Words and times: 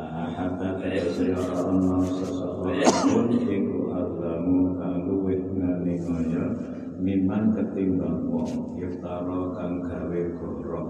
La 0.00 0.32
ahada 0.32 0.80
tegese 0.80 1.28
ora 1.36 1.60
ana 1.68 2.00
sesuatu 2.08 2.72
iku 3.36 3.92
azlamu 3.92 4.72
kang 4.80 5.04
miman 7.04 7.52
ketimbang 7.52 8.24
wong 8.32 8.80
iftara 8.80 9.40
kang 9.60 9.84
gawe 9.84 10.20
goro 10.40 10.82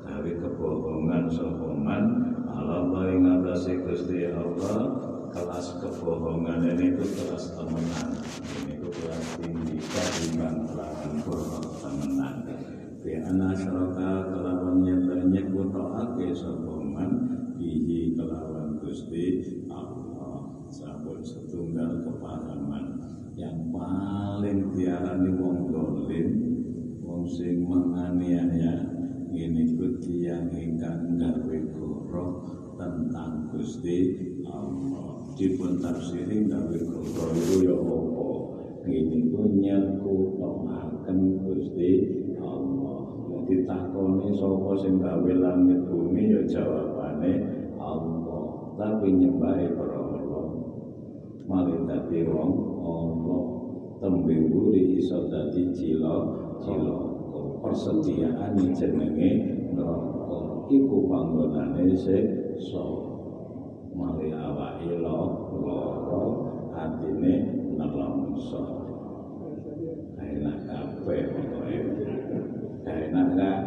gawe 0.00 0.30
kebohongan 0.32 1.28
sapa 1.28 1.68
man 1.76 2.04
ala 2.48 3.04
ing 3.12 3.28
atase 3.28 3.84
Gusti 3.84 4.32
Allah 4.32 4.96
kelas 5.28 5.84
kebohongan 5.84 6.72
ini 6.72 6.96
itu 6.96 7.04
kelas 7.20 7.52
temenan 7.52 8.16
ini 8.64 8.80
itu 8.80 8.88
kelas 8.96 9.24
tinggi 9.44 9.76
ketimbang 9.76 10.72
lawan 10.72 11.12
goro 11.20 11.60
temenan 11.84 12.48
bi 13.04 13.12
ana 13.12 13.52
syaraka 13.52 14.24
kelawan 14.32 14.80
nyata 14.80 15.20
nyebutake 15.36 16.32
sapa 16.32 16.72
man 16.80 17.37
bihi 17.58 18.14
kelawan 18.14 18.78
Gusti 18.78 19.42
Allah. 19.68 20.62
Sampun 20.70 21.20
setunggal 21.20 22.06
kepahaman 22.06 23.02
yang 23.34 23.74
paling 23.74 24.70
diarani 24.70 25.30
wong 25.34 25.66
dolim 25.66 26.28
wong 27.02 27.26
sing 27.26 27.66
menganiaya 27.66 28.98
ini 29.34 29.76
kuti 29.76 30.26
yang 30.26 30.48
ingkang 30.54 31.18
gawe 31.18 31.58
goro 31.74 32.26
tentang 32.78 33.50
Gusti 33.50 33.98
Allah. 34.46 35.18
Dipun 35.34 35.82
tafsiri 35.82 36.46
gawe 36.46 36.78
goro 36.86 37.26
itu 37.34 37.66
ya 37.66 37.74
apa? 37.74 38.26
Ini 38.88 39.30
ku 39.34 39.40
nyekutoaken 39.58 41.18
Gusti 41.44 41.90
Allah. 42.40 42.98
Jadi 43.28 43.64
takoni 43.64 44.28
sapa 44.36 44.72
sing 44.80 45.00
gawe 45.00 45.32
langit 45.32 45.80
bumi 45.88 46.34
ya 46.34 46.42
jawabane 47.18 47.32
Allah. 47.82 48.42
Tapi 48.78 49.06
nyembahe 49.10 49.74
para 49.74 49.98
malih 51.48 51.80
dadi 51.88 52.18
wong 52.30 52.50
ana. 52.86 53.38
Tembe 53.98 54.34
mburi 54.46 55.02
iso 55.02 55.26
dadi 55.26 55.74
cila 55.74 56.14
cila 56.62 56.96
persediaan 57.58 58.54
jenenge 58.54 59.30
neraka. 59.74 60.38
Iku 60.70 61.10
panggonane 61.10 61.90
siksa 61.98 62.86
malih 63.98 64.30
awake 64.38 64.94
lara 65.02 66.22
atine 66.78 67.34
nelongso 67.74 68.62
enak 70.22 70.58
kabeh 70.70 71.22
pokoke. 71.34 71.76
Enak 72.86 73.26
gak? 73.34 73.60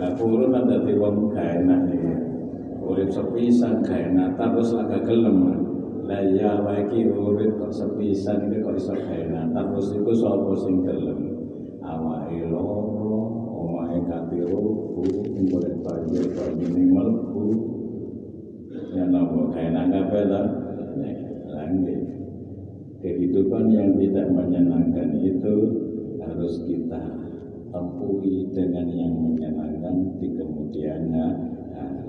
Lah 0.00 0.10
purun 0.16 0.56
dadi 0.56 0.96
wong 0.96 1.36
gak 1.36 1.60
enak 1.60 1.80
urip 2.90 3.10
sepisan 3.14 3.86
gak 3.86 4.10
enak 4.10 4.34
terus 4.34 4.74
agak 4.74 5.06
gelem. 5.06 5.38
Lah 6.10 6.26
ya 6.26 6.58
wae 6.66 7.06
urip 7.06 7.54
kok 7.62 7.70
sepisan 7.70 8.50
iki 8.50 8.66
kok 8.66 8.74
iso 8.74 8.94
enak 8.98 9.54
terus 9.54 9.94
iku 9.94 10.10
sapa 10.10 10.52
sing 10.58 10.82
gelem? 10.82 11.20
Awake 11.86 12.50
loro 12.50 13.18
omahe 13.46 13.98
kanthi 14.10 14.42
ruku 14.42 15.06
golek 15.46 15.74
banjir 15.86 16.26
banjir 16.34 16.70
mlebu. 16.74 17.46
Ya 18.90 19.06
napa 19.06 19.54
enak 19.54 19.84
kabeh 19.94 20.22
ta? 20.26 20.42
Langit 21.50 22.00
kehidupan 23.00 23.70
yang 23.70 23.94
tidak 23.96 24.28
menyenangkan 24.34 25.18
itu 25.18 25.56
harus 26.20 26.62
kita 26.66 27.02
tempuhi 27.70 28.50
dengan 28.50 28.86
yang 28.90 29.14
menyenangkan 29.14 30.18
di 30.18 30.28
kemudian 30.34 31.10
hari 31.74 31.99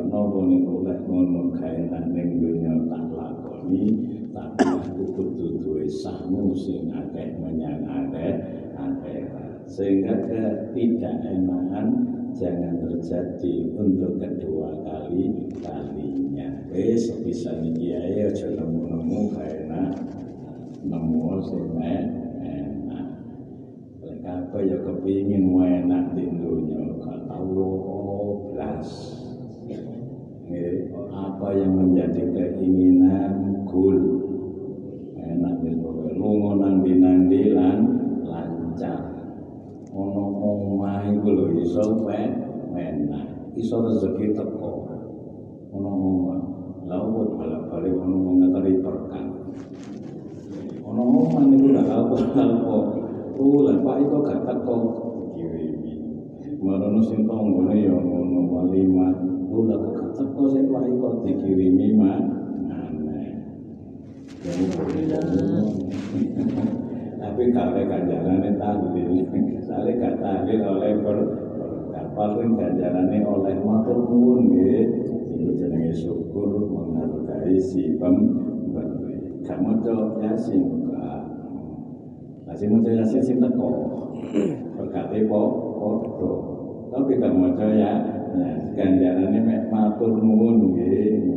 ya 0.00 0.08
nopo 0.08 0.48
niku 0.48 0.80
lek 0.80 1.04
ngono 1.04 1.52
kae 1.60 1.84
nang 1.92 2.16
ning 2.16 2.40
dunya 2.40 2.72
tak 2.88 3.04
lakoni 3.12 3.84
tapi 4.32 4.64
aku 4.64 5.04
kudu 5.12 5.60
duwe 5.60 5.84
sangu 5.84 6.56
sing 6.56 6.88
akeh 6.88 7.36
menyang 7.36 7.84
akeh 7.84 8.32
akhirat 8.80 9.60
sehingga 9.68 10.16
ketidakenakan 10.24 11.86
jangan 12.32 12.80
terjadi 12.80 13.76
untuk 13.76 14.16
kedua 14.16 14.72
kali 14.88 15.52
kalinya. 15.60 16.48
Wis 16.72 17.12
bisa 17.20 17.60
iki 17.60 17.92
ae 17.92 18.24
aja 18.24 18.56
nemu-nemu 18.56 19.36
kae 19.36 19.68
nemu 20.80 21.20
sing 21.44 21.76
enak. 21.76 23.06
Lek 24.00 24.16
kabeh 24.24 24.62
ya 24.64 24.78
kepingin 24.80 25.44
enak 25.52 26.16
di 26.16 26.24
dunya 26.24 26.88
gak 27.04 27.28
tau 27.28 28.48
blas 28.48 29.19
apa 31.14 31.46
yang 31.54 31.78
menjadi 31.78 32.26
keinginan? 32.34 33.62
Gul. 33.70 33.98
Enak 35.14 35.62
wis 35.62 35.78
pokoke 35.78 36.10
lunga 36.18 36.58
lan 37.54 37.78
lancar. 38.26 38.98
Ono 39.94 40.24
omah 40.42 41.06
iku 41.06 41.28
lho 41.30 41.44
iso 41.54 42.02
enak 42.74 43.54
iso 43.54 43.78
rezeki 43.78 44.34
teko. 44.34 44.90
Ono 45.70 45.90
omah 45.90 46.40
lha 46.90 46.98
kok 46.98 47.30
balak-balik 47.38 47.94
ono 47.94 48.16
wong 48.18 48.36
ngeteri 48.42 48.82
berkah 48.82 49.26
ono 50.82 51.02
omah 51.06 51.42
niku 51.46 51.68
lha 51.70 51.82
apa-apa 51.86 52.46
lha 53.38 53.74
Pak 53.86 53.96
iku 54.02 54.16
gak 54.26 54.40
teko. 54.50 54.76
Dikirimi 55.38 55.94
marono 56.58 57.00
sing 57.06 57.22
tanggane 57.30 57.86
ya 57.86 57.94
ngono 57.94 58.40
walimat 58.50 59.14
lha 59.46 59.76
kok 59.78 59.99
teko 60.14 60.42
sing 60.50 60.64
Pak 60.70 60.84
iku 60.86 61.08
dikirimi 61.26 61.88
mah 61.96 62.20
tapi 67.20 67.52
kalau 67.52 67.76
ganjarannya 67.84 68.56
tahlil. 68.56 69.28
Misalnya 69.28 69.92
gak 70.00 70.16
tahlil 70.24 70.60
oleh 70.64 70.92
ber 71.04 71.18
kapal 71.92 72.40
pun 72.40 72.56
ganjarannya 72.56 73.20
oleh 73.20 73.56
matur 73.60 74.08
nuwun 74.08 74.48
nggih. 74.48 74.88
Itu 75.36 75.50
jenenge 75.60 75.92
syukur 75.92 76.68
menghargai 76.68 77.60
si 77.60 78.00
pemberi 78.00 79.44
kamu 79.44 79.80
jawab 79.84 80.20
yasin 80.20 80.62
enggak 80.62 81.22
masih 82.48 82.66
mau 82.68 82.84
yasin 82.84 83.22
sing 83.24 83.36
teko. 83.40 83.68
Berkati 84.80 85.28
po 85.28 85.40
podo. 85.76 86.32
Tapi 86.90 87.20
kamu 87.20 87.54
jawab 87.54 87.76
ya 87.76 88.19
ganjarannya 88.78 89.40
mek 89.42 89.62
matur 89.70 90.18
nuwun 90.18 90.74
nggih. 90.74 91.30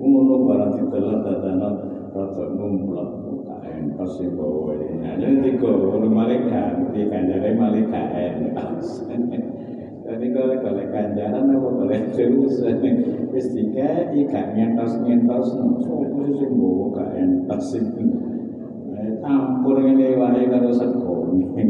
Ngono 0.00 0.48
barang 0.48 0.72
ditelok 0.80 1.18
dadana 1.22 1.68
rada 2.10 2.44
numplek 2.58 3.10
kaen 3.46 3.94
pas 3.94 4.10
sing 4.18 4.34
bawa 4.34 4.74
ini 4.74 5.30
tiga 5.46 5.70
orang 5.70 6.10
malaikat 6.10 6.90
di 6.90 7.06
kanjare 7.06 7.50
malaikat 7.54 8.08
jadi 10.10 10.26
kalau 10.34 10.56
kalau 10.58 10.84
kanjaran 10.90 11.54
apa 11.54 11.68
kalau 11.70 11.98
terus 12.10 12.54
wis 13.32 13.46
tiga 13.54 14.10
ikan 14.10 14.46
nyentos 14.58 14.92
nyentos 15.06 15.54
sopo 15.86 16.22
sing 16.34 16.50
bawa 16.58 16.86
kaen 16.98 17.46
pas 17.46 17.66
itu 17.78 18.04
campur 19.22 19.76
ini 19.86 20.18
wae 20.18 20.42
karo 20.50 20.70
sego 20.74 21.30
ngoten 21.30 21.68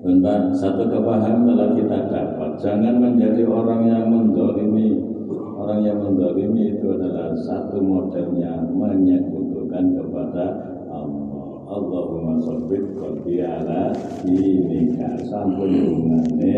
Tentang 0.00 0.48
satu 0.56 0.88
kepahaman 0.88 1.44
telah 1.44 1.76
kita 1.76 1.98
dapat 2.08 2.50
Jangan 2.56 2.96
menjadi 3.04 3.44
orang 3.44 3.84
yang 3.84 4.08
mendolimi 4.08 5.10
Orang 5.60 5.84
yang 5.84 6.00
mendolimi 6.00 6.72
itu 6.72 6.88
adalah 6.96 7.36
satu 7.36 7.84
modelnya 7.84 8.64
menyekutukan 8.72 9.92
kepada 9.92 10.46
Allah. 10.88 11.46
Allahumma 11.68 12.40
sabbit 12.40 12.96
qalbi 12.96 13.44
ala 13.44 13.92
sampun 15.28 15.70
hubungane 15.70 16.56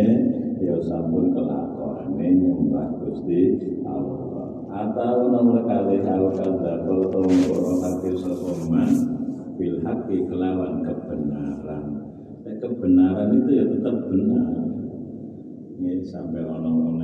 ya 0.62 0.78
sampun 0.86 1.34
kelakone 1.34 2.26
nyembah 2.30 2.88
Gusti 3.02 3.58
Allah. 3.82 4.48
Atau 4.70 5.34
nomor 5.34 5.66
kali 5.66 5.98
hal 6.06 6.30
kadzabul 6.38 7.10
tumbuh 7.10 7.82
hati 7.82 8.10
sesuman 8.16 8.90
bil 9.58 9.82
kelawan 10.30 10.86
kebenaran. 10.86 12.01
Kebenaran 12.62 13.42
itu 13.42 13.50
ya 13.58 13.64
tetap 13.66 14.06
benar 14.06 14.46
ini 15.82 15.98
sampai 16.06 16.46
orang-orang 16.46 17.02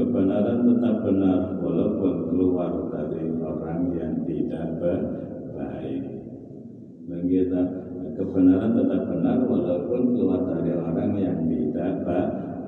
kebenaran 0.00 0.64
tetap 0.64 0.96
benar 1.04 1.60
walaupun 1.60 2.14
keluar 2.32 2.72
dari 2.88 3.28
orang 3.36 3.92
yang 3.92 4.14
tidak 4.24 4.80
baik. 4.80 6.02
Dan 7.04 7.20
kita 7.28 7.62
kebenaran 8.16 8.72
tetap 8.80 9.02
benar 9.12 9.38
walaupun 9.44 10.16
keluar 10.16 10.40
dari 10.56 10.72
orang 10.72 11.12
yang 11.20 11.38
tidak 11.44 11.92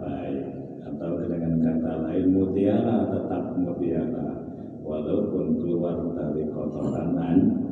baik. 0.04 0.44
Atau 0.92 1.24
dengan 1.24 1.54
kata 1.62 1.92
lain 2.04 2.26
mutiara 2.36 2.96
tetap 3.08 3.56
mutiara 3.56 4.28
walaupun 4.84 5.56
keluar 5.56 5.96
dari 6.12 6.44
kotoran 6.52 7.16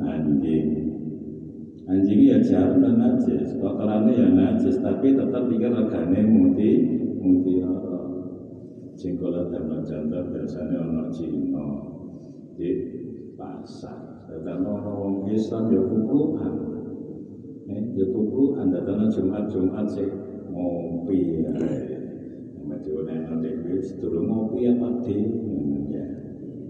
anjing. 0.01 0.67
Anjing 1.91 2.23
ya 2.23 2.39
jarang 2.39 2.79
dan 2.79 2.95
najis, 3.03 3.51
kotorannya 3.59 4.15
ya 4.15 4.27
najis, 4.31 4.79
tapi 4.79 5.11
tetap 5.11 5.43
pikir 5.51 5.75
regane 5.75 6.23
muti 6.23 6.87
mutiara 7.19 7.99
kula 8.95 9.51
damel 9.51 9.83
contoh 9.83 10.23
biasane 10.31 10.75
ana 10.79 11.11
Cina. 11.11 11.67
Di 12.55 12.69
pasar. 13.35 14.23
Datang 14.31 14.63
orang 14.63 15.27
Islam 15.27 15.67
ya 15.75 15.81
kupruan 15.83 16.53
eh, 17.67 17.83
ya 17.99 18.05
kupruan 18.07 18.71
datang 18.71 19.11
Jumat-Jumat 19.11 19.91
sih 19.91 20.07
ngopi 20.47 21.43
ya. 21.43 21.51
Maju 22.63 22.93
neno 23.03 23.35
dewi 23.43 23.83
sedurung 23.83 24.31
ngopi 24.31 24.71
apa 24.71 24.87
di. 25.03 25.17
Ya 25.91 26.05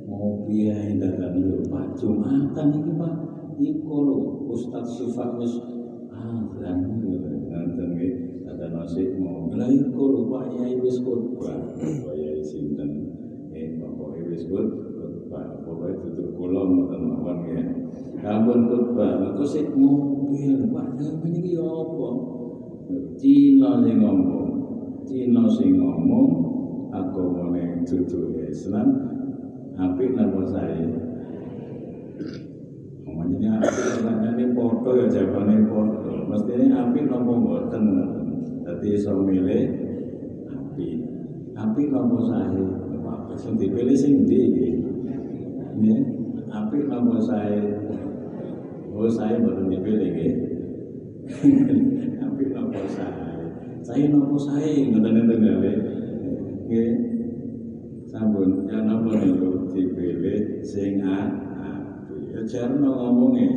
ngopi 0.10 0.74
ya 0.74 0.78
datang 0.98 1.38
ya 1.38 1.62
Pak. 1.70 1.86
Jumatan 2.02 2.68
ini 2.74 2.92
Pak 2.98 3.41
Iko 3.62 3.96
lho 4.02 4.18
Ustaz 4.50 4.98
Sifat 4.98 5.38
wis 5.38 5.54
azan 6.10 6.80
nganten 7.46 7.90
nggih 7.94 8.14
ada 8.50 8.74
nasi 8.74 9.14
mau 9.22 9.46
lha 9.54 9.70
iko 9.70 10.02
lho 10.10 10.22
Pak 10.34 10.46
Yai 10.58 10.82
wis 10.82 10.98
khotbah 11.06 11.78
Pak 11.78 12.16
Yai 12.18 12.42
sinten? 12.42 12.90
Eh 13.54 13.78
Bapak 13.78 14.18
wis 14.26 14.50
khotbah 14.50 15.62
pokoke 15.62 15.94
tutur 16.02 16.28
kula 16.34 16.62
ngoten 16.66 17.02
mawon 17.06 17.38
ya. 17.54 17.62
Ampun 18.26 18.66
khotbah 18.66 19.30
engko 19.30 19.46
sik 19.46 19.70
mobil? 19.78 20.66
Pak 20.74 20.98
meniki 21.22 21.54
apa? 21.62 22.10
Cina 23.22 23.78
sing 23.86 23.96
ngomong. 24.02 24.50
Cina 25.06 25.46
sing 25.54 25.78
ngomong 25.78 26.28
agamane 26.92 27.86
dudu 27.86 28.36
Islam 28.42 28.90
apik 29.80 30.12
napa 30.18 30.42
saya 30.50 30.92
Ngomongnya 33.12 33.60
apik 33.60 34.08
ini 34.08 34.56
foto 34.56 34.90
ya 34.96 35.06
jawabannya 35.12 35.68
foto 35.68 36.12
mestinya 36.32 36.88
apik 36.88 37.12
napa 37.12 37.32
mboten. 37.36 37.84
Dadi 38.64 38.88
iso 38.96 39.20
milih 39.20 39.68
apik 40.48 40.96
apik 41.60 41.88
napa 41.92 42.18
sae? 42.24 42.64
Sing 43.36 43.60
dipilih 43.60 43.96
sing 44.00 44.24
ndi 44.24 44.40
ya 45.84 45.98
apik 46.56 46.88
napa 46.88 47.20
sae? 47.20 47.60
Oh 48.96 49.12
saya 49.12 49.44
mboten 49.44 49.68
dipilih 49.68 50.08
nggih. 50.16 50.34
Apik 52.28 52.50
napa 52.56 52.80
sae? 52.88 53.36
Saya 53.84 54.08
napa 54.08 54.36
sae? 54.40 54.88
Ngoten-ngoten 54.88 55.36
nggih 55.42 55.78
nggih. 56.68 56.92
Sampun 58.08 58.72
ya 58.72 58.84
napa 58.88 59.20
niku 59.20 59.68
dipilih 59.76 60.64
sing 60.64 61.04
apik 61.04 61.52
ya 62.32 62.42
jarno 62.48 62.90
ngomongnya. 62.96 63.48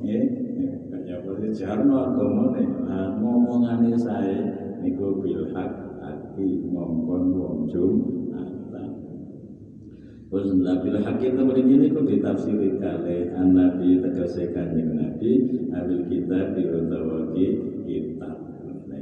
Nggih 0.00 0.24
kaya 0.88 1.20
apa 1.20 1.32
jarno 1.52 1.94
agamane 2.08 2.64
nah 2.88 3.12
ngomongane 3.20 3.92
sae 4.00 4.36
niku 4.80 5.20
bil 5.20 5.52
hak 5.52 5.72
ati 6.00 6.64
ngomong 6.68 7.36
wong 7.36 7.58
Jumatan 7.68 8.88
Terus 10.30 10.50
bil 10.56 10.96
hak 11.02 11.20
itu 11.20 11.42
begini 11.42 11.92
ku 11.92 12.00
ditafsiri 12.06 12.80
kali 12.80 13.28
an 13.36 13.52
Nabi 13.52 14.00
tegese 14.00 14.54
kanjeng 14.56 14.96
Nabi 14.96 15.30
abil 15.74 16.00
kita 16.06 16.54
diutawaki 16.56 17.46
kitab. 17.84 18.36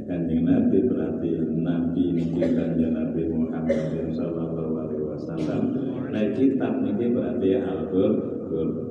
Kanjeng 0.09 0.41
Nabi 0.41 0.89
berarti 0.89 1.29
Nabi 1.53 2.03
niki 2.17 2.41
kanjeng 2.41 2.97
Nabi 2.97 3.29
Muhammad 3.29 4.09
sallallahu 4.09 4.73
alaihi 4.73 5.05
wasallam. 5.05 5.61
Nah 6.09 6.25
kitab 6.33 6.81
niki 6.81 7.13
berarti 7.13 7.49
Al-Qur'an 7.61 8.88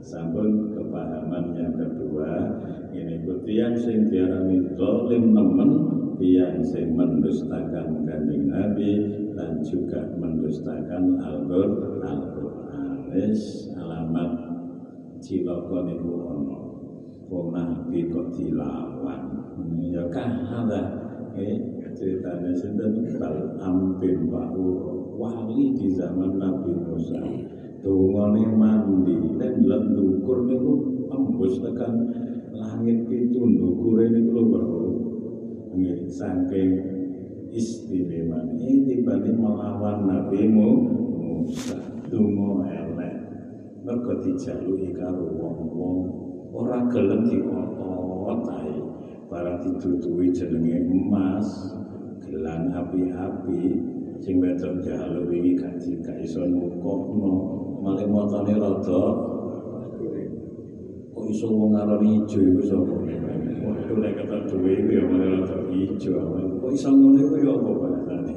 sampun 0.00 0.74
kepahaman 0.76 1.56
yang 1.56 1.72
kedua 1.76 2.60
ini 2.92 3.24
tiang 3.44 3.76
sing 3.76 4.08
diarani 4.08 4.64
zalim 4.76 5.32
nemen 5.32 5.70
tiang 6.16 6.60
sing 6.64 6.92
mendustakan 6.96 8.04
kanjeng 8.04 8.48
Nabi 8.48 8.92
dan 9.36 9.60
juga 9.64 10.04
mendustakan 10.18 11.20
Al-Qur'an 11.20 12.40
wis 13.10 13.74
alamat 13.74 14.30
cilaka 15.18 15.78
niku 15.86 16.10
ana. 16.30 16.58
Wong 17.30 17.54
nabi 17.54 18.10
kok 18.10 18.34
dilawan. 18.34 19.22
Ya 19.90 20.02
kahada 20.10 20.82
eh 21.38 21.58
ceritanya 21.94 22.50
sinten? 22.58 23.06
Bal 23.18 23.54
ampin 23.62 24.26
wa'u 24.30 24.66
wali 25.14 25.74
di 25.78 25.94
zaman 25.94 26.38
Nabi 26.40 26.74
Musa 26.74 27.19
lan 30.30 30.46
dukur 30.46 30.46
niku 30.46 30.72
tembus 31.10 31.54
tekan 31.58 31.94
langit 32.54 32.98
pitu 33.10 33.40
ndukure 33.42 34.06
niku 34.06 34.30
lho 34.30 34.42
baru 34.46 34.86
nggih 35.74 36.06
saking 36.06 36.70
istimewa. 37.50 38.46
Ini 38.46 38.86
tiba-tiba 38.86 39.42
melawan 39.42 40.06
Nabi 40.06 40.46
Musa. 40.46 41.78
Dungo 42.06 42.62
elek. 42.62 43.14
Mergo 43.82 44.22
dijaluki 44.22 44.94
karo 44.94 45.30
wong-wong. 45.34 45.98
Ora 46.54 46.86
gelem 46.90 47.26
diotot 47.26 48.46
ae. 48.54 48.76
Barang 49.30 49.62
ditutuhi 49.62 50.30
jenenge 50.30 50.78
emas 50.90 51.74
gelang 52.22 52.70
api-api. 52.70 53.62
Sing 54.20 54.38
wedok 54.38 54.84
jalo 54.84 55.26
wingi 55.26 55.58
gak 55.58 56.18
iso 56.22 56.46
nukokno. 56.46 57.34
Malah 57.80 58.06
motone 58.06 58.52
iso 61.30 61.46
wong 61.46 61.72
aran 61.78 62.02
ijo 62.02 62.38
iku 62.42 62.62
sapa? 62.66 62.96
Waktu 63.60 63.92
lek 64.02 64.12
kata 64.18 64.36
duwe 64.50 64.70
iku 64.82 64.90
ya 64.98 65.02
malah 65.06 65.28
rada 65.46 65.58
ijo. 65.70 66.12
Kok 66.58 66.70
iso 66.74 66.88
ngono 66.90 67.18
iku 67.22 67.34
ya 67.38 67.50
apa 67.54 67.70
bahasane? 67.70 68.34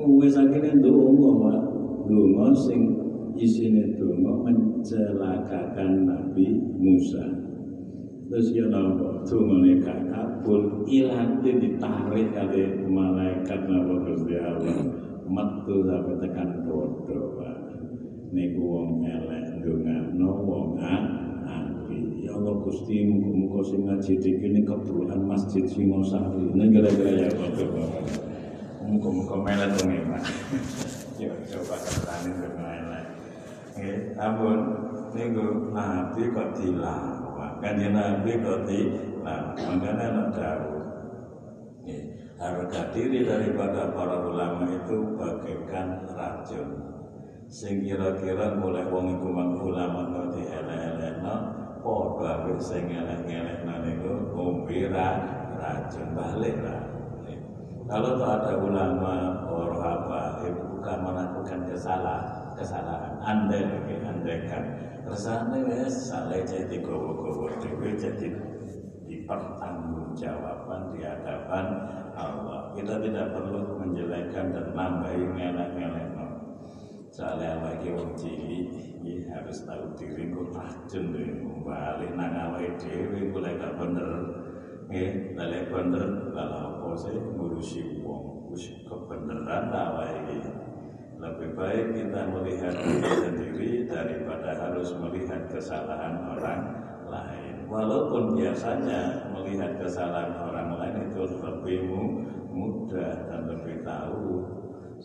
Wis 0.00 0.32
sakene 0.32 0.70
ndonga 0.80 1.30
Pak. 1.44 1.60
Ndonga 2.08 2.46
sing 2.56 2.80
isine 3.36 4.00
donga 4.00 4.32
mencelakakan 4.48 6.08
Nabi 6.08 6.46
Musa. 6.80 7.24
Terus 8.30 8.54
ya 8.54 8.64
napa 8.70 9.26
dongane 9.26 9.82
gak 9.82 10.00
kabul 10.08 10.86
ilate 10.86 11.50
ditarik 11.50 12.30
kali 12.32 12.62
malaikat 12.88 13.60
napa 13.68 13.94
Gusti 14.08 14.34
Allah. 14.40 14.78
Metu 15.30 15.84
sampai 15.84 16.16
tekan 16.22 16.48
dodo 16.64 17.36
Pak. 17.36 17.56
Niku 18.30 18.62
wong 18.62 19.02
elek 19.04 19.58
ndongano 19.58 20.30
wong 20.46 20.78
ya 22.30 22.38
Allah 22.38 22.54
Gusti 22.62 23.02
muga-muga 23.10 23.60
sing 23.66 23.80
ngaji 23.90 24.12
iki 24.22 24.30
ini 24.38 24.62
kebruhan 24.62 25.26
Masjid 25.26 25.66
Singosari 25.66 26.54
ning 26.54 26.70
gara-gara 26.70 27.26
ya 27.26 27.30
Bapak 27.34 28.06
muga-muga 28.86 29.36
melet 29.42 29.70
wong 29.82 29.90
Pak 30.14 30.22
ya 31.22 31.30
coba 31.50 31.76
ketane 31.82 32.30
dengan 32.38 32.86
Nggih, 33.70 34.18
ampun 34.18 34.58
niku 35.14 35.72
nabi 35.72 36.28
kok 36.34 36.58
dilawan. 36.58 37.52
Kan 37.62 37.80
nabi 37.80 38.34
kok 38.42 38.66
dilawan. 38.66 39.56
Makanya 39.56 40.06
nak 40.10 40.28
dawuh. 40.34 40.84
Nggih, 41.86 42.02
harga 42.36 42.90
diri 42.92 43.24
daripada 43.24 43.94
para 43.94 44.26
ulama 44.26 44.68
itu 44.68 45.14
bagaikan 45.16 46.02
racun. 46.12 46.68
Sing 47.46 47.86
kira-kira 47.86 48.58
mulai 48.58 48.84
wong 48.90 49.16
iku 49.16 49.32
ulama 49.38 50.12
kok 50.12 50.26
dielek-elekno 50.34 51.59
padha 51.80 52.44
ambek 52.44 52.60
sing 52.60 52.88
elek-elekno 52.92 53.74
niku 53.84 54.12
ngombe 54.36 54.78
racun 55.56 56.08
balik 56.16 56.56
lah. 56.64 56.80
Kalau 57.90 58.22
tuh 58.22 58.30
ada 58.30 58.52
ulama 58.54 59.42
orang 59.50 59.82
apa, 59.82 60.46
bukan 60.46 60.98
melakukan 61.02 61.60
kesalahan, 61.66 62.54
kesalahan. 62.54 63.18
Anda 63.18 63.66
lagi 63.66 63.98
andaikan 64.06 64.64
kersane 65.02 65.66
wes 65.66 66.06
salah 66.06 66.38
jadi 66.46 66.78
gowo-gowo 66.86 67.50
dewe 67.58 67.98
jadi 67.98 68.30
dipertanggungjawaban 69.10 70.94
di 70.94 71.02
hadapan 71.02 71.66
Allah. 72.14 72.70
Kita 72.78 72.94
tidak 73.02 73.34
perlu 73.34 73.82
menjelekkan 73.82 74.54
dan 74.54 74.70
nambahi 74.70 75.26
ngelak-ngelak 75.34 76.19
soalnya 77.20 77.60
lagi 77.60 77.92
wong 77.92 78.16
cilik 78.16 78.72
ini 79.04 79.28
harus 79.28 79.68
tahu 79.68 79.92
diri 79.92 80.32
kok 80.32 80.56
racun 80.56 81.12
deh 81.12 81.28
balik 81.60 82.16
nang 82.16 82.32
awake 82.32 82.80
dhewe 82.80 83.28
kok 83.28 83.44
gak 83.60 83.76
bener 83.76 84.10
nggih 84.88 85.36
lek 85.36 85.68
bener 85.68 86.32
lalu 86.32 86.56
apa 86.64 86.88
sih 86.96 87.20
ngurusi 87.20 88.00
wong 88.00 88.48
wis 88.48 88.72
kebenaran 88.88 89.68
awake 89.68 90.32
iki 90.32 90.48
lebih 91.20 91.52
baik 91.52 91.86
kita 91.92 92.20
melihat 92.32 92.72
diri 92.80 93.12
sendiri 93.12 93.70
daripada 93.84 94.56
harus 94.56 94.96
melihat 94.96 95.52
kesalahan 95.52 96.16
orang 96.32 96.72
lain. 97.12 97.68
Walaupun 97.68 98.40
biasanya 98.40 99.28
melihat 99.28 99.76
kesalahan 99.76 100.32
orang 100.32 100.80
lain 100.80 101.12
itu 101.12 101.28
lebih 101.44 101.84
mudah 102.48 103.12
dan. 103.28 103.59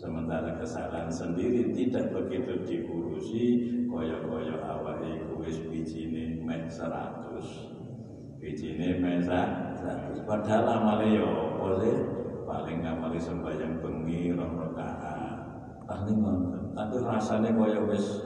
Sementara 0.06 0.54
kesalahan 0.54 1.10
sendiri 1.10 1.74
tidak 1.74 2.14
begitu 2.14 2.62
diurusi, 2.62 3.46
koyo-koyo 3.90 4.54
awake 4.62 5.18
wis 5.42 5.58
bijine 5.66 6.46
mek 6.46 6.70
100. 6.70 8.38
Bijine 8.38 9.02
mek 9.02 9.26
100. 9.26 10.22
Padahal 10.22 10.78
amale 10.78 11.10
yo 11.10 11.58
apa 11.58 11.82
sih? 11.82 11.96
Paling 12.46 12.86
ngamali 12.86 13.18
sembahyang 13.18 13.82
bengi 13.82 14.30
rong 14.30 14.54
rakaat 14.78 16.06
ngoten. 16.06 16.70
Tapi 16.70 16.96
rasanya 17.02 17.50
kaya 17.50 17.82
wis 17.90 18.22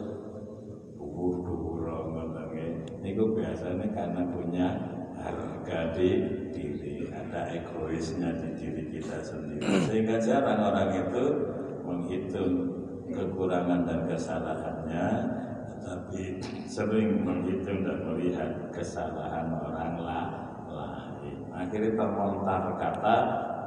dhuwur-dhuwur 1.00 1.80
nggih. 2.20 3.00
Niku 3.00 3.32
biasanya 3.32 3.88
karena 3.96 4.28
punya 4.28 4.68
harga 5.16 5.96
di 5.96 6.10
diri, 6.52 7.08
ada 7.08 7.48
egoisnya 7.48 8.36
di 8.36 8.48
diri 8.56 8.82
kita 8.92 9.24
sendiri. 9.24 9.64
Sehingga 9.88 10.16
jarang 10.20 10.60
orang 10.60 10.90
itu 10.92 11.24
menghitung 12.10 12.54
kekurangan 13.14 13.86
dan 13.86 14.02
kesalahannya, 14.10 15.06
tetapi 15.70 16.42
sering 16.66 17.22
menghitung 17.22 17.86
dan 17.86 18.02
melihat 18.02 18.50
kesalahan 18.74 19.46
orang 19.54 19.94
lain. 20.02 21.38
Akhirnya 21.54 21.94
terlontar 21.94 22.62
kata 22.74 23.16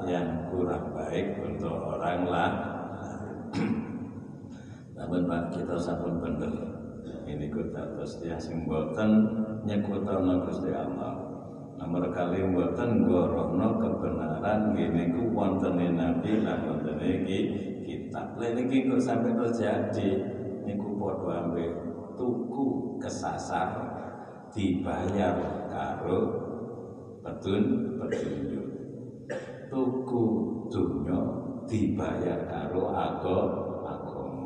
yang 0.04 0.52
kurang 0.52 0.92
baik 0.92 1.40
untuk 1.40 1.72
orang 1.72 2.28
lain. 2.28 2.56
Namun 5.00 5.24
Pak 5.24 5.56
kita 5.56 5.80
sampun 5.80 6.20
bener 6.20 6.52
ini 7.24 7.48
kita 7.48 7.96
terus 7.96 8.20
dia 8.20 8.36
sing 8.36 8.68
boten 8.68 9.24
nyekutono 9.64 10.44
Gusti 10.44 10.76
Allah. 10.76 11.16
Nomor 11.80 12.12
kali 12.12 12.44
boten 12.52 13.08
gorohno 13.08 13.80
kebenaran 13.80 14.76
gini 14.76 15.16
ku 15.16 15.32
wontene 15.32 15.96
nabi 15.96 16.44
lan 16.44 16.60
wontene 16.68 17.08
iki 17.24 17.73
kitab. 18.14 18.38
Lah 18.38 18.50
niki 18.54 18.86
kok 18.86 19.02
sampai 19.02 19.34
terjadi 19.34 20.10
niku 20.70 21.02
padha 21.02 21.50
ambek 21.50 21.74
tuku 22.14 22.66
kesasar 23.02 23.74
dibayar 24.54 25.66
karo 25.74 26.20
petun 27.26 27.64
petunjuk. 27.98 28.68
Tuku 29.74 30.24
dunya 30.70 31.20
dibayar 31.66 32.38
karo 32.46 32.94
agama 32.94 34.46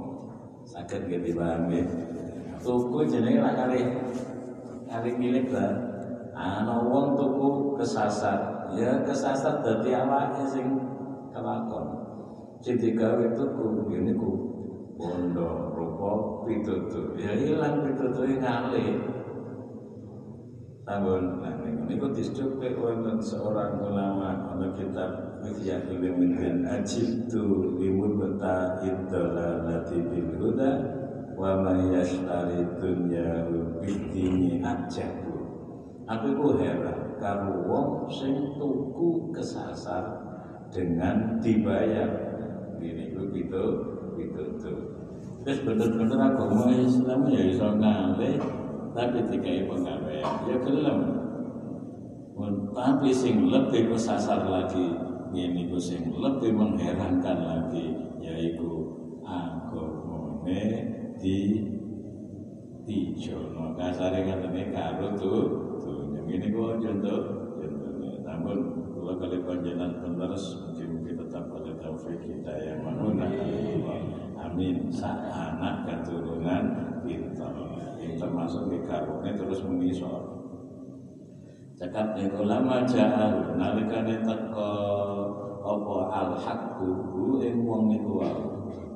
sakit 0.64 1.12
paham 1.36 1.68
ya 1.68 1.84
tuku 2.64 3.04
jenenge 3.04 3.44
lah 3.44 3.52
kali 3.52 3.84
kali 4.88 5.12
milik 5.20 5.52
lah 5.52 5.76
ana 6.36 6.84
wong 6.88 7.20
tuku 7.20 7.76
kesasar 7.76 8.72
ya 8.76 9.04
kesasar 9.04 9.60
dadi 9.60 9.92
awake 9.96 10.44
sing 10.48 10.68
kelakon 11.32 11.97
sing 12.64 12.76
digawe 12.82 13.26
tuku 13.38 13.66
ngene 13.90 14.14
ku 14.18 14.32
bondo 14.98 15.74
rupa 15.78 16.12
pitutur 16.46 17.14
ya 17.18 17.34
ilang 17.38 17.86
pituture 17.86 18.38
ngalih 18.38 19.18
Namun, 20.88 21.44
nah, 21.44 21.52
niku. 21.84 22.08
Disebut 22.16 22.64
wonten 22.80 23.20
seorang 23.20 23.76
ulama 23.76 24.56
ana 24.56 24.72
kitab 24.72 25.44
Ihya 25.44 25.84
Ulumuddin 25.84 26.64
Ajibtu 26.64 27.76
limubta 27.76 28.80
iddalalati 28.80 30.00
bil 30.08 30.32
huda 30.40 30.72
wa 31.36 31.60
may 31.60 31.92
yashtari 31.92 32.64
dunya 32.80 33.52
bidini 33.84 34.64
ajabu 34.64 35.36
Aku 36.08 36.40
ku 36.40 36.48
heran 36.56 37.20
karo 37.20 37.68
wong 37.68 38.08
sing 38.08 38.56
tuku 38.56 39.36
kesasar 39.36 40.08
dengan 40.72 41.36
dibayar 41.44 42.27
ini 42.82 43.14
ku 43.14 43.30
gitu 43.34 43.64
gitu 44.18 44.42
tuh 44.60 44.80
terus 45.46 45.60
bener-bener 45.64 46.20
agama 46.20 46.68
Islam 46.74 47.22
ya 47.32 47.42
iso 47.48 47.68
ngalih 47.78 48.38
tapi 48.98 49.22
dikai 49.30 49.70
penggawean. 49.70 50.26
Ya 50.50 50.58
gelem. 50.58 51.00
Tapi 52.74 53.10
sing 53.14 53.50
lebih 53.50 53.94
kesasar 53.94 54.46
lagi 54.50 54.94
ini 55.34 55.70
ku 55.70 55.78
sing 55.78 56.10
lebih 56.18 56.54
mengherankan 56.54 57.38
lagi 57.46 57.94
yaitu 58.22 58.70
agamane 59.26 60.66
di 61.18 61.66
dijono 62.88 63.76
kasare 63.76 64.24
katene 64.24 64.72
karo 64.72 65.18
tuh 65.18 65.42
tuh 65.82 66.14
ini 66.30 66.48
ku 66.54 66.78
contoh 66.80 67.20
contohnya 67.58 68.12
namun 68.24 68.58
kalau 68.96 69.14
kali 69.20 69.44
panjenengan 69.44 70.00
pada 70.00 70.38
taufik 71.88 72.20
kita 72.20 72.52
yang 72.60 72.84
mengenal 72.84 73.32
amin. 74.36 74.92
Sak 74.92 75.32
anak 75.32 75.88
keturunan 75.88 76.64
kita 77.08 77.48
yang 78.04 78.20
termasuk 78.20 78.68
di 78.68 78.84
karungnya 78.84 79.32
terus 79.40 79.64
mengisor. 79.64 80.36
Cakap 81.80 82.20
nih 82.20 82.28
ulama 82.36 82.84
jahal 82.84 83.56
nalikane 83.56 84.20
teko 84.20 84.72
apa 85.64 85.98
al 86.12 86.32
haqqu 86.36 86.92
ing 87.40 87.64
wong 87.64 87.88
niku 87.88 88.20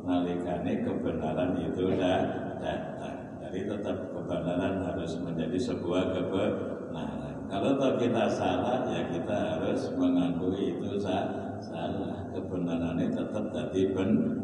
nalikane 0.04 0.84
kebenaran 0.84 1.56
itu 1.64 1.96
dah 1.96 2.20
datang. 2.60 3.40
Jadi 3.40 3.60
tetap 3.72 3.98
kebenaran 4.12 4.84
harus 4.84 5.16
menjadi 5.24 5.56
sebuah 5.56 6.12
kebenaran. 6.12 7.36
Kalau 7.48 7.96
kita 7.96 8.28
salah 8.32 8.84
ya 8.90 9.08
kita 9.12 9.38
harus 9.60 9.92
mengakui 9.96 10.76
itu 10.76 10.98
salah 11.00 12.21
kebenarannya 12.32 13.08
tetap 13.12 13.46
jadi 13.52 13.82
benar 13.94 14.42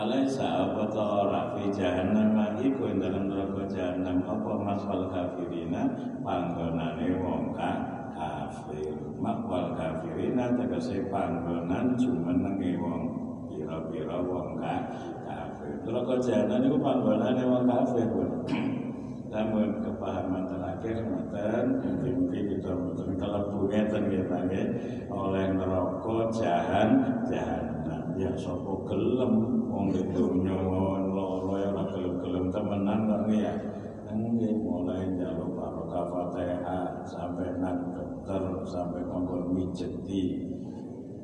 Alaisa 0.00 0.70
apa 0.70 0.88
ta 0.88 1.02
ora 1.02 1.42
jahannam 1.76 2.32
iku 2.56 2.88
ing 2.88 3.04
dalam 3.04 3.28
neraka 3.28 3.68
jahannam 3.68 4.24
apa 4.24 4.52
maswal 4.62 5.12
kafirina 5.12 5.92
panggonane 6.24 7.20
wong 7.20 7.52
kafir. 7.52 8.96
Makwal 9.20 9.76
kafirina 9.76 10.56
tegese 10.56 11.04
panggonan 11.12 12.00
jumenenge 12.00 12.80
wong 12.80 13.02
pira-pira 13.52 14.24
wong 14.24 14.56
kafir. 14.62 15.74
Neraka 15.84 16.14
jahannam 16.22 16.64
iku 16.64 16.78
panggonane 16.80 17.42
wong 17.44 17.64
kafir. 17.68 18.08
Namun 19.30 19.78
kepahaman 19.78 20.42
terakhir 20.42 21.06
ngoten 21.06 21.64
mungkin 22.02 22.42
kita 22.50 22.70
mboten 22.74 23.14
kelebu 23.14 23.58
ngeten 23.70 24.02
nggih 24.10 24.66
oleh 25.06 25.46
neraka 25.54 26.16
jahan 26.34 26.90
jahanam 27.30 28.10
ya 28.18 28.34
sapa 28.34 28.74
gelem 28.90 29.62
wong 29.70 29.94
dunya 29.94 30.58
loro 31.14 31.62
ya 31.62 31.70
ora 31.70 31.84
gelem-gelem 31.94 32.50
temenan 32.50 32.98
kok 33.06 33.22
ya. 33.30 33.54
Nggih 34.10 34.58
mulai 34.66 35.06
njaluk 35.14 35.54
barokah 35.54 36.10
Fatihah 36.10 37.06
sampai 37.06 37.54
nang 37.62 37.94
dokter 37.94 38.42
sampai 38.66 39.06
kongkon 39.06 39.54
mijeti. 39.54 40.50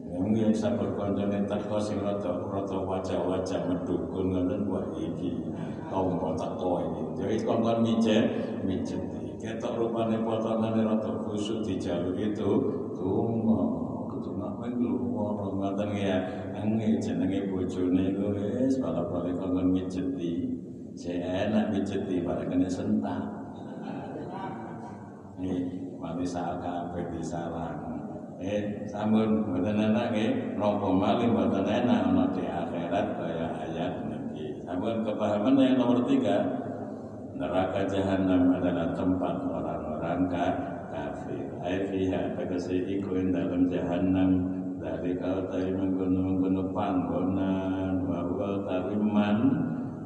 Mungkin 0.07 0.55
sabar 0.55 0.95
koncone 0.95 1.43
teko 1.51 1.77
sing 1.83 1.99
rada 1.99 2.39
rada 2.39 2.79
wajah-wajah 2.79 3.61
mendukun 3.67 4.31
ngoten 4.31 4.63
wah 4.71 4.87
iki 4.95 5.43
kaum 5.91 6.19
teko 6.37 6.71
iki. 6.83 7.03
Jadi 7.23 7.35
kongkon 7.47 7.79
mijet 7.83 8.25
mijeti. 8.67 9.37
Ketok 9.37 9.79
rupane 9.79 10.17
potongane 10.25 10.81
rada 10.83 11.13
kusut 11.29 11.63
dijaluk 11.63 12.17
itu 12.17 12.51
tunggu 12.97 13.59
kudu 14.09 14.31
ngapain 14.41 14.73
lu 14.81 15.13
ngomong 15.13 15.61
ngoten 15.61 15.93
ya 15.93 16.17
Nggih 16.67 16.99
jenenge 16.99 17.47
bojone 17.47 18.11
iku 18.11 18.27
wis 18.35 18.83
bala-bala 18.83 19.31
kongkon 19.39 19.71
mijeti. 19.71 20.51
Saya 20.97 21.47
enak 21.47 21.71
mijeti 21.71 22.25
pada 22.27 22.43
kena 22.43 22.67
sentak. 22.67 23.23
Nih, 25.37 25.93
mati 26.01 26.25
saat 26.25 26.59
kabeh 26.65 27.13
disarang. 27.13 27.77
Eh, 28.41 28.89
sampun 28.89 29.47
mboten 29.47 29.79
enak 29.79 30.13
nggih, 30.13 30.57
napa 30.59 30.89
malih 30.91 31.29
mboten 31.31 31.69
enak 31.69 32.01
ana 32.13 32.25
di 32.35 32.45
akhirat 32.45 33.07
kaya 33.21 33.47
ayat 33.65 33.93
niki. 34.67 34.75
Sampun 34.75 35.07
kepahaman 35.07 35.63
yang 35.63 35.79
nomor 35.79 36.03
tiga, 36.11 36.43
neraka 37.39 37.87
jahanam 37.87 38.51
adalah 38.51 38.91
tempat 38.99 39.37
orang-orang 39.47 40.21
kafir. 40.91 41.47
Ai 41.63 41.87
fiha 41.87 42.35
tegese 42.35 42.75
iku 42.75 43.15
dalam 43.31 43.71
jahanam 43.71 44.31
dari 44.83 45.19
kau 45.19 45.47
tadi 45.51 45.71
menggunung-gunung 45.75 46.71
panggonan 46.75 48.07
bahwa 48.07 48.63
tariman 48.67 49.39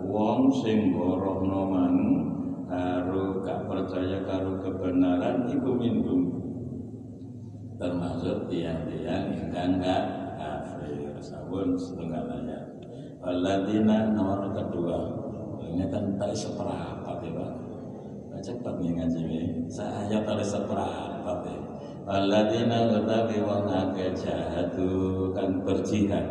wong 0.01 0.49
sing 0.65 0.97
gorohno 0.97 1.69
man 1.69 1.97
karo 2.71 3.43
gak 3.45 3.67
percaya 3.67 4.25
karo 4.25 4.57
kebenaran 4.63 5.45
iku 5.53 5.75
minum 5.75 6.23
termasuk 7.77 8.47
tiang-tiang 8.49 9.37
ingkang 9.37 9.83
gak 9.83 10.05
kafir 10.39 11.13
sabun 11.21 11.77
setengah 11.77 12.25
Waladina 13.21 14.17
nomor 14.17 14.49
kedua. 14.57 14.97
Ini 15.61 15.93
kan 15.93 16.17
tali 16.17 16.33
seperapat 16.33 17.21
ya 17.21 17.31
Pak. 17.37 17.53
Cepat 18.41 18.81
nih 18.81 18.97
ngaji 18.97 19.21
ini. 19.29 19.41
Saya 19.69 20.25
tali 20.25 20.41
seperapat 20.41 21.39
ya. 21.45 21.61
Alladzina 22.09 22.89
utawi 22.89 23.45
wong 23.45 23.69
akeh 23.69 24.17
jahadu 24.17 25.29
kan 25.37 25.61
berjihad 25.61 26.27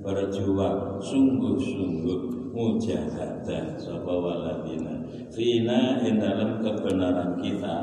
berjuang 0.00 0.96
sungguh-sungguh 0.96 2.20
mujahadah. 2.56 3.76
Sapa 3.76 4.12
waladina 4.16 5.04
fina 5.28 6.00
ing 6.00 6.16
dalam 6.16 6.64
kebenaran 6.64 7.36
kita 7.36 7.76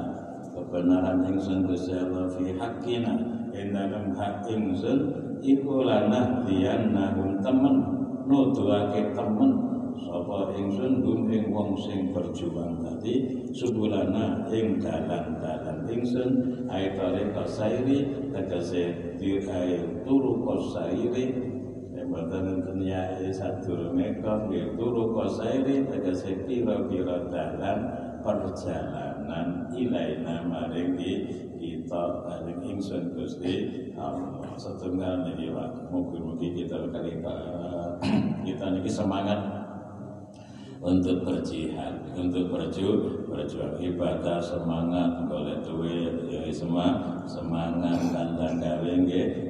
kebenaran 0.50 1.22
ingsun 1.30 1.70
Gusti 1.70 1.94
Allah 1.94 2.26
fi 2.34 2.58
haqqina 2.58 3.14
ing 3.54 3.70
dalam 3.70 4.18
hak 4.18 4.50
ingsun 4.50 4.98
iku 5.46 5.86
lanah 5.86 6.42
nahum 6.90 7.38
temen 7.38 8.01
nuduhake 8.32 9.12
temen 9.12 9.52
sapa 10.00 10.56
ingsun 10.56 11.04
gum 11.04 11.28
ing 11.28 11.52
wong 11.52 11.76
sing 11.76 12.16
berjuang. 12.16 12.80
Tadi 12.80 13.44
subulana 13.52 14.48
ing 14.50 14.80
dalan-dalan 14.80 15.84
ingsun 15.92 16.30
aitare 16.72 17.36
kasairi 17.36 18.32
tegese 18.32 19.16
dikai 19.20 20.02
turu 20.08 20.48
kasairi. 20.48 21.52
Ya 22.82 23.30
sadurunge 23.30 24.20
kok 24.20 24.50
nggih 24.50 24.74
turu 24.74 25.14
kasairi 25.16 25.86
tegese 25.86 26.44
pira-pira 26.48 27.30
dalan 27.30 27.80
perjalanan 28.26 29.70
ilaina 29.76 30.44
maring 30.44 30.98
maring 31.92 32.62
ingsun 32.64 33.12
Gusti 33.14 33.92
setunggal 34.56 35.28
niki 35.28 35.52
Pak 35.52 35.92
mugi-mugi 35.92 36.64
kita 36.64 36.88
kali 36.88 37.20
kita 38.48 38.66
niki 38.72 38.90
semangat 38.90 39.62
untuk 40.82 41.22
berjihad, 41.22 42.10
untuk 42.18 42.50
berjuang, 42.50 43.30
berjuang. 43.30 43.78
Ibadah 43.78 44.42
semangat 44.42 45.30
golek 45.30 45.62
duit 45.62 46.26
ya 46.26 46.42
semua. 46.50 47.22
Semangat 47.30 48.02
kandang 48.10 48.58
gawe 48.58 48.94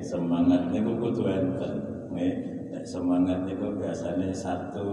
semangat 0.03 0.75
niku 0.75 0.91
kudu 0.99 1.23
semangat 2.83 3.47
itu 3.47 3.67
biasanya 3.79 4.33
satu 4.35 4.91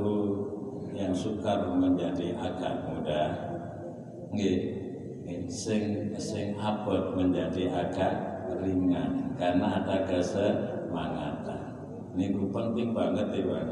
yang 0.94 1.10
sukar 1.10 1.66
menjadi 1.74 2.38
agak 2.38 2.86
mudah 2.86 3.28
sing 5.48 6.12
sing 6.16 6.56
abot 6.56 7.12
menjadi 7.12 7.68
agak 7.72 8.14
ringan. 8.62 9.36
Karena 9.38 9.82
ada 9.82 10.02
kesemangatan 10.08 11.68
ini 12.18 12.34
penting 12.50 12.90
banget 12.96 13.30
ya 13.30 13.46
Pak 13.46 13.62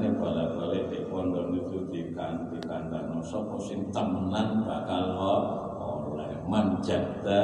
nih 0.00 0.10
bala 0.16 0.56
balik 0.56 0.88
di 0.88 1.04
pondok 1.12 1.52
itu 1.52 1.78
di 1.92 2.02
kan 2.16 2.48
di 2.48 2.58
kandang 2.64 3.20
sapa 3.20 3.58
sing 3.60 3.90
temenan 3.92 4.64
bakal 4.64 5.18
oleh. 5.76 6.32
Manjata 6.48 7.42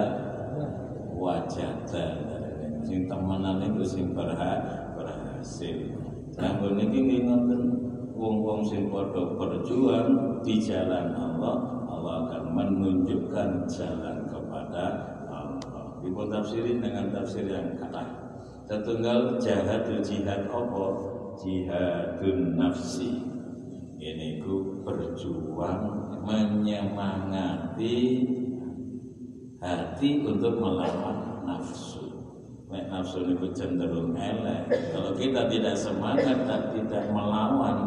wajata 1.13 2.07
sing 2.87 3.11
itu 3.11 3.83
sing 3.85 4.17
berhak 4.17 4.89
hasil. 5.39 5.79
Sampun 6.35 6.79
niki 6.79 6.99
ngingetin 7.03 7.63
wong-wong 8.15 8.63
sing 8.67 8.91
padha 8.91 9.35
berjuang 9.35 10.39
di 10.43 10.63
jalan 10.63 11.15
Allah, 11.15 11.57
Allah 11.91 12.18
menunjukkan 12.59 13.71
jalan 13.71 14.27
kepada 14.27 14.85
Allah. 15.31 16.03
Ibu 16.03 16.23
tafsirin 16.27 16.83
dengan 16.83 17.15
tafsir 17.15 17.47
yang 17.47 17.79
kata. 17.79 18.03
Setunggal 18.67 19.39
jahadul 19.39 20.03
jihad 20.03 20.51
apa? 20.51 20.87
Jihadun 21.39 22.59
nafsi. 22.59 23.23
Ini 23.99 24.43
ku 24.43 24.83
berjuang 24.87 25.91
menyemangati 26.23 27.99
hati 29.59 30.11
untuk 30.23 30.55
melawan 30.59 31.43
nafsu. 31.47 32.07
Nek 32.69 32.85
nafsu 32.93 33.25
itu 33.27 33.49
cenderung 33.57 34.15
elek. 34.15 34.71
Kalau 34.93 35.17
kita 35.17 35.49
tidak 35.49 35.75
semangat 35.75 36.37
dan 36.45 36.63
tidak 36.77 37.05
melawan, 37.11 37.79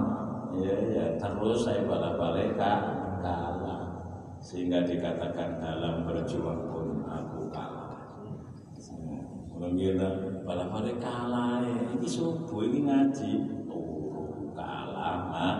ya 0.57 0.75
ya 0.89 1.05
terus 1.21 1.63
saya 1.63 1.85
balik-balik 1.85 2.57
kalah. 2.57 3.50
Sehingga 4.41 4.81
dikatakan 4.81 5.61
dalam 5.61 6.03
berjuang 6.09 6.73
pun 6.73 7.05
aku 7.05 7.45
kalah. 7.53 7.93
Kalau 9.53 9.69
kita 9.77 10.09
balik-balik 10.41 10.97
kalah, 10.97 11.61
ya. 11.61 11.93
ini 11.93 12.07
subuh 12.09 12.65
ini 12.65 12.89
ngaji, 12.89 13.31
turu 13.69 14.49
kalah 14.57 15.29
mah. 15.29 15.57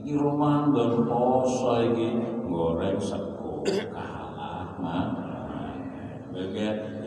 Ini 0.00 0.12
Ramadan 0.16 1.08
poso 1.08 1.80
ini 1.80 2.20
goreng 2.44 3.00
sego 3.00 3.64
kalah 3.64 4.76
mah. 4.76 5.06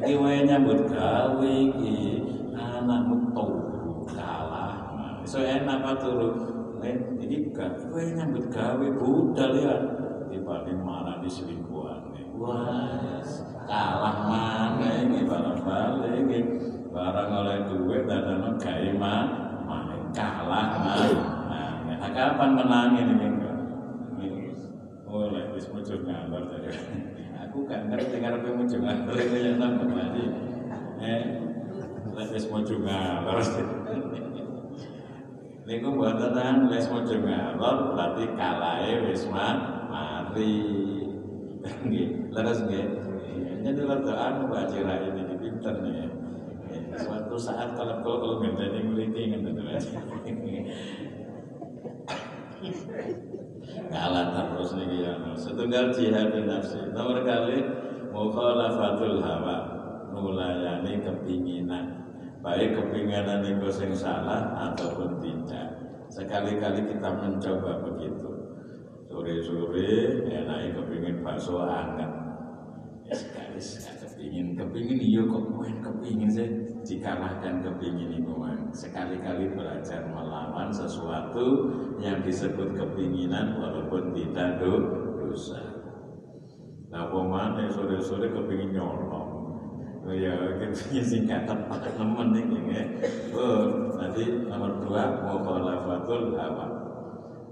Iki 0.03 0.13
wae 0.19 0.43
nyambut 0.49 0.89
gawe 0.89 1.45
iki 1.45 2.21
anakmu 2.57 3.31
turu 3.31 4.03
kalah 4.09 4.75
iso 5.23 5.39
enak 5.39 5.79
apa 5.79 5.91
turu 5.95 6.27
iki 7.17 7.49
gak 7.55 7.87
wae 7.89 8.11
nyambut 8.11 8.45
gawe 8.51 8.87
budal 8.99 9.51
ya 9.55 9.73
dibanding 10.33 10.81
marah 10.81 11.21
di 11.21 11.29
selingkuhan 11.29 12.09
wah 12.33 13.21
kalah 13.69 14.17
mana 14.25 14.89
ini? 15.05 15.23
Barang 15.23 15.61
balik 15.63 16.11
ini. 16.25 16.39
Barang 16.89 17.29
oleh 17.31 17.57
duit 17.69 18.03
dan 18.09 18.25
dan 18.25 18.57
gawe 18.57 18.89
mah 18.97 19.23
kalah 20.13 20.67
mah 20.81 21.09
nah 22.03 22.09
kapan 22.11 22.49
menangin 22.53 23.17
ini 23.17 23.27
oleh 25.13 25.45
wis 25.53 25.69
muncul 25.69 26.01
gambar 26.01 26.41
tadi 26.49 26.69
aku 27.37 27.69
gak 27.69 27.85
ngerti 27.85 28.17
ngarepe 28.17 28.49
muncul 28.49 28.79
ngalor 28.81 29.13
itu 29.13 29.37
ya 29.37 29.51
nang 29.61 29.77
berarti 29.77 30.25
eh 31.05 31.23
les 32.13 32.45
muncul 32.49 32.81
ngalor 32.81 33.37
niku 35.69 35.87
mboten 35.93 36.57
les 36.73 36.85
muncul 36.89 37.19
ngalor 37.21 37.77
berarti 37.93 38.23
kalae 38.33 38.91
wis 39.05 39.29
mari 40.33 40.65
nggih 41.85 42.33
leres 42.33 42.59
nggih. 42.65 42.87
Jadi 43.61 43.81
ledaan 43.85 44.49
baca 44.49 44.77
rai 44.81 45.05
ini 45.13 45.37
pinter 45.37 45.75
nih. 45.85 46.09
Suatu 46.97 47.37
saat 47.37 47.77
kalau 47.77 48.01
kalau 48.01 48.17
kalau 48.17 48.35
ngenteni 48.41 48.81
ngeliti 48.81 49.21
ngenteni 49.29 49.77
kalah 53.93 54.27
terus 54.33 54.73
nih 54.73 55.05
ya. 55.05 55.13
Setunggal 55.37 55.93
jihad 55.93 56.33
nafsi. 56.33 56.81
Nomor 56.97 57.21
kali 57.21 57.61
mukhalafatul 58.09 59.21
hawa. 59.21 59.57
Nulayani 60.09 60.97
kepinginan. 60.97 62.09
Baik 62.41 62.73
kepinginan 62.73 63.45
itu 63.45 63.69
sing 63.69 63.93
salah 63.93 64.49
ataupun 64.57 65.21
tidak. 65.21 65.77
Sekali-kali 66.09 66.89
kita 66.89 67.09
mencoba 67.21 67.85
begitu 67.85 68.32
sore-sore 69.23 70.19
enaknya 70.27 70.75
kepingin 70.75 71.23
bakso 71.23 71.63
hangat 71.63 72.11
ya 73.07 73.15
sekali 73.15 73.55
sekali 73.55 74.03
kepingin. 74.03 74.59
Kepingin 74.59 74.99
iya 74.99 75.21
kok 75.23 75.43
kepingin 75.79 76.29
sih. 76.31 76.47
Dikalahkan 76.83 77.63
kepingin 77.63 78.19
itu 78.19 78.33
sekali-kali 78.73 79.53
belajar 79.53 80.01
melawan 80.09 80.73
sesuatu 80.73 81.71
yang 82.01 82.19
disebut 82.19 82.75
kepinginan 82.75 83.55
walaupun 83.61 84.11
tidak 84.11 84.59
dosa. 84.59 85.61
Nah 86.91 87.07
pemane 87.07 87.71
sore-sore 87.71 88.27
kepingin 88.27 88.75
nyolong. 88.75 89.29
Oh 90.03 90.11
ya, 90.11 90.35
kepingin 90.59 91.05
singkat 91.05 91.47
tepat 91.47 91.95
temen 91.95 92.35
ini 92.35 92.75
ya. 92.75 92.83
Oh, 93.31 93.87
nanti 93.95 94.43
nomor 94.51 94.83
dua 94.83 95.23
mukhalafatul 95.23 96.35
hawa. 96.35 96.67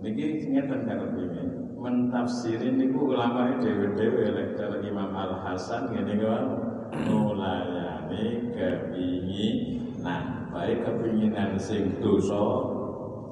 Niki 0.01 0.49
ngeten 0.49 0.83
karo 0.83 1.05
kepingin 1.13 1.60
mentafsirin 1.81 2.77
niku 2.77 3.17
ulama 3.17 3.57
dewe-dewe 3.57 4.25
lek 4.37 4.53
Imam 4.85 5.09
Al 5.17 5.41
Hasan 5.41 5.89
ngene 5.89 6.13
kan 6.21 6.45
mulayani 7.09 8.53
kepinginan 8.53 10.25
baik 10.53 10.85
kepinginan 10.85 11.57
sing 11.57 11.97
dosa 11.97 12.37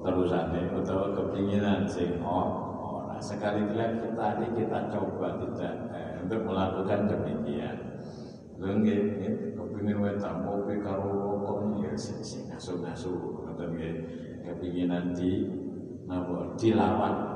terusane 0.01 0.73
utawa 0.73 1.13
kepinginan 1.13 1.85
sing 1.85 2.17
ora. 2.25 3.21
Sekali 3.21 3.69
kali 3.69 3.99
kita 3.99 4.27
ini 4.39 4.47
kita 4.63 4.79
coba 4.95 5.43
tidak 5.43 5.75
eh, 5.91 6.23
untuk 6.23 6.41
melakukan 6.47 7.05
demikian. 7.05 7.77
Lho 8.57 8.79
nggih 8.79 9.01
kepingin 9.59 9.99
wae 9.99 10.15
tampoke 10.15 10.79
karo 10.79 11.38
rokok 11.38 11.83
ya 11.83 11.91
sing 11.99 12.23
sing 12.23 12.47
ngasu-ngasu 12.49 13.13
ngoten 13.45 13.75
nggih. 13.75 13.95
Kepinginan 14.39 15.13
di 15.13 15.45
napa 16.07 16.57
dilawan 16.57 17.28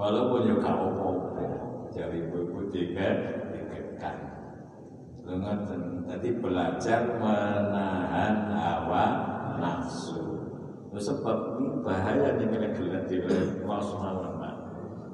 walaupun 0.00 0.48
ya 0.48 0.54
gak 0.56 0.72
apa-apa 0.72 1.08
jari 1.92 2.24
ibu 2.24 2.72
tiga 2.72 3.08
dikekang 3.52 4.30
Ngoten. 5.30 6.10
Tadi 6.10 6.42
belajar 6.42 7.00
menahan 7.22 8.50
hawa 8.50 9.04
nafsu. 9.62 10.42
Sebab 10.90 11.62
ini 11.62 11.86
bahaya 11.86 12.34
nih 12.34 12.50
kalau 12.50 12.70
gelat 12.74 13.04
di 13.06 13.22
wa 13.62 13.78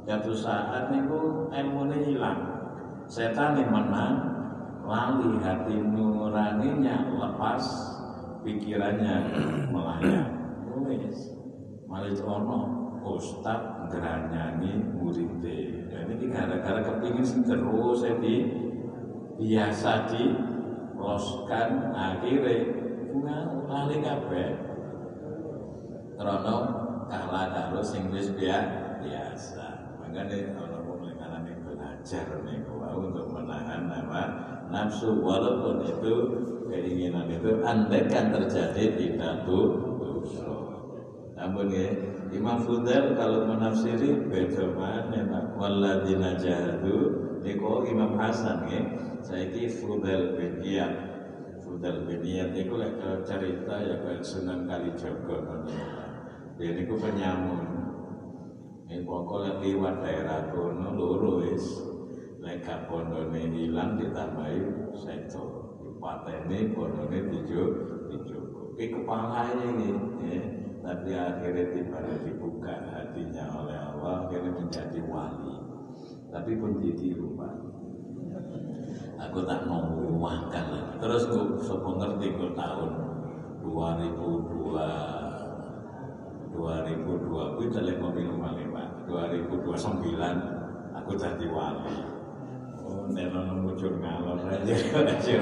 Suatu 0.07 0.33
saat 0.33 0.89
niku 0.89 1.51
ini 1.53 1.99
hilang. 2.15 2.41
Setan 3.11 3.61
yang 3.61 3.75
menang, 3.75 4.15
lali 4.87 5.37
hati 5.43 5.77
nuraninya 5.77 7.13
lepas, 7.13 7.63
pikirannya 8.41 9.15
melayang. 9.69 10.33
Wes, 10.87 11.35
malah 11.91 12.15
ono 12.25 12.61
ustad 13.03 13.76
geranyangi 13.91 14.73
muridnya. 14.95 15.87
Dan 15.91 16.13
ini 16.17 16.25
gara-gara 16.31 16.81
kepingin 16.83 17.43
terus 17.43 18.03
saya 18.03 18.17
di 18.21 18.37
biasa 19.39 20.11
di 20.11 20.23
loskan. 20.97 21.93
Akhirnya 21.95 22.57
bunga 23.13 23.39
lali 23.69 23.97
kabeh. 24.03 24.49
Krono 26.17 26.57
kalah 27.07 27.47
karo 27.53 27.81
sing 27.85 28.09
wis 28.09 28.33
biasa. 28.33 29.67
Makanya 30.01 30.57
kalau 30.57 30.79
mau 30.87 30.97
melihat 30.97 31.45
belajar 31.61 32.27
nih 32.49 32.65
untuk 32.97 33.27
menahan 33.31 33.85
nama 33.85 34.23
nafsu. 34.73 35.21
Walaupun 35.21 35.85
itu 35.85 36.15
keinginan 36.73 37.29
itu 37.29 37.61
andaikan 37.61 38.33
terjadi 38.33 38.97
tidak 38.97 39.45
dosa. 39.45 40.57
Namun 41.37 41.69
ya 41.69 42.16
Imam 42.37 42.61
Fudel 42.61 43.17
kalau 43.17 43.49
menafsiri 43.49 44.29
beda 44.29 44.77
mana 44.77 45.57
waladina 45.57 46.37
jahadu 46.37 47.25
Niku 47.41 47.87
Imam 47.89 48.19
Hasan 48.21 48.69
ya. 48.69 48.83
Saya 49.25 49.49
ki 49.55 49.71
Fudel 49.71 50.37
bin 50.37 50.61
Fudel 51.65 52.05
bin 52.05 52.21
Iyad 52.21 52.53
itu 52.53 52.77
cerita 53.25 53.75
ya 53.81 53.97
kayak 54.03 54.23
Sunan 54.23 54.69
Kalijogo 54.69 55.65
dia 56.57 56.73
niku 56.73 56.97
penyamun. 56.97 57.65
Ini 58.89 59.05
pokoknya 59.05 59.61
liwat 59.61 60.01
daerah 60.01 60.49
kono 60.49 60.89
loro 60.97 61.45
wis. 61.45 61.85
Lek 62.41 62.65
pondone 62.89 63.45
ilang 63.53 64.01
ditambahi 64.01 64.95
seto. 64.97 65.77
Dipateni 65.85 66.73
pondone 66.73 67.19
dijo 67.29 67.63
dijogo. 68.09 68.73
Iki 68.81 68.87
kepala 68.89 69.53
ini 69.69 69.91
ya. 70.33 70.56
Tapi 70.87 71.19
akhirnya 71.19 71.67
tiba 71.75 71.99
dibuka 72.23 72.79
hatinya 72.95 73.43
oleh 73.59 73.75
Allah 73.75 74.23
akhirnya 74.23 74.55
menjadi 74.55 75.03
wali. 75.03 75.59
Tapi 76.31 76.55
pun 76.63 76.79
ditiru 76.79 77.35
pak. 77.35 77.59
Aku 79.27 79.43
tak 79.43 79.67
mau 79.67 79.83
lagi. 80.15 80.63
Terus 81.03 81.27
aku 81.27 81.59
sopo 81.59 81.99
ngerti 81.99 82.39
ke 82.39 82.55
tahun 82.55 82.91
2002 83.67 86.55
2002 86.55 87.35
aku 87.35 87.61
jadi 87.69 87.99
mobil 87.99 88.31
lewat 88.39 89.11
2029 89.11 90.95
aku 90.95 91.13
jadi 91.19 91.47
wali. 91.51 91.99
Oh 92.87 93.11
neno 93.11 93.59
muncul 93.59 93.99
ngalor 93.99 94.39
aja 94.47 94.71
aja 95.11 95.35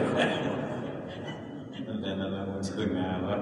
neno 2.00 2.40
muncul 2.48 2.88
ngalor 2.88 3.40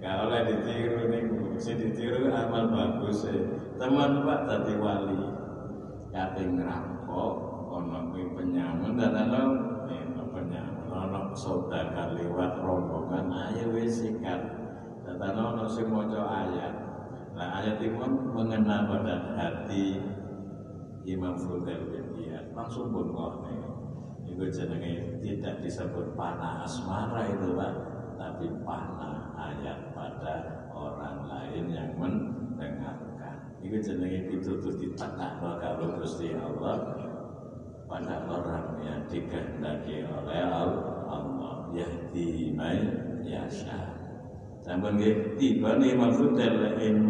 kalau 0.00 0.32
lah 0.32 0.48
ditiru 0.48 1.12
nih 1.12 1.24
si 1.60 1.76
ditiru 1.76 2.32
amal 2.32 2.72
bagus 2.72 3.28
sih 3.28 3.36
teman 3.76 4.24
pak 4.24 4.40
jadi 4.48 4.74
wali. 4.80 5.20
Kate 6.10 6.42
ngerampok 6.42 7.32
ono 7.70 8.10
kuwi 8.10 8.32
penyamun 8.32 8.96
dan 8.96 9.28
ono 9.28 9.42
ono 9.92 10.24
penyamun 10.32 10.88
ono 10.88 11.20
saudara 11.36 12.16
lewat 12.16 12.64
rombongan 12.64 13.28
ayo 13.28 13.76
wis 13.76 14.00
sikat. 14.00 14.40
Dan 15.04 15.36
ono 15.36 15.68
sing 15.68 15.92
maca 15.92 16.48
ayat. 16.48 16.74
Nah 17.36 17.60
ayat 17.60 17.76
itu 17.84 18.00
mengena 18.32 18.88
pada 18.88 19.36
hati 19.36 20.00
Imam 21.04 21.36
Fudail 21.36 21.92
bin 21.92 22.08
Iyad. 22.16 22.56
Langsung 22.56 22.88
pun 22.88 23.12
kok 23.12 23.32
itu 24.30 24.44
jenenge 24.48 25.20
tidak 25.20 25.60
disebut 25.60 26.16
panah 26.16 26.64
asmara 26.64 27.28
itu 27.28 27.52
pak 27.52 27.72
tapi 28.16 28.46
panah 28.64 29.19
ayat 29.40 29.96
pada 29.96 30.68
orang 30.76 31.24
lain 31.24 31.64
yang 31.72 31.90
mendengarkan. 31.96 33.56
Itu 33.64 33.80
jenenge 33.80 34.28
pitutur 34.28 34.76
ditekan 34.76 35.40
kalau 35.40 35.96
Gusti 35.96 36.36
Allah. 36.36 37.08
Pada 37.90 38.22
orang 38.28 38.78
yang 38.84 39.02
dikehendaki 39.08 40.04
oleh 40.06 40.42
Allah. 40.46 41.00
Yahdi 41.70 42.50
may 42.54 42.82
yasha. 43.22 43.94
Sampun 44.60 44.98
nggih 44.98 45.38
tiba 45.38 45.78
nih 45.78 45.94
maksud 45.94 46.34
lain 46.34 47.06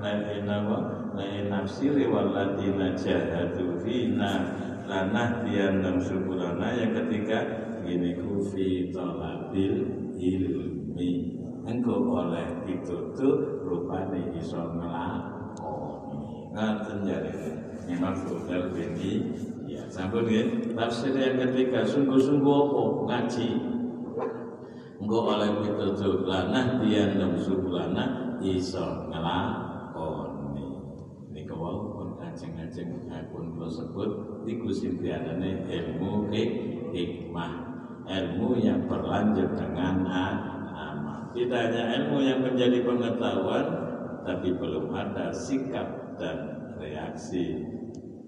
lain 0.00 0.46
apa? 0.46 0.78
Lain 1.14 1.46
nafsiri 1.50 2.06
waladina 2.10 2.94
jahadu 2.94 3.78
fina 3.82 4.54
lanah 4.86 5.42
dianam 5.42 5.98
subulana. 5.98 6.78
Yang 6.78 7.04
ketiga 7.04 7.38
gini 7.82 8.16
ku 8.18 8.40
fi 8.54 8.88
talabil 8.94 9.82
ilmi 10.14 11.33
engkau 11.64 12.12
oleh 12.12 12.44
ditutup 12.68 13.64
rupane 13.64 14.36
iso 14.36 14.60
ngelakoni. 14.76 16.52
Ngaten 16.54 16.98
jare 17.08 17.34
Imam 17.88 18.14
Fudel 18.14 18.70
bin 18.72 18.94
ya 19.66 19.82
sampun 19.88 20.28
nggih. 20.28 20.76
Tafsir 20.76 21.16
yang 21.16 21.40
ketiga 21.40 21.82
sungguh-sungguh 21.82 22.56
apa? 22.68 22.82
Ngaji. 23.08 23.48
Engko 25.04 25.18
oleh 25.36 25.50
pitutur 25.60 26.24
lanah 26.24 26.80
dian 26.80 27.18
dan 27.18 27.32
subulana 27.36 28.04
iso 28.40 29.08
ngelakoni. 29.10 30.68
Niku 31.34 31.54
wau 31.58 31.92
pun 31.92 32.08
ajeng-ajeng 32.22 33.10
pun 33.34 33.44
kula 33.58 33.68
sebut 33.68 34.10
niku 34.46 34.70
sintianane 34.70 35.66
ilmu 35.66 36.30
hikmah. 36.94 37.52
Ilmu 38.04 38.60
yang 38.60 38.84
berlanjut 38.84 39.56
dengan 39.56 40.04
tidak 41.34 41.60
hanya 41.68 41.82
ilmu 41.98 42.18
yang 42.22 42.40
menjadi 42.40 42.78
pengetahuan 42.86 43.66
tapi 44.24 44.54
belum 44.56 44.94
ada 44.94 45.34
sikap 45.34 46.16
dan 46.16 46.70
reaksi 46.80 47.66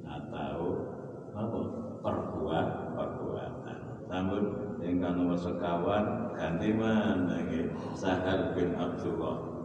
atau 0.04 0.84
apa? 1.32 1.60
Perbuat 2.06 2.94
perbuatan 2.94 3.78
namun 4.06 4.42
ingkang 4.78 5.18
nomor 5.18 5.34
sekawan 5.34 6.30
ganti 6.38 6.70
mana 6.70 7.42
Sahal 7.98 8.54
bin 8.54 8.78
Abdullah. 8.78 9.56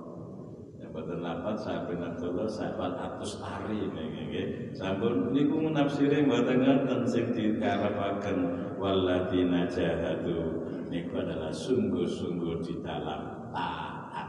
Betul 0.92 1.24
lapat 1.24 1.56
Sahal 1.56 1.88
bin 1.88 2.04
Abdullah 2.04 2.52
sahabat 2.52 3.00
atus 3.00 3.40
hari 3.40 3.88
nggih 3.96 4.76
sampun 4.76 5.32
niku 5.32 5.72
menafsiri 5.72 6.28
mboten 6.28 6.68
ngoten 6.68 7.08
sing 7.08 7.32
dikarapaken 7.32 8.38
waladina 8.76 9.72
jahadu 9.72 10.68
niku 10.92 11.24
adalah 11.24 11.48
sungguh-sungguh 11.48 12.60
di 12.60 12.84
dalam 12.84 13.48
taat. 13.56 14.28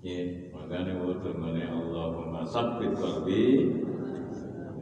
Ya 0.00 0.22
makanya 0.54 0.96
waktu 1.02 1.28
ngene 1.34 1.66
Allahumma 1.66 2.46
sabbit 2.46 2.94
qalbi. 2.94 3.66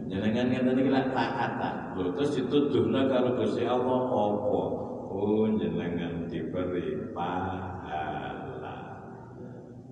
Jenengan 0.08 0.52
ngeten 0.52 0.78
iki 0.78 0.92
lak 0.92 1.12
taat 1.16 1.50
tak 1.60 1.74
lho 1.96 2.12
terus 2.16 2.36
dituduhna 2.36 3.08
karo 3.08 3.36
Gusti 3.36 3.64
Allah 3.64 4.08
apa? 4.08 4.62
Pun 5.08 5.56
jenengan 5.56 6.28
diberi 6.28 7.12
pahala. 7.16 8.76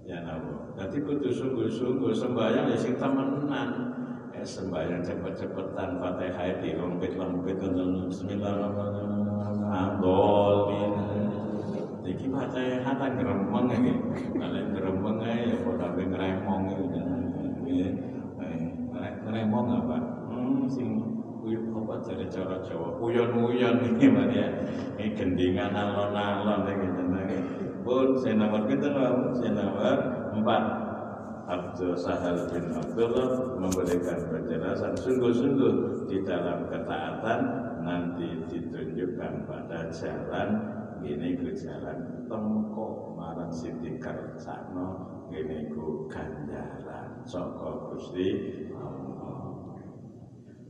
Ya 0.06 0.22
nabo 0.22 0.76
nanti 0.76 1.02
kudu 1.02 1.32
sungguh-sungguh 1.32 2.12
sembahyang 2.12 2.70
ya 2.70 2.78
sing 2.78 2.94
temenan. 3.00 3.96
Eh 4.36 4.44
sembahyang 4.44 5.00
cepet-cepetan 5.00 5.96
fatihah 5.98 6.60
di 6.60 6.76
lompet-lompet 6.76 7.56
bismillahirrahmanirrahim 7.56 8.15
tak 13.06 13.22
geremeng 13.22 13.70
iki. 13.70 13.94
Kalian 14.34 14.66
geremeng 14.74 15.18
ae 15.22 15.38
ya 15.46 15.56
padha 15.62 15.86
ngremong 15.94 16.62
iki. 16.74 17.00
Ngremong 19.26 19.68
apa? 19.78 19.96
Hmm 20.26 20.66
sing 20.66 21.06
apa 21.46 22.02
jadi 22.02 22.26
cara 22.26 22.58
Jawa 22.66 22.98
uyon-uyon 22.98 23.78
ini 23.86 24.10
mana 24.10 24.34
ya 24.34 24.50
ini 24.98 25.14
gendingan 25.14 25.70
alon-alon 25.70 26.66
ini 26.66 26.90
jenenge 26.90 27.38
pun 27.86 28.18
saya 28.18 28.34
nomor 28.34 28.66
kita 28.66 28.90
saya 29.38 29.54
nomor 29.54 29.96
empat 30.34 30.62
Abdul 31.46 31.94
Sahal 31.94 32.50
bin 32.50 32.74
Abdullah 32.74 33.62
memberikan 33.62 34.18
penjelasan 34.26 34.98
sungguh-sungguh 34.98 36.10
di 36.10 36.26
dalam 36.26 36.66
ketaatan 36.66 37.40
nanti 37.86 38.42
ditunjukkan 38.50 39.46
pada 39.46 39.86
jalan 39.94 40.75
ini 41.04 41.36
ke 41.36 41.50
jalan 41.52 42.28
tengkok 42.30 43.18
marang 43.18 43.52
Siti 43.52 43.98
Kercano 44.00 44.88
ini 45.32 45.68
ku 45.74 46.06
ganjaran 46.08 47.20
soko 47.26 47.92
Gusti 47.92 48.28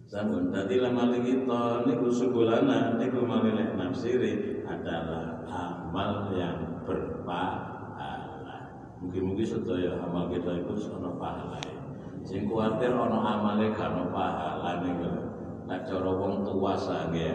Sampun 0.07 0.55
tadi 0.55 0.79
lama 0.79 1.11
kita 1.19 1.83
niku 1.83 2.07
sebulana 2.07 2.95
niku 2.95 3.27
malilek 3.27 3.75
nafsiri 3.75 4.63
adalah 4.63 5.43
amal 5.51 6.31
yang 6.31 6.87
berpahala. 6.87 8.71
Mungkin-mungkin 9.03 9.43
sedaya 9.43 9.99
amal 9.99 10.31
kita 10.31 10.63
itu 10.63 10.95
ono 10.95 11.19
pahala. 11.19 11.59
Sing 12.23 12.47
kuatir 12.47 12.95
ono 12.95 13.19
amale 13.19 13.75
gak 13.75 13.91
pahala 14.15 14.87
niku. 14.87 15.11
Nek 15.67 15.83
cara 15.91 16.11
wong 16.15 16.47
tua 16.47 16.79
sange 16.79 17.31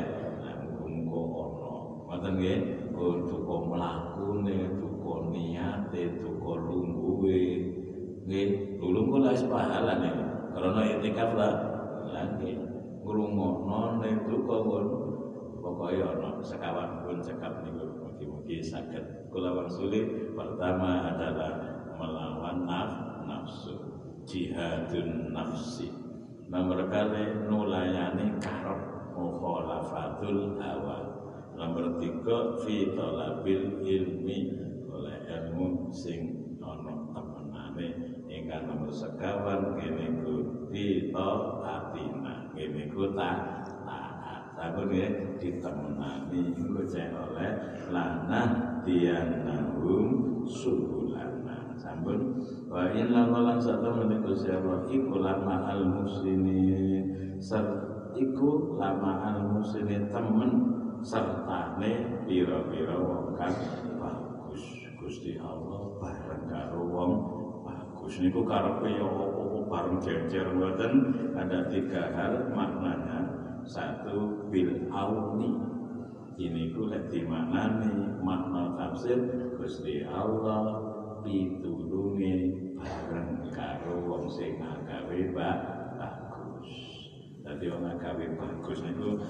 muga 0.87 1.19
ono. 1.43 1.75
Ngoten 2.07 2.39
nggih, 2.39 2.59
duka 3.25 3.55
mlakune, 3.67 4.57
duka 4.77 5.13
niate, 5.33 6.21
duka 6.21 6.51
lungguhe. 6.61 7.43
Nggih, 8.27 8.77
lungguh 8.77 9.19
lah 9.19 9.33
pahala 9.49 9.93
nih. 10.01 10.15
Karena 10.51 10.81
itikaf 10.97 11.31
lah. 11.33 11.53
Lagi 12.11 12.59
ngrungokno 13.01 14.03
ning 14.03 14.15
duka 14.27 14.55
pun 14.61 14.85
pokoknya 15.61 16.11
ono 16.17 16.29
sekawan 16.43 17.01
pun 17.05 17.17
cekap 17.23 17.63
niku 17.65 17.87
mugi-mugi 18.01 18.61
saged. 18.61 19.31
Kula 19.31 19.55
wangsuli 19.55 20.31
pertama 20.35 21.13
adalah 21.13 21.51
melawan 21.97 22.67
naf, 22.67 22.91
nafsu. 23.25 23.73
Jihadun 24.27 25.33
nafsi. 25.33 25.89
Nomor 26.51 26.83
kali 26.91 27.47
nulayani 27.47 28.37
karep 28.43 28.79
mukhalafatul 29.15 30.59
hawa 30.59 31.10
nomor 31.61 32.01
tiga 32.01 32.57
fi 32.65 32.97
talabil 32.97 33.85
ilmi 33.85 34.39
oleh 34.89 35.17
ilmu 35.29 35.93
sing 35.93 36.33
ono 36.57 37.13
temenane. 37.13 37.87
Ingkang 38.25 38.65
nomor 38.65 38.89
sekawan 38.89 39.77
kene 39.77 40.25
ku 40.25 40.65
fi 40.73 41.13
taatina 41.13 42.49
kene 42.57 42.89
ku 42.89 43.13
ta 43.13 43.61
taat. 43.85 44.43
Aku 44.57 44.89
ya 44.89 45.37
ditemenani. 45.37 46.57
Iku 46.57 46.81
cek 46.89 47.13
oleh 47.13 47.51
lana 47.93 48.41
dianahum 48.81 50.41
subulana 50.49 51.77
sampun. 51.77 52.41
Wa 52.65 52.89
inna 52.89 53.29
lan 53.29 53.61
satu 53.61 54.01
meniku 54.01 54.33
siapa? 54.33 54.89
Iku 54.89 55.21
lama 55.21 55.69
al 55.69 55.85
muslimin 55.85 57.05
iku 58.21 58.77
lama 58.77 59.11
al 59.33 59.39
muslimin 59.55 60.11
temen 60.13 60.80
sertane 61.01 62.21
pira-pira 62.29 62.95
wong 62.97 63.33
kang 63.37 63.57
bagus. 63.97 64.63
Gusti 65.01 65.33
Allah 65.41 65.97
bareng 65.97 66.45
karo 66.45 66.81
wong 66.85 67.11
bagus. 67.65 68.21
Niku 68.21 68.45
karepe 68.45 68.89
ya 68.93 69.05
apa 69.09 69.43
bareng 69.65 69.97
jejer 69.97 70.45
mboten 70.53 70.93
ada 71.33 71.65
tiga 71.73 72.13
hal 72.13 72.53
maknanya. 72.53 73.19
Satu 73.65 74.49
bil 74.49 74.89
auni. 74.89 75.69
Ini 76.41 76.73
ku 76.73 76.89
lek 76.89 77.13
dimaknani 77.13 78.17
makna 78.25 78.73
tafsir 78.73 79.19
Gusti 79.61 80.01
Allah 80.05 80.79
pitulunge 81.21 82.55
bareng 82.77 83.49
karo 83.53 84.05
wong 84.05 84.25
sing 84.29 84.57
gawe 84.57 85.19
bagus. 85.33 86.73
Dadi 87.45 87.65
wong 87.69 87.85
gawe 87.97 88.25
bagus 88.37 88.79
niku 88.85 89.21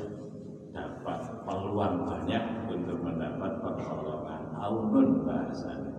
dapat 0.71 1.19
peluang 1.43 2.07
banyak 2.07 2.43
untuk 2.71 2.97
mendapat 3.03 3.51
pertolongan. 3.59 4.41
Aunun 4.55 5.27
bahasanya. 5.27 5.93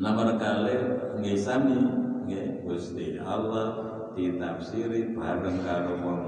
Nomor 0.00 0.38
kali 0.40 0.76
ngisami 1.20 1.78
Gusti 2.62 3.18
Allah 3.18 3.74
ditafsiri 4.14 5.18
bareng 5.18 5.58
karo 5.66 5.98
wong 5.98 6.20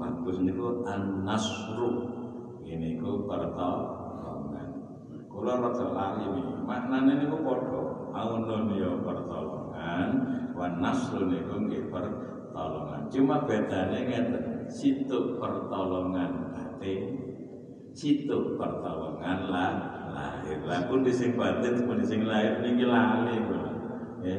bagus 0.00 0.40
niku 0.40 0.80
an-nasru. 0.88 2.08
Ini 2.64 2.96
ku 2.96 3.28
pertolongan. 3.28 4.68
Kula 5.28 5.60
rada 5.60 5.86
lali 5.92 6.24
iki 6.40 6.54
maknane 6.64 7.12
niku 7.20 7.36
padha. 7.44 7.82
Aunun 8.12 8.76
ya 8.76 8.92
pertolongan 9.00 10.08
wan 10.52 10.80
nasru 10.80 11.28
niku 11.28 11.68
nggih 11.68 11.88
pertolongan. 11.88 13.08
Cuma 13.12 13.44
bedanya 13.44 14.00
ngeten 14.04 14.51
situ 14.72 15.36
pertolongan 15.36 16.48
batin. 16.56 17.20
Situ 17.92 18.56
pertolongan 18.56 19.38
lah 19.52 19.72
lahir. 20.16 20.64
Lah 20.64 20.88
pun 20.88 21.04
di 21.04 21.12
sing 21.12 21.36
batin 21.36 21.84
pun 21.84 22.00
di 22.00 22.06
sing 22.08 22.24
lahir. 22.24 22.64
Niki 22.64 22.88
lali 22.88 23.36
ya. 24.24 24.38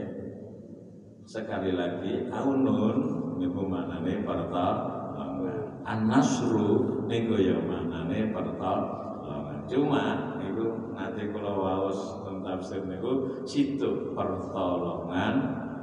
Sekali 1.23 1.71
lagi 1.77 2.27
aunun 2.33 2.97
niku 3.37 3.61
maknane 3.69 4.25
pertolongan. 4.25 5.85
An-nasru 5.85 7.05
niku 7.05 7.37
ya 7.37 7.61
maknane 7.61 8.33
pertolongan. 8.33 9.61
Cuma 9.69 10.35
niku 10.41 10.91
nanti 10.97 11.29
kula 11.29 11.53
waos 11.53 12.25
tentang 12.25 12.59
tafsir 12.59 12.81
niku 12.83 13.41
situ 13.47 14.11
pertolongan 14.11 15.35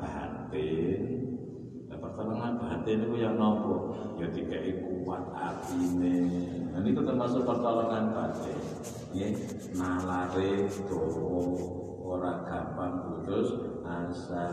batin 0.02 1.29
pertolongan 2.20 2.52
batin 2.60 2.98
itu 3.08 3.16
yang 3.16 3.40
nopo. 3.40 3.96
Ya 4.20 4.28
dikai 4.28 4.76
kuat 4.84 5.24
atine 5.32 6.20
nah 6.70 6.84
itu 6.84 7.00
termasuk 7.00 7.48
pertolongan 7.48 8.12
batin. 8.12 8.60
Ya 9.16 9.32
nalare 9.72 10.68
dowo 10.84 11.40
ora 12.04 12.44
gampang 12.44 12.94
putus 13.08 13.56
asa. 13.88 14.52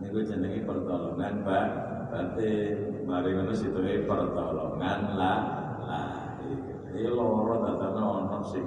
Niku 0.00 0.24
jenenge 0.24 0.64
pertolongan 0.64 1.44
mbak 1.44 1.68
batin. 2.08 3.04
Mari 3.04 3.36
ngono 3.36 3.52
situe 3.52 4.08
pertolongan 4.08 5.00
lah 5.20 5.40
lah 5.84 6.40
iki 6.40 7.04
loro 7.12 7.68
datane 7.68 8.00
ono 8.00 8.38
sing 8.48 8.64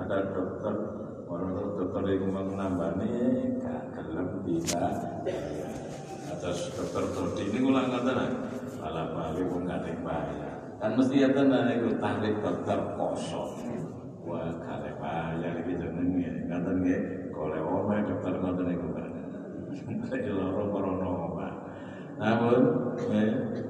ada 0.00 0.18
dokter. 0.32 0.76
Orang 1.30 1.78
dokter 1.78 2.02
yang 2.10 2.34
menambani 2.34 3.14
gak 3.62 3.94
gelem 3.94 4.42
bisa 4.42 4.82
atas 6.40 6.72
dokter 6.72 7.04
Dodi 7.12 7.52
ini 7.52 7.68
ulang 7.68 7.92
kata 7.92 8.16
nak 8.16 8.32
malah 8.80 9.12
balik 9.12 9.44
pun 9.52 9.68
gak 9.68 9.84
bayar 10.00 10.56
kan 10.80 10.96
mesti 10.96 11.20
ya 11.20 11.28
tenan 11.36 11.68
itu 11.68 11.92
tarik 12.00 12.40
dokter 12.40 12.80
kosong. 12.96 13.52
Wah 14.24 14.48
bayar 14.96 15.52
ini 15.60 15.76
jenenge. 15.76 16.48
Ngaten 16.48 16.80
nggih 16.80 17.00
golek 17.36 17.60
omah 17.60 18.00
dokter 18.08 18.32
ngoten 18.40 18.64
niku 18.72 18.88
kan 18.96 19.12
loro 20.32 20.64
corona 20.72 21.08
namun 22.20 22.60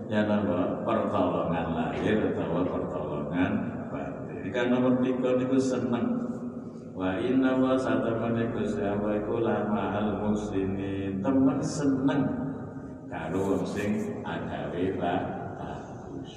ya 0.06 0.26
nama 0.26 0.83
pertolongan 0.87 1.66
lahir 1.74 2.18
atau 2.35 2.62
pertolongan 2.66 3.52
batin. 3.90 4.46
Ikan 4.46 4.66
nomor 4.70 5.02
tiga 5.02 5.35
niku 5.42 5.59
seneng. 5.59 6.06
Wa 6.94 7.18
inna 7.18 7.59
wa 7.59 7.74
satamane 7.74 8.54
Gusti 8.54 8.87
Allah 8.87 9.18
iku 9.18 9.42
lama 9.42 9.85
al 9.98 10.11
muslimin. 10.22 11.18
Temen 11.18 11.59
seneng 11.62 12.50
karo 13.11 13.38
wong 13.42 13.66
sing 13.66 14.23
agawe 14.23 14.85
bagus. 14.94 16.33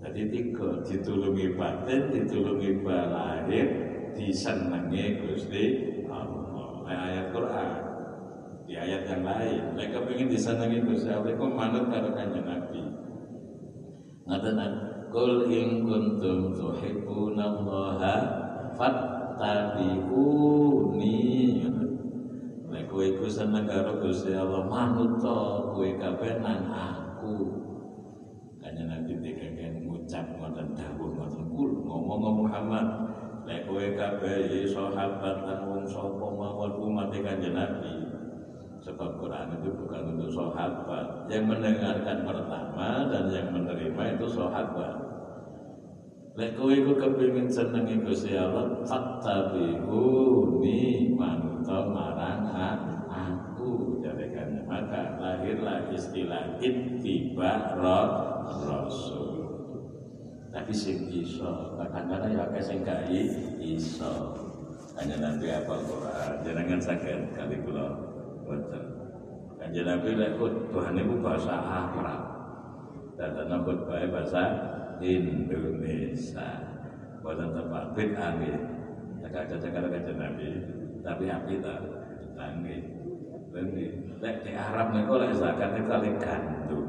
Jadi 0.00 0.22
tiga 0.28 0.84
ditulungi 0.84 1.56
batin, 1.56 2.12
ditulungi 2.12 2.84
lahir, 2.84 3.66
disenengi 4.12 5.24
Gusti 5.24 5.64
Allah. 6.08 6.84
Nah, 6.84 6.98
ayat 7.08 7.26
Quran 7.32 7.70
di 8.68 8.76
ayat 8.76 9.02
yang 9.08 9.24
lain, 9.24 9.72
mereka 9.76 10.04
ingin 10.08 10.28
disenangi 10.28 10.84
Gusti 10.84 11.08
Allah, 11.08 11.32
kok 11.32 11.52
manut 11.56 11.88
karo 11.88 12.12
kanjeng 12.12 12.44
Nabi. 12.44 12.80
Ngaten 14.28 14.60
Kul 15.10 15.50
in 15.50 15.82
kuntum 15.82 16.54
tuhibbunallaha 16.54 18.14
fattabi'uni 18.78 19.98
Nek 22.70 22.86
kowe 22.86 23.02
iku 23.02 23.26
seneng 23.26 23.66
karo 23.66 23.98
Gusti 23.98 24.30
Allah 24.30 24.62
manut 24.62 25.18
to 25.18 25.38
kowe 25.74 25.90
kabeh 25.98 26.38
nang 26.38 26.70
aku. 26.70 27.50
Kanya 28.62 28.86
Nabi 28.86 29.18
dikengken 29.18 29.90
ngucap 29.90 30.22
ngoten 30.38 30.78
dawuh 30.78 31.10
ngoten 31.18 31.50
kul 31.50 31.70
ngomong 31.82 32.46
Muhammad. 32.46 32.86
Nek 33.42 33.66
kowe 33.66 33.82
kabeh 33.82 34.62
sahabat 34.70 35.36
lan 35.42 35.60
wong 35.66 35.82
sapa 35.82 36.26
mawon 36.30 36.72
umat 36.78 37.10
Kanjeng 37.10 37.58
Nabi. 37.58 38.06
Sebab 38.80 39.18
Quran 39.18 39.60
itu 39.60 39.68
bukan 39.74 40.02
untuk 40.14 40.30
sahabat. 40.30 41.26
Yang 41.26 41.44
mendengarkan 41.50 42.22
pertama 42.22 43.10
dan 43.10 43.28
yang 43.34 43.50
menerima 43.50 44.02
itu 44.16 44.26
sahabat. 44.30 45.09
Lek 46.40 46.56
kowe 46.56 46.72
iku 46.72 46.96
kepengin 46.96 47.52
senengi 47.52 48.00
Gusti 48.00 48.32
Allah, 48.32 48.80
fattabi'uni 48.88 50.80
manuta 51.12 51.84
marang 51.84 52.48
aku 53.12 54.00
jadikan 54.00 54.64
maka 54.64 55.20
lahirlah 55.20 55.92
istilah 55.92 56.56
ittiba 56.64 57.76
rasul. 57.76 59.36
Tapi 60.48 60.72
sing 60.72 61.12
iso, 61.12 61.76
kadang-kadang 61.76 62.32
ya 62.32 62.48
akeh 62.48 62.64
sing 62.64 62.88
gak 62.88 63.04
iso. 63.60 64.32
Hanya 64.96 65.20
nanti 65.20 65.52
apa 65.52 65.76
Quran, 65.76 66.40
jangan 66.40 66.80
sakit 66.80 67.36
kali 67.36 67.60
kula 67.68 68.00
boten. 68.48 68.84
Kanjeng 69.60 69.84
Nabi 69.84 70.16
lek 70.16 70.40
itu 70.40 71.14
bahasa 71.20 71.52
Arab. 71.52 72.32
Dan 73.20 73.36
bae 73.60 74.08
bahasa 74.08 74.79
Indonesia. 75.00 76.48
Boten 77.20 77.52
tepat 77.52 77.84
bid'ah 77.96 78.30
nggih. 78.36 78.58
Cakak-cakak 79.20 79.92
kanjeng 79.92 80.16
Nabi, 80.16 80.48
tapi 81.04 81.24
api 81.28 81.54
ta 81.60 81.76
nggih. 82.36 82.80
Nggih. 83.52 83.90
Lek 84.20 84.36
di 84.44 84.52
Arab 84.52 84.92
niku 84.92 85.16
lek 85.16 85.32
zakat 85.36 85.76
itu 85.76 85.88
kali 85.88 86.10
gandum. 86.20 86.86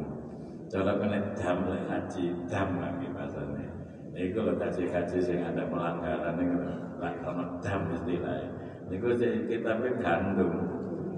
Cara 0.72 0.96
kena 1.00 1.20
dam 1.36 1.58
lek 1.68 1.84
haji 1.88 2.24
dam 2.48 2.70
lagi 2.80 3.08
bahasane. 3.12 3.66
Niku 4.12 4.40
lek 4.44 4.60
haji-haji 4.60 5.18
sing 5.20 5.40
ada 5.40 5.64
pelanggaran 5.68 6.36
niku 6.36 6.56
lek 7.00 7.16
ono 7.24 7.60
dam 7.64 7.82
istilahnya. 7.96 8.48
Niku 8.92 9.16
kita 9.20 9.72
gandum. 10.00 10.52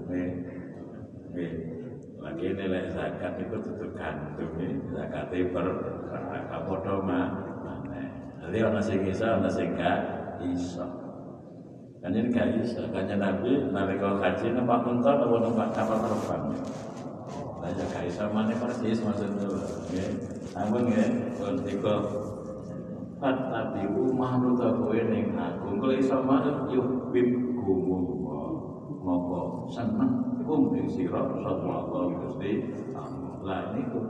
Nggih. 0.06 0.30
Nggih. 1.34 1.73
Lagi 2.24 2.56
nilai 2.56 2.88
zakat 2.88 3.36
itu 3.36 3.56
tutup 3.60 3.92
gantung 3.92 4.56
ini 4.56 4.80
zakat 4.96 5.28
per 5.52 5.66
kapodo 6.48 7.04
mah 7.04 7.28
mana 7.60 8.24
jadi 8.44 8.60
orang 8.68 8.84
sing 8.84 9.00
bisa 9.00 9.40
orang 9.40 9.48
sing 9.48 9.72
gak 9.72 9.98
iso. 10.44 10.84
Kan 12.04 12.12
ini 12.12 12.28
gak 12.28 12.60
iso. 12.60 12.84
Kan 12.92 13.08
nabi 13.08 13.72
nabi 13.72 13.96
kalau 13.96 14.20
haji 14.20 14.52
numpak 14.52 14.84
unta 14.84 15.10
atau 15.16 15.40
numpak 15.40 15.72
kapal 15.72 15.98
terbang? 16.04 16.42
Raja 17.64 17.84
Kaisar 17.88 18.28
mana 18.28 18.52
persis 18.60 19.00
maksudnya, 19.00 19.48
ya. 19.88 20.04
Namun 20.52 20.84
ya, 20.92 21.08
rumah 23.88 24.36
lu 24.36 24.52
tak 24.52 24.76
kowe 24.76 25.00
ning 25.08 25.32
aku, 25.32 25.80
kalau 25.80 25.96
iso 25.96 26.16
yuk 26.68 27.08
bim 27.08 27.56
gumu 27.56 27.96
ngopo 29.00 29.64
seneng 29.72 30.13
iku 30.44 30.60
mung 30.60 30.84
sira 30.92 31.24
sallallahu 31.24 32.20
Gusti 32.20 32.68
Lah 33.44 33.72
niku 33.72 34.00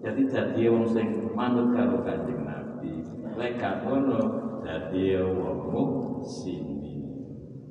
jadi 0.00 0.24
dadi 0.24 0.62
wong 0.72 0.88
sing 0.88 1.30
manut 1.36 1.72
karo 1.76 2.02
Kanjeng 2.02 2.42
Nabi. 2.42 3.04
Lek 3.36 3.60
gak 3.60 3.84
ngono 3.84 4.20
dadi 4.64 5.16
wong 5.20 6.20
sini. 6.24 6.96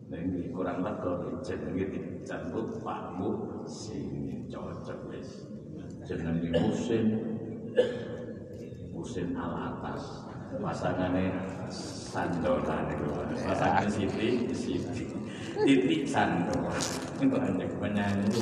Nek 0.09 0.53
kurang 0.53 0.85
lega 0.85 1.41
jenenge 1.41 1.85
dicampur 1.91 2.77
pakmu 2.85 3.61
sini 3.65 4.45
cocok 4.49 4.99
wis. 5.09 5.49
Jenenge 6.05 6.49
musim 6.61 7.05
musim 8.93 9.33
al 9.33 9.53
atas 9.73 10.29
pasangannya 10.61 11.33
sandonan 11.73 12.85
itu 12.91 13.07
pasangan 13.45 13.87
Siti 13.89 14.29
Siti 14.53 15.10
titik 15.65 16.03
sando 16.09 16.57
itu 17.21 17.35
hanya 17.37 17.65
menyanyi 17.77 18.39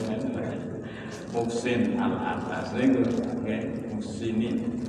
muksin 1.30 2.00
al 2.00 2.14
atas 2.18 2.74
itu 2.80 3.04
okay. 3.40 3.62
muksinin 3.92 4.80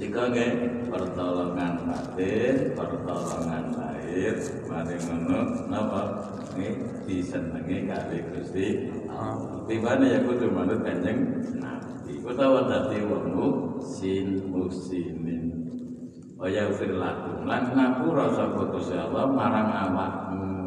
jika 0.00 0.32
okay, 0.32 0.50
pertolongan 0.88 1.84
batin 1.84 2.72
pertolongan 2.72 3.64
lahir 3.76 4.32
mari 4.64 4.96
ngono 4.96 5.40
napa? 5.68 6.02
Ini 6.56 6.68
disenengi 7.04 7.84
kali 7.84 8.18
Gusti 8.32 8.88
tibane 9.68 10.06
ya 10.08 10.18
kudu 10.24 10.48
manut 10.50 10.80
Kanjeng 10.80 11.44
Nabi. 11.60 12.16
Utawa 12.24 12.64
dadi 12.64 13.04
wong 13.04 13.24
muksin 13.36 14.48
muksinin 14.48 15.68
wa 16.40 16.48
yaghfir 16.48 16.96
lakum. 16.96 17.44
Lan 17.44 17.76
ngapura 17.76 18.32
sapa 18.32 18.72
Gusti 18.72 18.96
Allah 18.96 19.28
marang 19.28 19.68
awakmu 19.68 20.59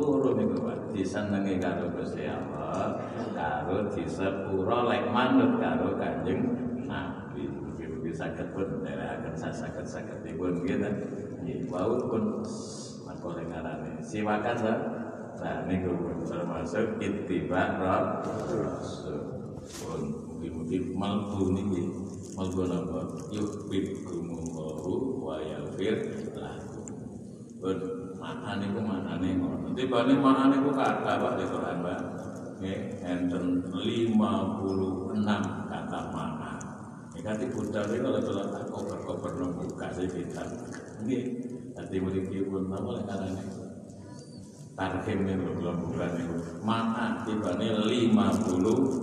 loro 0.00 0.32
niku 0.32 0.56
Pak 0.64 0.96
disenengi 0.96 1.60
karo 1.60 1.92
Gusti 1.92 2.24
Allah 2.24 2.96
karo 3.36 3.92
disepuro 3.92 4.88
lek 4.88 5.12
manut 5.12 5.60
karo 5.60 6.00
Kanjeng 6.00 6.40
Nabi. 6.88 7.44
Mugi 8.00 8.16
saged 8.16 8.56
pun 8.56 8.80
akan 8.80 9.34
saged 9.36 9.84
saged 9.84 10.24
dipun 10.24 10.64
gitu 10.64 10.88
nggih 11.44 11.68
wau 11.68 12.00
pun 12.08 12.40
makole 13.04 13.44
ngarane. 13.44 14.00
Siwakan 14.00 14.56
lah 14.64 14.78
nah 15.40 15.68
niku 15.68 15.92
termasuk 16.24 16.96
ittiba 16.96 17.76
rasul. 17.76 19.20
Pun 19.60 20.00
mugi-mugi 20.32 20.96
malbu 20.96 21.52
niki. 21.52 21.92
Malbu 22.40 22.62
napa? 22.72 23.04
Yuhibbukumullahu 23.36 25.20
wa 25.20 25.36
yaghfir 25.44 26.00
lakum 26.32 26.88
pun 27.60 27.99
maknane 28.20 28.76
ku 28.76 28.80
maknane 28.84 29.28
ngono. 29.40 29.72
Tibane 29.72 30.12
maknane 30.20 30.60
ku 30.60 30.70
kata 30.76 31.16
Pak 31.16 31.32
di 31.40 31.44
Quran 31.48 31.78
Pak. 31.80 32.00
Enten 33.00 33.64
56 33.72 35.24
kata 35.66 36.00
makna 36.12 36.52
ini 37.10 37.20
kan 37.24 37.40
budal 37.56 37.84
ini 37.90 37.98
kalau 38.04 38.20
kalau 38.22 38.44
tak 38.52 38.64
koper-koper 38.70 39.32
buka 39.56 39.86
sih 39.96 40.06
kita 40.06 40.44
ini 41.02 41.18
nanti 41.72 41.96
memiliki 41.98 42.44
pun 42.46 42.70
apa 42.70 42.84
oleh 42.84 43.02
karena 43.08 43.26
ini 43.32 43.44
tarhim 44.76 45.18
ini 45.24 45.50
belum 45.56 45.76
bukan 45.88 46.12
itu 46.20 46.36
makna 46.62 47.24
tibane 47.24 47.66
56 47.66 49.00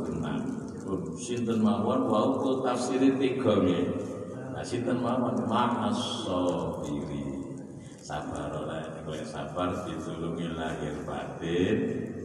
pun 0.88 1.04
sinten 1.20 1.60
mawon? 1.60 2.08
Wau 2.08 2.40
kul 2.40 2.64
tafsiri 2.64 3.20
tiga 3.20 3.60
nggih. 3.60 3.92
Nah 4.56 4.64
sinten 4.64 5.04
mawon? 5.04 5.36
Ma'as 5.44 6.24
sabiri 6.24 7.44
sabar 8.00 8.56
oleh 8.56 8.87
oleh 9.08 9.24
sabar 9.24 9.88
ditulungi 9.88 10.52
lahir 10.52 11.00
batin. 11.08 11.78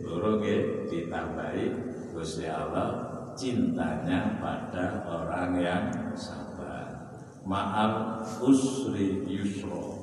Loro 0.02 0.42
ditambahi 0.90 1.64
Gusti 2.10 2.50
Allah 2.50 3.06
cintanya 3.38 4.42
pada 4.42 5.06
orang 5.06 5.62
yang 5.62 5.86
sabar. 6.18 7.14
Ma'al 7.46 8.22
usri 8.42 9.22
yusro 9.30 10.02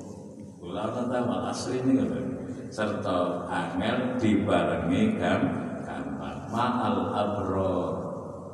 kula 0.56 0.88
wal 1.08 1.52
asri 1.52 1.84
ini 1.84 2.00
kan 2.00 2.26
serta 2.72 3.48
angel 3.48 4.20
dibarengi 4.20 5.20
gampang 5.20 6.48
ma'al 6.52 7.12
abror 7.16 7.92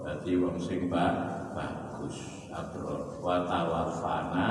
dadi 0.07 0.39
wong 0.39 0.59
sing 0.59 0.91
bagus 0.91 2.47
abror 2.51 3.23
wa 3.23 3.47
tawafana. 3.47 4.49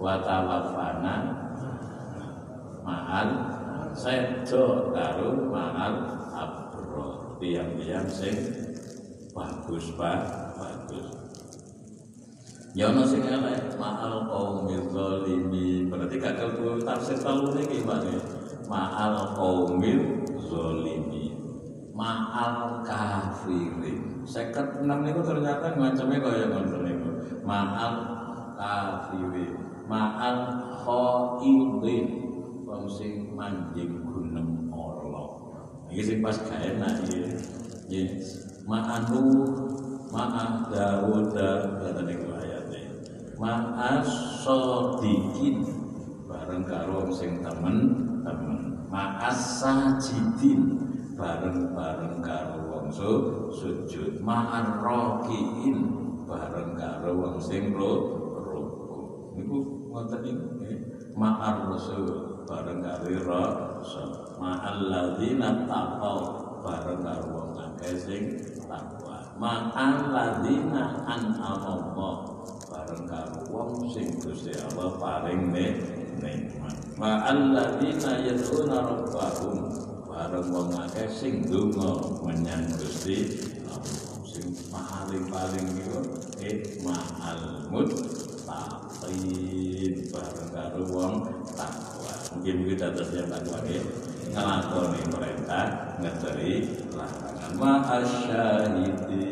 Wa 0.00 0.16
tawafana 0.22 1.39
ma'al 2.90 3.28
sedo 3.94 4.90
karo 4.90 5.46
ma'al 5.46 5.94
abror 6.34 7.38
tiang-tiang 7.38 8.10
sing 8.10 8.34
bagus 9.30 9.94
pak. 9.94 10.18
Bagus. 10.58 11.06
Ya 12.74 12.90
ono 12.90 13.06
sing 13.06 13.22
elek 13.22 13.78
ma'al 13.78 14.26
qaumil 14.26 14.90
zalimin 14.90 15.86
berarti 15.86 16.18
kakek 16.18 16.58
kuwi 16.58 16.82
tafsir 16.82 17.18
telu 17.18 17.54
niki 17.54 17.82
gimana 17.82 18.18
ma'al 18.66 19.38
qaumil 19.38 20.26
zalimin 20.50 21.34
ma'al 21.94 22.82
kafirin. 22.82 24.26
Seket 24.26 24.82
enam 24.82 25.02
niku 25.06 25.22
ternyata 25.22 25.74
macamnya 25.78 26.18
kaya 26.22 26.46
ngono 26.50 26.78
niku. 26.82 27.10
Ma'al 27.46 27.94
kafirin. 28.58 29.54
Ma'al 29.90 30.38
khaidin 30.86 32.19
wong 32.80 32.88
sing 32.88 33.36
manjing 33.36 34.00
gunem 34.08 34.72
Allah 34.72 35.28
iki 35.92 36.00
sing 36.00 36.18
pas 36.24 36.40
gak 36.48 36.64
enak 36.64 37.04
iki 37.04 37.36
yes 37.92 38.48
ma'anu 38.64 39.20
ma'a 40.10 40.66
Dawud 40.66 41.34
kata 41.36 42.02
niku 42.02 42.34
ayate. 42.34 42.80
Ma'a 43.38 44.02
bareng 46.26 46.62
karo 46.66 46.92
wong 47.04 47.12
sing 47.14 47.42
temen 47.44 47.76
temen. 48.26 48.58
Ma'a 48.90 49.30
sajidin 49.30 50.82
bareng-bareng 51.14 52.18
karo 52.24 52.58
wong 52.74 52.86
su, 52.90 53.12
sujud. 53.54 54.18
Ma'a 54.18 54.82
rokiin 54.82 55.78
bareng 56.26 56.74
karo 56.74 57.10
wong 57.14 57.36
sing 57.38 57.70
ro 57.74 58.18
niku 59.30 59.56
ngoten 59.90 60.20
niku 60.26 60.44
ma'a 61.14 61.70
rasul 61.70 62.29
bareng 62.48 62.80
karo 62.84 63.08
rasul 63.24 64.36
ma'al 64.40 64.88
ladzina 64.88 65.68
taqaw. 65.68 66.20
Bareng 66.60 67.00
karo 67.00 67.24
wong 67.32 67.56
akeh 67.56 67.96
sing 67.96 68.36
takwa. 68.68 69.24
Ma'al 69.40 70.12
ladzina 70.12 71.08
an'ama 71.08 72.10
bareng 72.68 73.04
karo 73.08 73.40
wong 73.48 73.88
sing 73.88 74.12
Gusti 74.20 74.52
Allah 74.52 74.92
paring 75.00 75.48
nikmat. 75.52 76.76
Ma'al 77.00 77.56
ladzina 77.56 78.20
yad'una 78.20 78.78
rabbahum. 78.84 79.72
Bareng 80.04 80.52
wong 80.52 80.76
akeh 80.84 81.08
sing 81.08 81.48
donga 81.48 82.20
menyang 82.20 82.68
Gusti 82.76 83.40
Allah. 83.64 84.20
Sing 84.30 84.52
paling-paling 84.68 85.80
iku 85.80 86.04
ma'al 86.84 87.66
muttaqin 87.72 89.14
bareng 90.12 90.50
karo 90.52 90.84
wong 90.92 91.14
takwa 91.56 91.89
mungkin 92.30 92.56
kita 92.70 92.94
terus 92.94 93.10
yang 93.14 93.28
takwa 93.30 93.58
nggih 93.66 93.82
ngelakoni 94.30 95.02
perintah 95.10 95.66
ngeteri 95.98 96.52
larangan. 96.94 97.50
Ma'asyahidi 97.58 99.26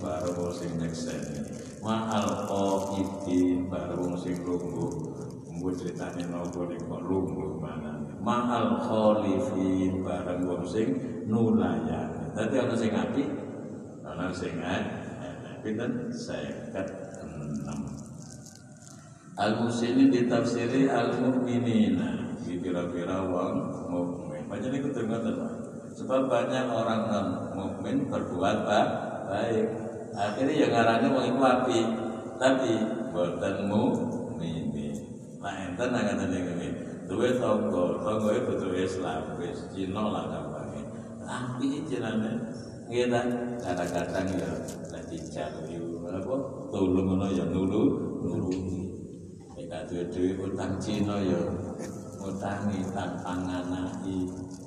baru 0.00 0.30
wong 0.32 0.52
sing 0.56 0.72
nyekseni 0.80 1.44
ma'al 1.84 2.48
qaidi 2.48 3.68
baru 3.68 4.08
wong 4.08 4.16
sing 4.16 4.40
lungguh 4.42 5.14
Mungkin 5.58 5.74
ceritanya 5.74 6.22
nopo 6.30 6.70
ning 6.70 6.78
kok 6.86 7.02
lungguh 7.02 7.58
mana 7.58 7.98
ma'al 8.22 8.78
khalifin 8.78 10.06
bareng 10.06 10.46
wong 10.46 10.62
sing 10.62 10.94
nulayan. 11.26 12.30
Dadi 12.30 12.62
ana 12.62 12.78
sing 12.78 12.94
apik 12.94 13.26
ana 14.06 14.30
sing 14.30 14.54
pinten 15.66 16.06
seket 16.14 16.88
enam. 17.26 17.90
Al 19.34 19.66
muslimin 19.66 20.14
ditafsiri 20.14 20.86
al 20.86 21.10
mukminina 22.48 22.88
kira-kira 22.88 23.18
wong 23.28 23.54
mukmin. 23.92 24.42
Kudu 24.48 25.00
ngoten, 25.04 25.34
Pak. 25.36 25.52
Sebab 25.92 26.30
banyak 26.30 26.66
orang 26.72 27.02
non 27.12 27.26
mukmin 27.52 28.08
berbuat 28.08 28.58
baik. 29.28 29.66
Akhirnya 30.16 30.54
yang 30.56 30.72
ngarane 30.72 31.06
wong 31.12 31.24
iku 31.28 31.42
api, 31.44 31.78
tapi 32.40 32.72
boten 33.12 33.68
mukmin. 33.68 34.72
Lah 35.44 35.54
enten 35.68 35.92
ngaten 35.92 36.32
ngene. 36.32 36.68
Duwe 37.08 37.40
tangga, 37.40 37.84
itu 38.36 38.52
kudu 38.52 38.68
Islam, 38.76 39.36
wis 39.40 39.64
Cina 39.72 40.02
lah 40.08 40.24
gampange. 40.28 40.80
Api 41.24 41.84
jenenge 41.88 42.32
ta 43.08 43.20
kadang-kadang 43.60 44.28
ya 44.32 44.52
lagi 44.92 45.16
cari 45.28 45.76
apa 46.08 46.34
tulung 46.72 47.04
ngono 47.04 47.28
ya 47.32 47.44
nulu 47.48 47.82
nulungi. 48.24 48.80
Nek 49.68 49.84
duwe-duwe 49.92 50.48
utang 50.48 50.80
Cina 50.80 51.20
ya 51.20 51.36
utangi 52.18 52.82
tanpa 52.90 53.32
nganai 53.46 54.18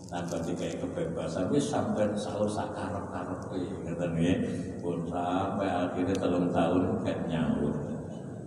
tanpa 0.08 0.38
dikai 0.44 0.76
kebebasan 0.80 1.52
wis 1.52 1.72
sampai 1.72 2.12
sahur 2.16 2.48
sakarep 2.48 3.06
karep 3.12 3.40
ngeten 3.88 4.12
nggih? 4.16 4.38
Pun 4.84 5.08
sampai 5.08 5.70
akhirnya 5.70 6.16
telung 6.16 6.52
tahun 6.52 7.04
kan 7.04 7.20
nyaur. 7.28 7.76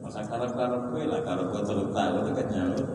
Masa 0.05 0.21
karep 0.25 0.53
karep 0.53 0.83
lah 0.93 1.21
karep 1.25 1.49
telung 1.65 1.93
tahun 1.93 2.25
kan 2.33 2.47
nyaur. 2.53 2.87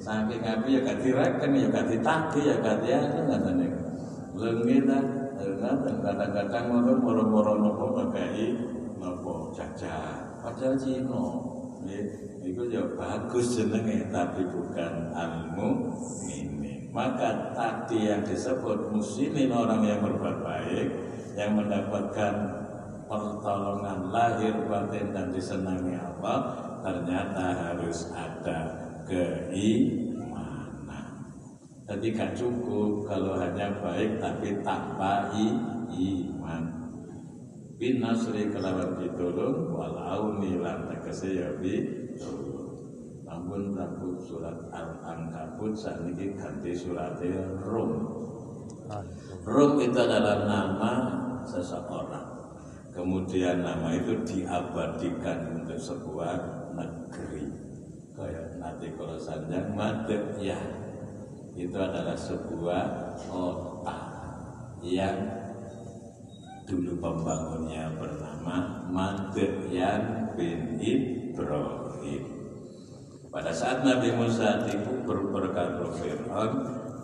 Saking 0.00 0.46
api 0.46 0.78
ya 0.78 0.80
gak 0.86 1.02
direken 1.02 1.50
ya 1.58 1.66
gak 1.74 1.86
ditagih 1.90 2.44
ya 2.46 2.54
gak 2.62 2.86
dianu 2.86 3.18
ngoten 3.26 3.54
niku 3.58 3.82
lengi 4.38 4.78
ngoten 4.86 5.94
kadang-kadang 6.06 6.64
moro 6.70 7.22
moro 7.26 7.52
nopo 7.58 7.84
ngekai 7.98 8.54
nopo 9.02 9.50
jajan 9.50 10.38
padahal 10.38 10.78
Cina 10.78 11.49
itu 12.44 12.62
ya 12.68 12.82
bagus 12.98 13.56
jenenge. 13.56 14.08
Tapi 14.12 14.42
bukan 14.48 14.92
ilmu 15.14 15.68
ini 16.28 16.90
maka 16.90 17.54
tadi 17.54 18.10
yang 18.10 18.26
disebut 18.26 18.90
muslimin 18.90 19.54
orang 19.54 19.86
yang 19.86 20.02
berbuat 20.02 20.42
baik 20.42 20.90
yang 21.38 21.54
mendapatkan 21.54 22.34
pertolongan 23.06 24.10
lahir 24.10 24.54
batin 24.66 25.14
dan 25.14 25.30
disenangi 25.30 25.94
Allah 25.98 26.38
ternyata 26.82 27.44
harus 27.54 28.10
ada 28.14 28.58
keimanan. 29.06 30.06
Jadi 31.86 32.06
gak 32.14 32.38
cukup 32.38 33.06
kalau 33.06 33.38
hanya 33.38 33.70
baik 33.82 34.18
tapi 34.22 34.62
tanpa 34.62 35.30
iman 35.34 36.39
bin 37.80 38.04
nasri 38.04 38.52
kelawan 38.52 38.92
pitulung 39.00 39.72
wal 39.72 39.96
auni 39.96 40.60
lan 40.60 40.84
tegese 40.84 41.32
ya 41.40 41.48
namun 43.24 43.72
rambut 43.72 44.20
surat 44.20 44.68
al 44.68 45.00
ankabut 45.00 45.72
saat 45.72 46.04
ini 46.04 46.36
ganti 46.36 46.76
suratnya 46.76 47.56
rum. 47.64 48.20
Rum 49.48 49.72
itu 49.80 49.96
adalah 49.96 50.44
nama 50.44 50.92
seseorang. 51.48 52.26
Kemudian 52.92 53.64
nama 53.64 53.96
itu 53.96 54.12
diabadikan 54.28 55.62
untuk 55.62 55.78
sebuah 55.80 56.36
negeri. 56.76 57.48
Kayak 58.12 58.60
nanti 58.60 58.92
kalau 58.92 59.16
sanjang 59.16 59.72
ya 60.36 60.58
itu 61.56 61.78
adalah 61.80 62.18
sebuah 62.18 63.14
kota 63.24 64.00
yang 64.84 65.39
dulu 66.70 66.94
pembangunnya 67.02 67.90
bernama 67.98 68.86
Madyan 68.86 70.30
bin 70.38 70.78
Ibrahim. 70.78 72.22
Pada 73.30 73.50
saat 73.50 73.82
Nabi 73.82 74.14
Musa 74.14 74.62
dikubur 74.62 75.34
berkata 75.34 75.90
Fir'aun, 75.98 76.52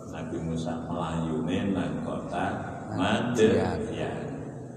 Nabi 0.07 0.37
Musa 0.39 0.87
melayuni 0.87 1.75
nang 1.75 1.99
kota 2.07 2.47
Madyan. 2.95 3.83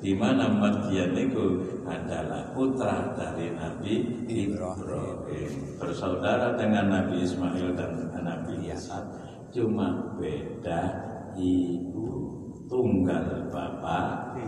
Di 0.02 0.16
mana 0.18 0.50
Madyan 0.50 1.14
itu 1.14 1.62
adalah 1.86 2.50
putra 2.50 3.14
dari 3.14 3.54
Nabi 3.54 4.26
Ibrahim. 4.26 5.78
Bersaudara 5.78 6.58
dengan 6.58 6.90
Nabi 6.90 7.22
Ismail 7.22 7.78
dan 7.78 8.10
Nabi 8.18 8.66
Ishak, 8.66 9.06
cuma 9.54 10.18
beda 10.18 10.82
ibu 11.38 12.10
tunggal 12.70 13.50
bapak 13.50 14.38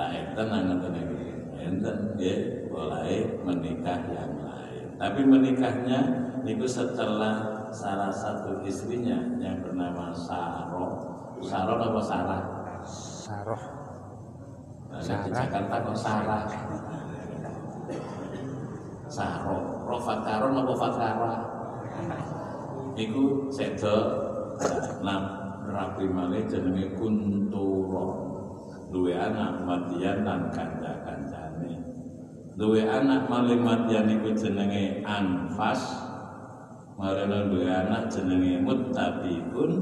lah 0.00 0.08
enten 0.16 0.48
ngoten 0.48 0.96
iki 0.96 1.28
enten 1.60 1.96
nggih 2.16 2.38
mulai 2.72 3.20
menikah 3.44 4.00
yang 4.08 4.32
lain. 4.40 4.84
Tapi 4.96 5.20
menikahnya 5.28 6.00
itu 6.48 6.64
setelah 6.64 7.68
salah 7.68 8.08
satu 8.08 8.64
istrinya 8.64 9.20
yang 9.36 9.60
bernama 9.60 10.08
Saroh 10.16 11.04
Saroh 11.44 11.76
apa 11.76 12.00
Sarah? 12.00 12.42
Saroh 12.84 13.62
nah, 14.88 15.00
di 15.00 15.30
Jakarta 15.36 15.74
kok 15.84 15.96
Sarah. 15.96 16.42
Saroh 19.10 19.84
Roh 19.84 20.00
Fakaron 20.00 20.54
apa 20.64 20.74
Fakara 20.76 21.32
Iku 22.94 23.48
sedo 23.52 23.96
nam 25.00 25.22
rapi 25.70 26.04
malih 26.10 26.44
jenenge 26.46 26.94
Kunturo 26.98 28.29
duwe 28.90 29.14
anak 29.14 29.62
matian 29.62 30.26
dan 30.26 30.50
kanca-kancane 30.50 31.90
duwe 32.60 32.84
anak 32.84 33.24
malih 33.24 33.56
matian 33.56 34.04
iku 34.04 34.36
jenenge 34.36 35.00
Anfas. 35.00 35.80
Marana 37.00 37.48
duwe 37.48 37.64
anak 37.64 38.12
jenenge 38.12 38.60
Muttabiqun 38.60 39.72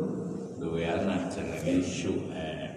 duwe 0.62 0.86
anak 0.86 1.26
jenenge 1.26 1.82
Syu'aib. 1.82 2.72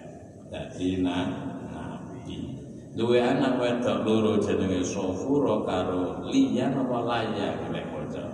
Dadi 0.50 0.98
nabi. 1.06 2.58
Duwe 2.98 3.22
anak 3.22 3.62
wedok 3.62 4.02
loro 4.02 4.42
jenenge 4.42 4.82
Sofuro 4.82 5.62
karo 5.62 6.26
Liyan 6.26 6.74
apa 6.74 6.98
Laya? 7.06 7.48
Nek 7.70 7.86
maca 7.94 8.26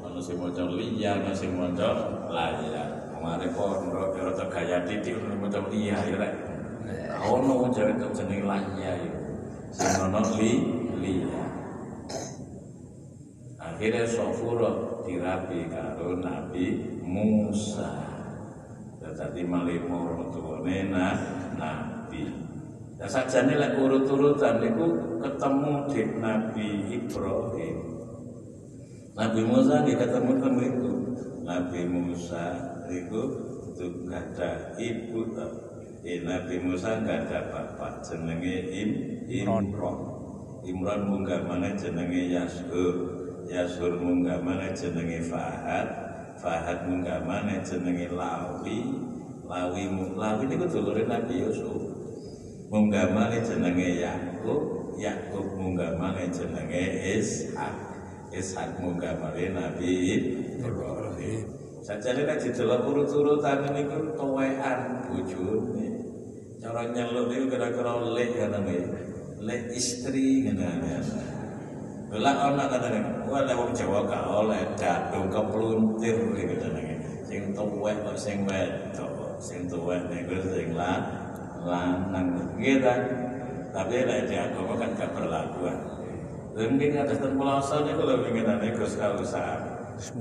ana 0.00 0.18
sing 0.24 0.40
maca 0.40 0.64
Liyan 0.64 1.28
ana 1.28 1.36
sing 1.36 1.52
maca 1.60 1.88
Laya. 2.32 3.12
Kemarin 3.12 3.52
kok 3.52 3.84
rada 3.92 4.44
gaya 4.48 4.80
titik 4.88 5.20
maca 5.20 5.60
Liya 5.68 6.00
ya 6.08 6.49
ono 7.24 7.68
jare 7.72 7.92
itu. 7.96 8.06
Jeneng 8.16 8.42
lanya 8.48 8.92
ya 8.96 9.10
sing 9.70 9.92
ono 10.02 10.20
li 10.34 10.52
liya 10.98 11.44
akhirnya 13.60 14.04
Sofuro 14.08 15.04
dirapi 15.06 15.70
karo 15.70 16.20
Nabi 16.20 16.98
Musa. 17.04 18.08
Jadi 19.00 19.42
malimo 19.44 20.06
rotuwane 20.06 20.88
nah 20.88 21.16
Nabi. 21.56 22.28
Ya 23.00 23.08
sajane 23.08 23.56
lek 23.56 23.80
urut-urutan 23.80 24.60
niku 24.60 24.86
ketemu 25.20 25.72
di 25.88 26.02
Nabi 26.20 26.68
Ibrahim. 27.00 27.78
Nabi 29.16 29.40
Musa 29.44 29.74
nggih 29.84 29.96
ketemu 29.96 30.32
niku. 30.56 30.92
Nabi 31.44 31.80
Musa 31.88 32.44
itu 32.92 33.22
ada 34.12 34.76
ibu 34.76 35.20
Eh, 35.36 35.69
Nabi 36.00 36.56
Musa 36.64 36.96
nggak 37.04 37.28
ada 37.28 37.40
bapak 37.52 38.00
jenenge 38.00 38.72
Im 38.72 38.90
Imron. 39.28 39.98
Imron 40.64 41.00
munggah 41.12 41.44
mana 41.44 41.76
jenenge 41.76 42.32
Yashur. 42.32 42.94
Yashur 43.44 44.00
munggah 44.00 44.40
mana 44.40 44.72
jenenge 44.72 45.20
Fahad. 45.28 45.88
Fahad 46.40 46.88
munggah 46.88 47.20
mana 47.28 47.60
jenenge 47.60 48.08
Lawi. 48.16 48.80
Lawi 49.44 49.92
Lawi 50.16 50.42
niku 50.48 50.72
dulure 50.72 51.04
Nabi 51.04 51.44
Yusuf. 51.44 51.84
Munggah 52.72 53.12
mana 53.12 53.36
jenenge 53.44 54.00
Yakub. 54.00 54.96
Yakub 54.96 55.46
munggah 55.60 56.00
mana 56.00 56.24
jenenge 56.32 56.84
Ishak. 57.20 57.76
Ishak 58.32 58.80
munggah 58.80 59.20
mana 59.20 59.68
Nabi 59.68 59.92
Ibrahim. 60.64 61.44
Sajane 61.80 62.28
nek 62.28 62.40
didelok 62.40 62.88
urut-urutan 62.88 63.72
niku 63.72 64.12
tuwekan 64.12 65.00
bojone. 65.08 65.89
Cara 66.70 66.86
nyeluk 66.86 67.34
niku 67.34 67.50
kira-kira 67.50 67.98
lek 68.14 68.30
ngono 68.38 68.62
Lek 69.42 69.74
istri 69.74 70.46
ngono. 70.46 70.70
Lah 72.14 72.46
ana 72.46 72.70
katane, 72.70 73.26
wah 73.26 73.42
lek 73.42 73.58
wong 73.58 73.74
Jawa 73.74 74.06
gak 74.06 74.22
oleh 74.30 74.62
dadung 74.78 75.26
kepluntir 75.34 76.14
iki 76.38 76.62
jenenge. 76.62 76.94
Sing 77.26 77.50
tuwek 77.58 77.98
kok 78.06 78.14
sing 78.14 78.46
wedok, 78.46 79.34
sing 79.42 79.66
tuwek 79.66 79.98
niku 80.14 80.38
sing 80.46 80.70
lan 80.78 81.02
lanang 81.66 82.38
ta. 82.38 82.94
Tapi 83.74 84.06
lek 84.06 84.30
di 84.30 84.38
agama 84.38 84.78
kan 84.78 84.94
gak 84.94 85.10
berlaku. 85.10 85.74
Mungkin 86.54 87.02
ada 87.02 87.18
terpelasan 87.18 87.82
itu 87.90 88.02
lebih 88.06 88.30
mengenai 88.30 88.70
Gus 88.78 88.94
Kausa. 88.94 89.58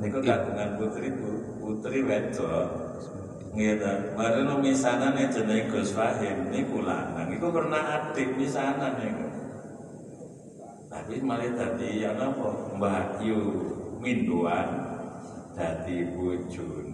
Niku 0.02 0.18
kagungan 0.26 0.82
putri 0.82 1.14
putri 1.62 2.02
wedok. 2.02 2.88
Nggih 3.54 3.76
ta. 3.82 3.93
Bareng 4.14 4.62
misanane 4.62 5.30
jenenge 5.30 5.70
Gus 5.74 5.93
Fahim 5.93 6.54
niku 6.54 6.86
lanang. 6.86 7.30
Iku 7.34 7.50
pernah 7.50 7.82
adik 7.97 8.38
misanan 8.38 8.97
niku. 9.02 9.28
Tapi 10.89 11.22
malah 11.22 11.54
tadi 11.54 12.02
ya 12.02 12.18
apa 12.18 12.78
Mbah 12.78 13.22
Yu 13.22 13.41
Minduan 14.02 14.70
dadi 15.54 16.08
bojone. 16.16 16.89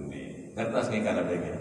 kertas 0.55 0.87
nggih 0.87 1.03
karep 1.03 1.29
iki 1.35 1.51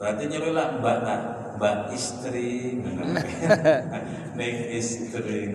berarti 0.00 0.24
lah 0.50 0.68
mbak 0.80 0.98
tak 1.04 1.20
mbak 1.60 1.76
istri 1.92 2.80
ning 4.40 4.54
istri 4.72 5.52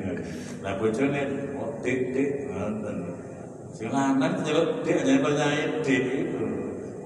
lah 0.61 0.77
bojone 0.77 1.21
oh, 1.57 1.73
dik 1.81 2.13
dik 2.13 2.29
ngoten 2.53 2.97
sing 3.73 3.89
lanang 3.89 4.39
nyeluk 4.45 4.85
dik 4.85 5.03
nyeluk 5.03 5.33
nyai 5.35 5.81
dik 5.81 6.05
itu 6.05 6.46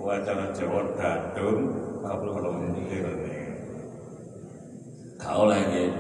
wacana 0.02 0.50
Jawa 0.50 0.98
dadung 0.98 1.60
kabul 2.02 2.30
kalau 2.34 2.58
ini 2.58 2.84
kau 5.22 5.46
lagi 5.46 5.94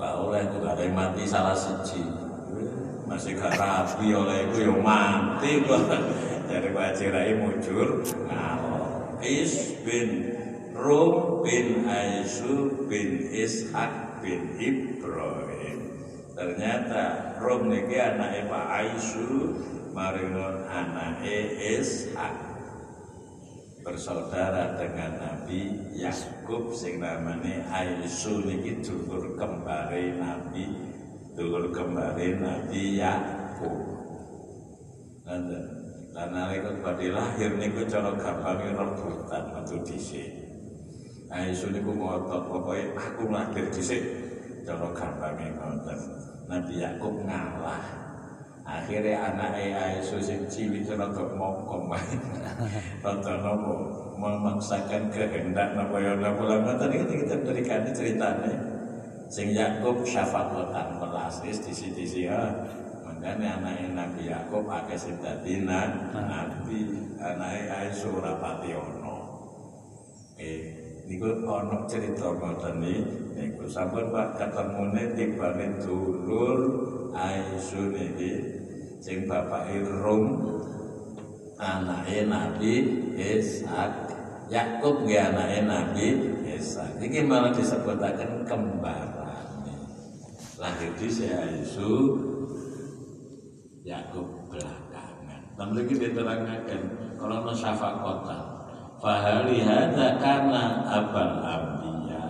kau 0.00 0.32
lagi 0.32 0.56
gak 0.58 0.72
ada 0.74 0.82
yang 0.82 0.96
mati 0.96 1.22
salah 1.28 1.52
siji. 1.52 2.02
Masih 3.04 3.36
gak 3.36 3.60
rapi 3.60 4.08
oleh 4.16 4.48
itu 4.48 4.66
yang 4.66 4.80
mati 4.80 5.60
kok. 5.62 5.84
Dari 6.48 6.68
wajirai 6.72 7.32
mujur 7.36 8.00
ngalor. 8.26 9.20
Is 9.20 9.78
bin 9.84 10.32
Rum 10.72 11.44
bin 11.44 11.84
Aisu 11.86 12.88
bin 12.88 13.28
Ishak 13.30 14.24
bin 14.24 14.56
Ibrahim. 14.56 15.78
Ternyata 16.32 17.36
Rum 17.38 17.68
niki 17.68 18.00
anaknya 18.00 18.48
Pak 18.48 18.66
Aisu 18.80 19.60
maringon 19.92 20.64
anaknya 20.66 21.38
Ishak 21.78 22.51
bersaudara 23.82 24.78
dengan 24.78 25.18
Nabi 25.18 25.90
Yakub 25.98 26.70
sing 26.70 27.02
namanya 27.02 27.66
Aisu 27.68 28.46
niki 28.46 28.78
dulur 28.80 29.34
kembare 29.34 30.16
Nabi 30.16 30.70
dulur 31.34 31.68
kembare 31.74 32.38
Nabi 32.38 33.02
Yakub. 33.02 33.78
Nanti 35.26 35.58
lan 36.14 36.28
nalika 36.30 36.70
badhe 36.82 37.08
lahir 37.10 37.50
niku 37.58 37.82
cara 37.90 38.14
gampange 38.14 38.70
rebutan 38.74 39.44
metu 39.50 39.76
dhisik. 39.82 40.30
Aisu 41.30 41.74
niku 41.74 41.90
ngotot 41.90 42.46
pokoke 42.46 42.94
aku 42.94 43.30
lahir 43.30 43.66
dhisik 43.70 44.02
cara 44.62 44.88
gampange 44.94 45.58
ngoten 45.58 45.98
Nabi 46.46 46.74
Yakub 46.78 47.14
ngalah 47.26 48.01
akhirnya 48.72 49.20
anak 49.20 49.52
Aisyah 49.60 50.20
sing 50.24 50.40
cilik 50.48 50.88
rada 50.88 51.24
mokom 51.36 51.92
rada 53.04 53.34
nopo. 53.44 53.74
Memaksakan 54.16 55.10
kehendak 55.10 55.74
napa 55.74 55.98
ya 55.98 56.14
napa 56.14 56.42
lama 56.46 56.72
tadi 56.78 57.04
kita 57.04 57.36
berikan 57.44 57.84
ceritanya. 57.92 58.54
Sing 59.28 59.52
Yakub 59.52 60.06
syafaqatan 60.06 60.96
melasis 61.02 61.58
di 61.64 61.72
sisi 61.74 61.92
sisi 61.92 62.20
ya. 62.30 62.38
Makanya 63.02 63.60
anak 63.60 63.92
Nabi 63.92 64.30
Yakub 64.32 64.64
akeh 64.70 64.96
sing 64.96 65.20
dadi 65.20 65.68
nabi. 65.68 66.80
Anak 67.22 67.70
Aisyah 67.70 68.10
ora 68.14 68.32
pati 68.40 68.74
ono 68.74 69.16
eh 70.40 70.74
niku 71.06 71.44
ono 71.46 71.86
cerita 71.86 72.34
ngoten 72.34 72.82
niku 72.82 73.62
sampun 73.70 74.10
Pak 74.10 74.42
ketemune 74.42 75.14
tibane 75.14 75.78
dulur 75.78 76.58
Aisyah 77.14 77.84
niki 77.94 78.61
sing 79.02 79.26
bapake 79.26 79.82
Rum 79.82 80.38
anake 81.58 82.30
Nabi 82.30 82.74
Ishak. 83.18 84.14
Yakub 84.46 85.02
nggih 85.02 85.18
anake 85.18 85.58
Nabi 85.66 86.06
Ishak. 86.46 87.02
Iki 87.02 87.26
malah 87.26 87.50
disebutaken 87.50 88.46
kembarane. 88.46 89.74
Lahir 90.62 90.94
di 90.94 91.10
Aisu 91.26 91.92
Yakub 93.82 94.46
belakangan. 94.46 95.42
Dan 95.58 95.66
mriki 95.74 95.98
diterangkan 95.98 96.62
kalau 97.18 97.42
no 97.42 97.50
syafaqatan 97.50 98.42
fahali 99.02 99.66
hadza 99.66 100.14
kana 100.22 100.86
abal 100.86 101.42
ambiya. 101.42 102.24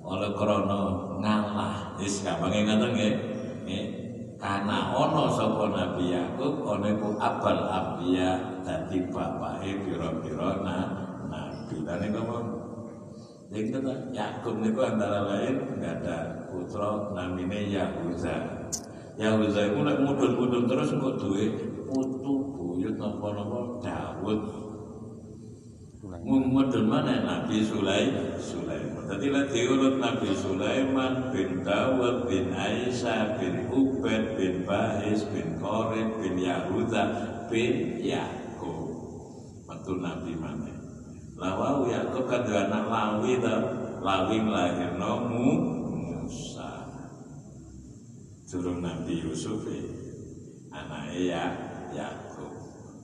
Oleh 0.00 0.32
krono 0.32 1.12
ngalah. 1.20 1.92
Wis 2.00 2.24
gampang 2.24 2.56
ngaten 2.56 2.96
nggih 2.96 3.95
karena 4.36 4.92
ono 4.92 5.32
sapa 5.32 5.64
Nabi 5.72 6.12
Yakub 6.12 6.60
ono 6.60 6.86
iku 6.92 7.08
abal 7.16 7.56
abiya 7.72 8.60
dadi 8.60 9.08
bapake 9.08 9.70
pira-pira 9.84 10.50
nabi. 10.60 11.76
Dan 11.82 11.98
niku 12.04 12.20
Jadi 13.46 13.70
kata 13.70 13.94
Yakub 14.10 14.58
niku 14.58 14.80
antara 14.82 15.22
lain 15.22 15.54
nggak 15.78 16.02
ada 16.02 16.16
putra 16.50 17.14
namanya 17.14 17.58
Yahuza. 17.62 18.36
Yahuza 19.16 19.60
itu 19.72 19.80
nak 19.80 20.02
mudun-mudun 20.02 20.66
terus 20.68 20.92
kok 20.92 21.16
duwe 21.16 21.44
putu 21.86 22.32
buyut 22.52 22.98
napa-napa 22.98 23.80
Daud 23.80 24.65
Mudun 26.06 26.86
mana? 26.86 27.22
Nabi 27.22 27.66
Sulaiman. 27.66 28.38
Sulaiman. 28.38 29.04
Tadi 29.06 29.26
lah 29.30 29.46
diurut 29.50 30.02
Nabi 30.02 30.30
Sulaiman 30.34 31.30
bin 31.30 31.62
Dawud 31.62 32.26
bin 32.26 32.50
Aisyah 32.50 33.38
bin 33.38 33.70
Ubed 33.70 34.34
bin 34.34 34.66
Bahis 34.66 35.22
bin 35.30 35.58
Korib 35.62 36.18
bin 36.18 36.34
Yahuda 36.42 37.04
bin 37.46 38.02
Yakub 38.02 38.90
Waktu 39.70 39.92
Nabi 40.02 40.32
mana? 40.34 40.74
Lawau 41.38 41.86
Yakub 41.86 42.26
kan 42.26 42.42
anak 42.46 42.84
Lawi 42.90 43.38
tau 43.38 43.62
Lawi 44.02 44.36
melahir 44.42 44.98
nomu 44.98 45.50
Musa. 45.94 46.86
Turun 48.46 48.82
Nabi 48.82 49.22
Yusuf 49.22 49.62
Anaknya 50.74 51.18
ya 51.22 51.44
Yakub 51.94 52.52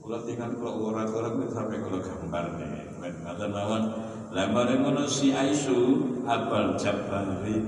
kalau 0.03 0.19
tinggal 0.27 0.51
kalau 0.59 0.91
orang-orang 0.91 1.39
itu 1.39 1.47
sampai 1.55 1.79
kalau 1.79 1.99
gambar 2.03 2.45
nih 2.59 2.82
Kata 3.03 3.51
mawon 3.51 3.83
Lamare 4.31 4.79
ngono 4.79 5.03
si 5.03 5.35
Aisu 5.35 5.99
Abal 6.23 6.79
Jabari. 6.79 7.59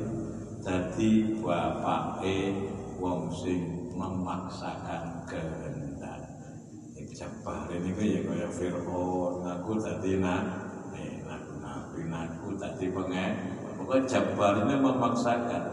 Jadi 0.63 1.37
bapake 1.43 2.55
wong 2.97 3.29
sing 3.29 3.91
memaksakan 3.93 5.27
kehendak. 5.27 6.23
Jabar 7.15 7.69
ini 7.69 7.91
ya 7.95 8.21
kaya 8.25 8.47
Fir'aun. 8.49 9.45
Aku 9.45 9.77
tadi 9.77 10.17
nak 10.17 10.43
Nabi 11.63 12.01
naku 12.11 12.55
tadi 12.59 12.91
pengen 12.91 13.31
Pokoknya 13.75 14.07
Jabar 14.07 14.65
ini 14.65 14.75
memaksakan. 14.79 15.63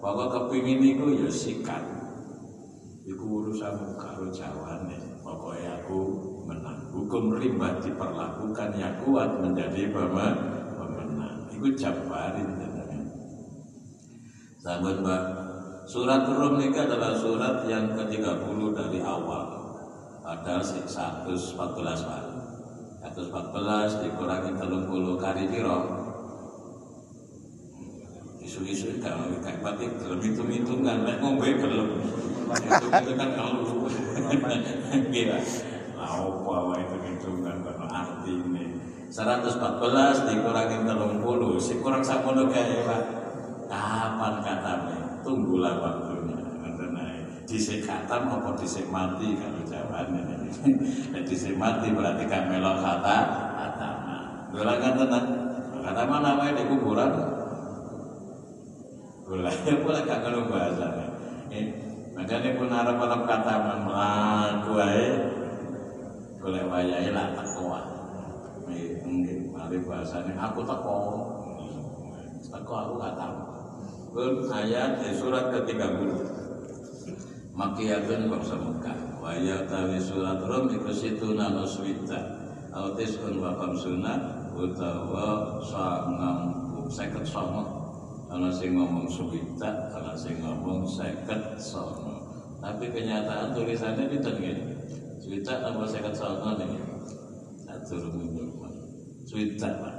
Pokoknya 0.00 0.32
kepingin 0.32 0.80
itu 0.80 1.06
ya 1.22 1.30
sikat. 1.30 1.82
Iku 3.04 3.24
urusan 3.44 3.98
karo 3.98 4.32
jawane. 4.32 5.20
Pokoknya 5.20 5.82
aku. 5.82 6.31
Hukum 6.92 7.32
rimba 7.40 7.80
diperlakukan 7.80 8.76
yang 8.76 9.00
kuat 9.00 9.40
menjadi 9.40 9.88
pemenang. 9.88 11.48
Itu 11.48 11.72
jabarin 11.72 12.62
Sahabat 14.62 15.02
Mbak, 15.02 15.22
surat 15.90 16.22
Rum 16.22 16.54
ini 16.62 16.78
adalah 16.78 17.18
surat 17.18 17.66
yang 17.66 17.98
ke-30 17.98 18.58
dari 18.78 19.02
awal. 19.02 19.58
Padahal 20.22 20.62
114 20.62 21.58
Pak. 22.06 22.22
114 23.02 24.06
dikurangi 24.06 24.54
30 24.54 25.18
kali 25.18 25.42
piro. 25.50 25.78
Isu-isu 28.38 29.02
kalau 29.02 29.34
kayak 29.42 29.66
pati 29.66 29.90
belum 29.98 30.22
hitung-hitungan, 30.22 31.10
nek 31.10 31.18
ngombe 31.18 31.58
belum. 31.58 31.88
Itu 33.02 33.12
kan 33.18 33.28
kalau 33.34 33.66
Gila 35.10 35.38
apa 36.12 36.54
wae 36.68 36.84
hitungan 36.84 37.56
kono 37.64 37.86
artine? 37.88 38.64
114 39.12 40.28
dikurangi 40.28 40.76
30 40.88 41.60
si 41.60 41.72
kurang 41.80 42.00
samono 42.04 42.48
kae 42.48 42.84
Pak. 42.84 43.02
Kapan 43.68 44.34
katanya 44.44 44.98
tunggulah 45.24 45.74
waktunya 45.80 46.36
ngoten 46.36 46.92
ae. 46.96 47.20
Dhisik 47.48 47.84
katam 47.84 48.28
apa 48.28 48.56
dhisik 48.56 48.88
mati 48.88 49.36
kalau 49.36 49.64
jawabannya 49.64 50.48
dhisik 51.28 51.56
mati 51.56 51.92
berarti 51.92 52.24
kan 52.28 52.48
melok 52.48 52.80
kata 52.80 53.18
Dolan 54.52 54.76
ngoten 54.84 55.24
kata 55.80 56.02
mana 56.04 56.36
wae 56.36 56.52
di 56.52 56.64
kuburan? 56.68 57.10
Boleh, 59.24 59.54
boleh 59.80 60.00
gak 60.04 60.20
ngono 60.20 60.44
bahasane. 60.44 61.06
Eh, 61.48 61.64
makanya 62.12 62.52
pun 62.52 62.68
harap-harap 62.68 63.24
kata 63.24 63.52
melaku 63.80 64.72
ae 64.76 65.31
golek 66.42 66.66
wayahe 66.66 67.14
lah 67.14 67.30
teko 67.38 67.70
mungkin 69.06 69.54
mari 69.54 69.78
bahasane 69.86 70.34
aku 70.34 70.60
teko. 70.66 70.98
Teko 72.50 72.72
aku 72.74 72.92
gak 72.98 73.14
tahu. 73.14 73.38
Pun 74.12 74.32
ayat 74.50 75.00
di 75.00 75.14
surat 75.14 75.54
ke-30. 75.54 76.10
Makiyatun 77.52 78.32
bangsa 78.32 78.56
Mekah 78.56 79.20
Wa 79.20 79.36
tawi 79.68 80.00
surat 80.00 80.40
Rum 80.40 80.72
iku 80.72 81.36
nano 81.36 81.68
swita 81.68 82.16
Autis 82.72 83.20
un 83.20 83.44
wa 83.44 83.52
kamsuna 83.60 84.16
Utawa 84.56 85.60
sangang 85.60 86.48
seket 86.88 87.20
songo 87.28 87.92
Ana 88.32 88.48
sing 88.48 88.72
ngomong 88.72 89.04
swita 89.04 89.68
Ana 89.92 90.16
sing 90.16 90.40
ngomong 90.40 90.88
seket 90.88 91.60
songo 91.60 92.24
Tapi 92.56 92.88
kenyataan 92.88 93.52
tulisannya 93.52 94.08
gini 94.16 94.71
Juta 95.32 95.64
nomor 95.64 95.88
saya 95.88 96.12
songo 96.12 96.60
nih. 96.60 96.76
turun 97.88 98.20
mundur 98.20 98.52
Suwita 99.24 99.80
Pak. 99.80 99.96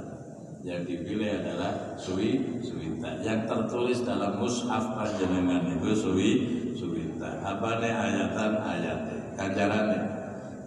Yang 0.62 0.94
dipilih 0.94 1.42
adalah 1.42 1.98
Suwi 1.98 2.62
Suwita 2.62 3.18
yang 3.18 3.42
tertulis 3.42 4.06
dalam 4.06 4.38
mushaf 4.38 4.94
panjenengan 4.94 5.74
itu 5.74 5.90
Suwi 5.90 6.30
Suwita 6.78 7.42
apa 7.42 7.82
nih 7.82 7.90
ayatan 7.90 8.52
ayatnya 8.62 9.18
kanjarannya 9.34 10.00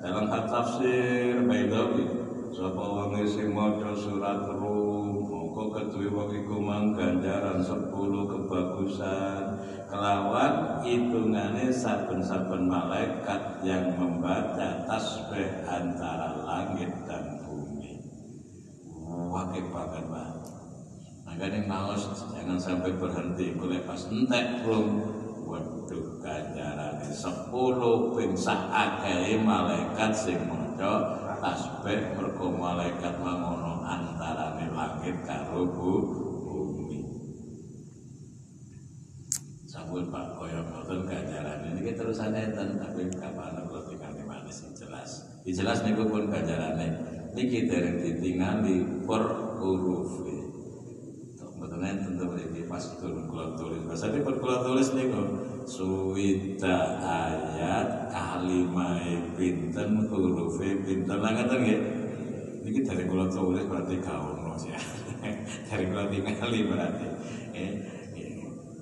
dalam 0.03 0.27
hal 0.27 0.43
tafsir 0.51 1.47
Baidawi 1.47 2.03
sapa 2.51 2.83
wong 2.83 3.23
sing 3.23 3.55
maca 3.55 3.95
surat 3.95 4.51
Rum? 4.51 5.31
Mongko 5.31 5.63
ketuwi 5.79 6.11
wong 6.11 6.59
mang 6.59 6.91
ganjaran 6.91 7.63
10 7.63 7.87
kebagusan 8.35 9.46
kelawan 9.87 10.83
hitungane 10.83 11.71
saben-saben 11.71 12.67
malaikat 12.67 13.63
yang 13.63 13.95
membaca 13.95 14.83
tasbih 14.83 15.63
antara 15.63 16.43
langit 16.43 16.91
dan 17.07 17.39
bumi. 17.43 18.03
Wakil 19.07 19.71
banget 19.71 20.03
pak 20.11 20.29
makanya 21.27 21.59
maus 21.67 22.03
jangan 22.35 22.59
sampai 22.59 22.91
berhenti. 22.99 23.55
Boleh 23.55 23.83
pas 23.87 23.99
entek 24.11 24.67
belum 24.67 24.87
waduh 25.47 26.19
ganjaran 26.19 26.99
sepuluh 27.07 28.11
ping 28.15 28.35
akeh 28.71 29.39
malaikat 29.39 30.11
sing 30.11 30.39
maca 30.51 31.23
tasbih. 31.39 32.15
Mergo 32.19 32.47
malaikat 32.51 33.15
antarane 33.87 34.67
langit 34.75 35.15
karo 35.23 35.63
bumi 35.63 36.36
sampun 39.87 40.11
Pak 40.11 40.35
koyo 40.35 40.59
ngoten 40.67 41.07
ganjaran 41.07 41.63
ini 41.71 41.95
terusan 41.95 42.35
enten 42.35 42.75
tapi 42.75 43.07
kapan 43.07 43.55
kula 43.71 43.87
tinggal 43.87 44.19
manis 44.27 44.67
jelas 44.75 45.31
jelas 45.47 45.79
niku 45.87 46.11
pun 46.11 46.27
ganjarane 46.27 46.91
niki 47.31 47.71
dereng 47.71 48.03
ditingali 48.03 48.83
per 49.07 49.23
huruf 49.63 50.27
Betul 51.57 51.81
tentu 51.81 52.23
mriki 52.29 52.69
pas 52.69 52.85
turun 53.01 53.25
kula 53.25 53.57
tulis. 53.57 53.81
Masane 53.81 54.21
per 54.21 54.37
kula 54.37 54.61
tulis 54.61 54.93
niku 54.93 55.25
suwita 55.65 57.01
ayat 57.01 58.13
kalimahe 58.13 59.33
pinten 59.33 60.05
hurufe 60.05 60.85
pinten 60.85 61.17
lah 61.17 61.33
ngoten 61.33 61.57
nggih. 61.65 61.81
Niki 62.61 62.79
dari 62.85 63.09
kula 63.09 63.25
tulis 63.33 63.65
berarti 63.65 63.97
kaono 64.05 64.53
ya. 64.69 64.77
dari 65.65 65.83
kula 65.89 66.05
tingali 66.13 66.59
berarti. 66.69 67.07
Eh, 67.57 67.71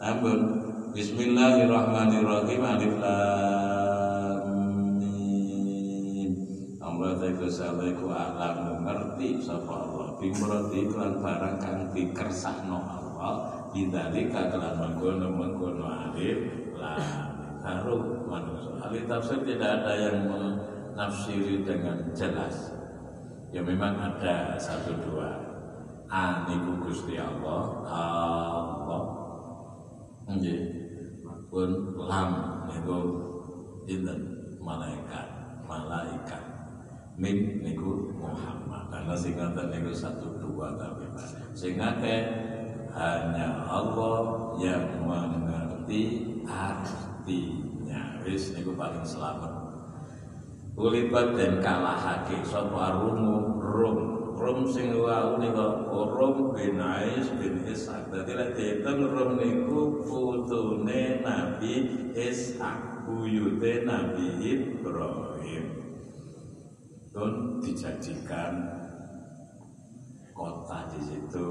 Ampun. 0.04 0.65
Bismillahirrahmanirrahim. 0.96 2.62
Alif 2.64 2.96
lam 3.04 4.48
mim. 4.96 6.32
Allah 6.80 7.20
Ta'ala 7.20 7.52
salaiku 7.52 8.08
alam 8.16 8.80
mengerti 8.80 9.44
sapa 9.44 9.76
Allah 9.76 10.16
bimroti 10.16 10.88
kelan 10.88 11.20
barang 11.20 11.60
kang 11.60 11.92
dikersakno 11.92 12.80
Allah. 12.80 13.68
Bidzalika 13.76 14.48
kelan 14.48 14.80
mengkono-mengkono 14.80 15.84
alif 15.84 16.72
lam 16.80 17.04
taruh 17.60 18.24
manusia 18.32 18.80
ahli 18.80 19.04
tafsir 19.04 19.44
tidak 19.44 19.84
ada 19.84 20.00
yang 20.00 20.32
menafsiri 20.32 21.68
dengan 21.68 22.08
jelas. 22.16 22.72
Ya 23.52 23.60
memang 23.60 24.00
ada 24.00 24.56
satu 24.56 24.96
dua. 25.04 25.44
Aniku 26.08 26.88
Gusti 26.88 27.20
Allah. 27.20 27.84
Allah. 27.84 29.04
Nggih 30.32 30.85
pun 31.56 31.96
lam 31.96 32.30
niku 32.68 33.00
dinten 33.88 34.20
malaikat 34.60 35.24
malaikat. 35.64 36.44
Mim 37.16 37.64
niku 37.64 38.12
Muhammad. 38.20 38.92
Karena 38.92 39.16
sing 39.16 39.40
ngoten 39.40 39.72
niku 39.72 39.96
satu 39.96 40.36
dua 40.36 40.76
tapi 40.76 41.08
sing 41.56 41.80
hanya 41.80 43.48
Allah 43.72 44.52
yang 44.60 45.00
mengerti 45.00 46.36
artinya. 46.44 48.20
Wis 48.28 48.52
niku 48.52 48.76
paling 48.76 49.08
selamat. 49.08 49.64
Ulibat 50.76 51.40
dan 51.40 51.64
kalahake 51.64 52.44
sapa 52.44 53.00
rumu 53.00 53.64
rum 53.64 54.00
rum 54.36 54.68
sing 54.68 54.92
wau 54.92 55.40
nika 55.40 55.88
rum 55.88 56.52
bin 56.52 56.76
Ais 56.76 57.32
bin 57.40 57.64
Ishaq 57.64 58.12
dadi 58.12 58.36
lek 58.36 58.50
diitung 58.60 59.08
rum 59.08 59.40
niku 59.40 60.04
putune 60.04 61.24
Nabi 61.24 61.74
Ishaq 62.12 63.08
buyute 63.08 63.88
Nabi 63.88 64.28
Ibrahim. 64.44 65.66
Dan 67.16 67.32
dijadikan 67.64 68.54
kota 70.36 70.92
di 70.92 71.00
situ 71.00 71.48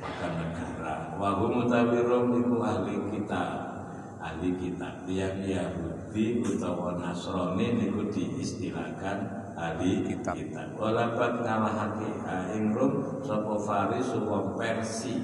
bahkan 0.00 0.32
negara. 0.40 1.12
Wahum 1.20 1.68
utawirum 1.68 2.40
itu 2.40 2.56
ahli 2.64 2.96
kita 3.12 3.44
ahli 4.24 4.56
kita 4.56 5.04
tiap 5.04 5.34
Yahudi 5.44 6.40
utawa 6.40 6.96
Nasrani 6.96 7.76
niku 7.76 8.08
diistilahkan 8.08 9.41
ahli 9.56 10.06
kitab. 10.06 10.36
Walabat 10.76 11.44
ngalahake 11.44 12.10
ing 12.56 12.72
Rum 12.72 13.22
sapa 13.22 13.54
Faris 13.62 14.08
wong 14.16 14.56
Persi. 14.56 15.20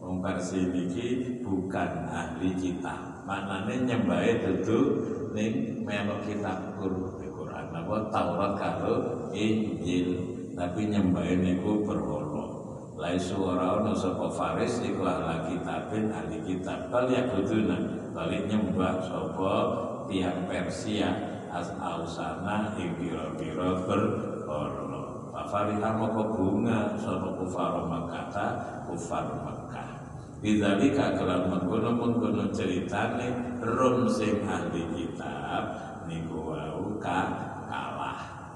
Wong 0.00 0.18
Persi 0.24 0.68
niki 0.70 1.08
bukan 1.44 2.10
ahli 2.10 2.56
kita 2.56 3.24
maknane 3.28 3.86
nyembahe 3.86 4.42
dudu 4.42 4.78
ning 5.36 5.84
melok 5.86 6.26
kitab 6.26 6.74
Quran 6.80 7.66
apa 7.70 7.96
Taurat 8.10 8.52
karo 8.58 8.94
Injil. 9.30 10.38
Tapi 10.50 10.92
nyembahin 10.92 11.40
niku 11.40 11.86
berhala. 11.86 12.44
Lai 13.00 13.16
suara 13.16 13.80
ono 13.80 13.96
sapa 13.96 14.28
Faris 14.28 14.84
iku 14.84 15.06
ahli 15.08 15.56
kitabin 15.56 16.12
ahli 16.12 16.36
kitab. 16.44 16.92
Bal 16.92 17.08
ya 17.08 17.24
kuduna 17.32 17.78
balik 18.12 18.44
nyembah 18.50 19.00
sapa 19.00 19.54
tiang 20.10 20.44
Persia 20.44 21.29
as 21.50 21.68
ausana 21.76 22.72
ing 22.78 22.94
pira-pira 22.96 23.82
berhala 23.84 25.02
Fafariha 25.30 25.90
moko 25.94 26.22
bunga 26.34 26.94
sapa 26.98 27.34
kufar 27.38 27.86
Makkah 27.86 28.54
kufar 28.86 29.26
Makkah 29.42 29.90
Bidzalika 30.40 31.20
kelan 31.20 31.52
mengkono-mengkono 31.52 32.48
ceritane 32.48 33.60
rum 33.60 34.08
sing 34.08 34.40
ahli 34.48 34.88
kitab 34.96 35.62
niku 36.08 36.56
wau 36.56 36.96
ka 36.96 37.50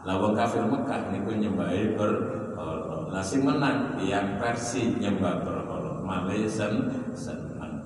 Lawang 0.04 0.36
kafir 0.36 0.68
Mekah 0.68 1.08
niku 1.08 1.32
nyembahi 1.32 1.96
berhala. 1.96 3.08
Lah 3.08 3.24
sing 3.24 3.40
menang 3.40 3.96
yang 4.04 4.36
Persi 4.36 5.00
nyembah 5.00 5.40
berhala. 5.40 6.04
Malih 6.04 6.44
sen 6.44 6.92
seneng. 7.16 7.80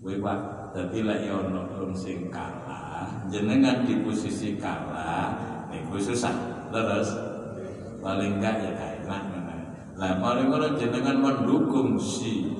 Kuwi 0.00 0.24
Pak, 0.24 0.72
dadi 0.72 1.04
lek 1.04 1.28
kalah, 2.32 2.85
jenengan 3.32 3.84
di 3.84 4.02
posisi 4.02 4.56
kalah 4.60 5.66
niku 5.72 5.98
susah. 5.98 6.34
Terus 6.70 7.08
paling 8.02 8.42
enggak 8.42 8.54
ya 8.62 8.72
enak 9.02 9.22
Lah 9.96 10.20
paling 10.20 10.52
ngono 10.52 10.76
jenengan 10.76 11.16
mendukung 11.24 11.96
si 11.96 12.56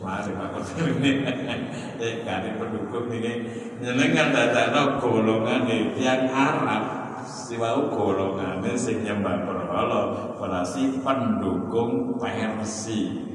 mari 0.00 0.32
Pak 0.32 0.48
Kodir 0.56 0.86
ini. 0.96 1.12
Eh 2.00 2.24
kali 2.24 2.56
pendukung 2.56 3.12
ini. 3.12 3.44
Jenengan 3.84 4.32
dadakno 4.32 4.96
golongan 4.96 5.68
yang 6.00 6.32
Arab 6.32 6.82
siwau 7.28 7.92
golongan 7.92 8.64
sing 8.74 9.04
nyembah 9.04 9.44
berhala 9.44 10.32
berarti 10.40 11.04
pendukung 11.04 12.16
Persi 12.16 13.28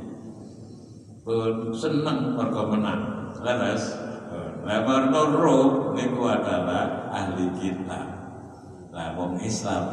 pun 1.21 1.69
seneng 1.73 2.33
mergo 2.33 2.73
menang. 2.73 3.33
Leres 3.41 4.05
lah 4.66 4.82
marno 4.82 5.22
Rom 5.38 5.93
niku 5.93 6.26
adalah 6.26 7.13
ahli 7.13 7.53
kitab. 7.61 8.07
Lah 8.89 9.13
wong 9.13 9.38
Islam 9.38 9.86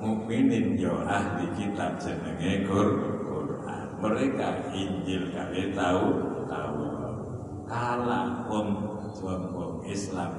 mukminin 0.00 0.80
yo 0.80 1.04
ahli 1.04 1.44
kitab 1.52 2.00
jenenge 2.00 2.64
Quran. 2.64 3.86
Mereka 4.00 4.72
Injil 4.72 5.28
kami 5.28 5.76
tahu 5.76 6.04
tahu. 6.48 6.76
Kalah 7.68 8.48
wong 8.48 8.68
wong 9.20 9.42
wong 9.52 9.74
Islam. 9.92 10.32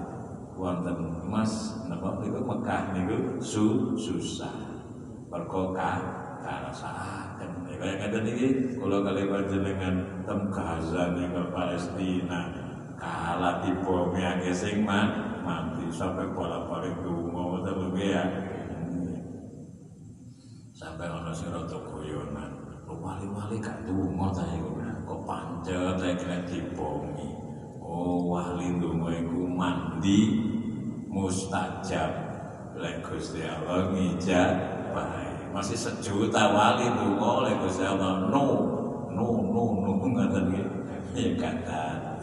Wonten 0.57 1.21
Mas 1.29 1.77
napa 1.85 2.17
niku? 2.25 2.41
Mekah 2.41 2.89
niku 2.97 3.37
su 3.37 3.93
susah. 4.01 4.81
Mergo 5.29 5.77
karasaken. 5.77 7.69
Kaya 7.75 7.93
ngaten 8.01 8.23
iki 8.33 8.47
kula 8.81 9.03
kali 9.03 9.29
panjenengan 9.29 10.25
tem 10.25 10.39
Gaza 10.49 11.11
ning 11.11 11.35
Palestina 11.53 12.64
kalah 12.95 13.61
dibomi 13.61 14.23
akeh 14.23 14.55
sing 14.55 14.87
mati 14.87 15.85
sampai 15.91 16.25
bolak-balik 16.31 16.95
donga 17.03 17.61
tapi 17.61 18.11
ya? 18.11 18.23
Sampai 20.75 21.07
ana 21.07 21.31
sing 21.31 21.51
rada 21.53 21.77
goyonan. 21.79 22.51
Wali-wali 22.85 23.61
gak 23.61 23.85
dungo 23.85 24.33
ta 24.33 24.41
iku 24.49 24.81
kok 24.81 25.21
pancet 25.29 25.93
ta 25.99 26.09
kena 26.17 26.41
dibomi 26.49 27.37
oh 27.85 28.33
wali 28.33 28.81
dungo 28.81 29.13
iku 29.13 29.45
mandi 29.45 30.19
mustajab. 31.09 32.11
Lek 32.75 33.05
Gusti 33.05 33.45
Allah 33.45 33.93
ngijak 33.93 34.51
bae. 34.91 35.53
Masih 35.53 35.77
sejuta 35.77 36.49
wali 36.49 36.89
donga 36.91 37.45
lek 37.45 37.55
Gusti 37.61 37.85
Allah. 37.85 38.25
No 38.27 38.43
no 39.13 39.27
no 39.53 39.63
no 39.79 39.91
ngoten 40.01 40.51
ya 41.15 41.31
kata 41.39 42.19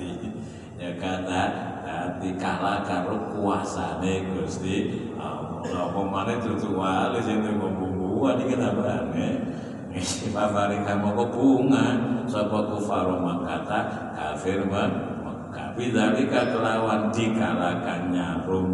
ya 0.83 0.91
kata 0.99 1.43
hati 1.87 2.35
kalah 2.35 2.83
karo 2.83 3.31
kuasane 3.31 4.35
Gusti 4.35 5.07
Allah. 5.15 5.63
Apa 5.63 6.01
maneh 6.03 6.43
dudu 6.43 6.75
wali 6.75 7.23
sing 7.23 7.39
bumbuan 7.39 8.43
iki 8.43 8.59
tambahane 8.59 9.31
Mafari 10.33 10.81
kamu 10.83 11.09
kok 11.15 11.29
bunga. 11.37 11.87
Sapa 12.25 12.65
kufaro 12.65 13.21
makata 13.21 14.11
kafir 14.17 14.65
Mekah. 14.65 15.77
Bidzalika 15.77 16.49
kelawan 16.49 17.13
dikalakannya 17.13 18.43
Rum. 18.49 18.73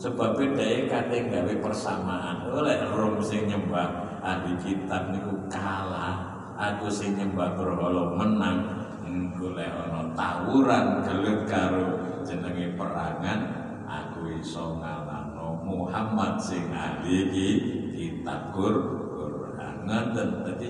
Sebab 0.00 0.34
beda 0.34 0.88
kate 0.88 1.28
gawe 1.28 1.54
persamaan. 1.60 2.48
Oleh 2.48 2.80
Rum 2.96 3.20
sing 3.20 3.44
nyembah 3.44 4.18
ahli 4.24 4.56
kitab 4.64 5.12
niku 5.12 5.36
kalah. 5.52 6.32
Aku 6.56 6.88
sing 6.88 7.12
nyembah 7.20 7.60
menang 8.16 8.83
Golek 9.14 9.70
ana 9.70 10.10
tawuran 10.18 11.06
gelut 11.06 11.46
karo 11.46 12.02
jenenge 12.26 12.74
perangan 12.74 13.40
aku 13.86 14.42
iso 14.42 14.82
ngalahno 14.82 15.62
Muhammad 15.62 16.34
sing 16.42 16.66
ahli 16.74 17.30
kitab 17.94 18.50
Qur'an. 18.50 19.86
Ngeten 19.86 20.42
dadi 20.42 20.68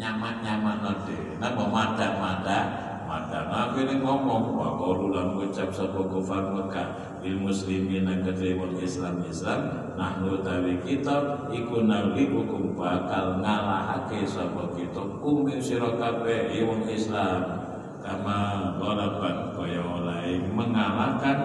nyaman-nyaman 0.00 0.80
dhewe 1.04 1.36
napa 1.36 1.64
madak-madak 1.68 2.66
madak. 3.04 3.44
Nabi 3.52 3.84
ini 3.84 3.94
ngomong 4.00 4.56
wa 4.56 4.74
qalu 4.80 5.12
lan 5.12 5.36
ngucap 5.36 5.70
sapa 5.70 6.00
kufar 6.08 6.50
Mekah 6.50 7.20
lil 7.20 7.36
muslimin 7.36 8.08
kedhe 8.24 8.56
wong 8.56 8.80
Islam 8.80 9.22
Islam 9.28 9.92
nahnu 9.94 10.40
tawi 10.40 10.80
kita 10.82 11.46
iku 11.52 11.84
nalikum 11.84 12.74
bakal 12.74 13.38
ngalahake 13.44 14.24
sapa 14.24 14.72
kita. 14.72 15.04
Kum 15.20 15.46
sira 15.60 15.94
kabeh 16.00 16.64
wong 16.64 16.88
Islam 16.88 17.63
kama 18.04 18.38
walaban 18.76 19.56
kaya 19.56 19.80
oleh 19.80 20.44
mengalahkan 20.52 21.38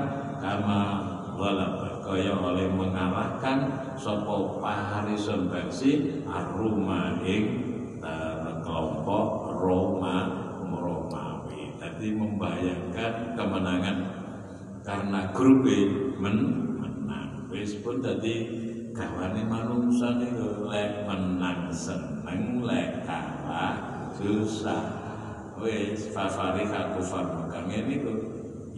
kama 0.43 0.79
walaban 1.39 2.03
kaya 2.03 2.35
oleh 2.35 2.67
mengalahkan 2.67 3.79
sapa 3.95 4.59
Paharisun 4.59 5.47
versi 5.47 6.19
Aruma 6.27 7.23
ing 7.23 7.43
kelompok 8.59 9.55
Roma 9.55 10.17
Romawi. 10.67 11.79
Tadi 11.79 12.11
membayangkan 12.11 13.39
kemenangan 13.39 13.97
karena 14.83 15.31
grup 15.31 15.63
men 16.19 16.37
menang. 16.75 17.47
Wis 17.47 17.79
pun 17.79 18.03
tadi 18.03 18.35
kawane 18.91 19.47
manungsa 19.47 20.19
niku 20.19 20.67
lek 20.67 21.07
menang 21.07 21.71
seneng 21.71 22.63
lek 22.67 23.07
kalah 23.07 23.79
susah. 24.11 24.98
Wis 25.59 26.15
fafarika 26.15 26.95
kufar 26.95 27.27
Mekah 27.27 27.67
ini 27.67 27.99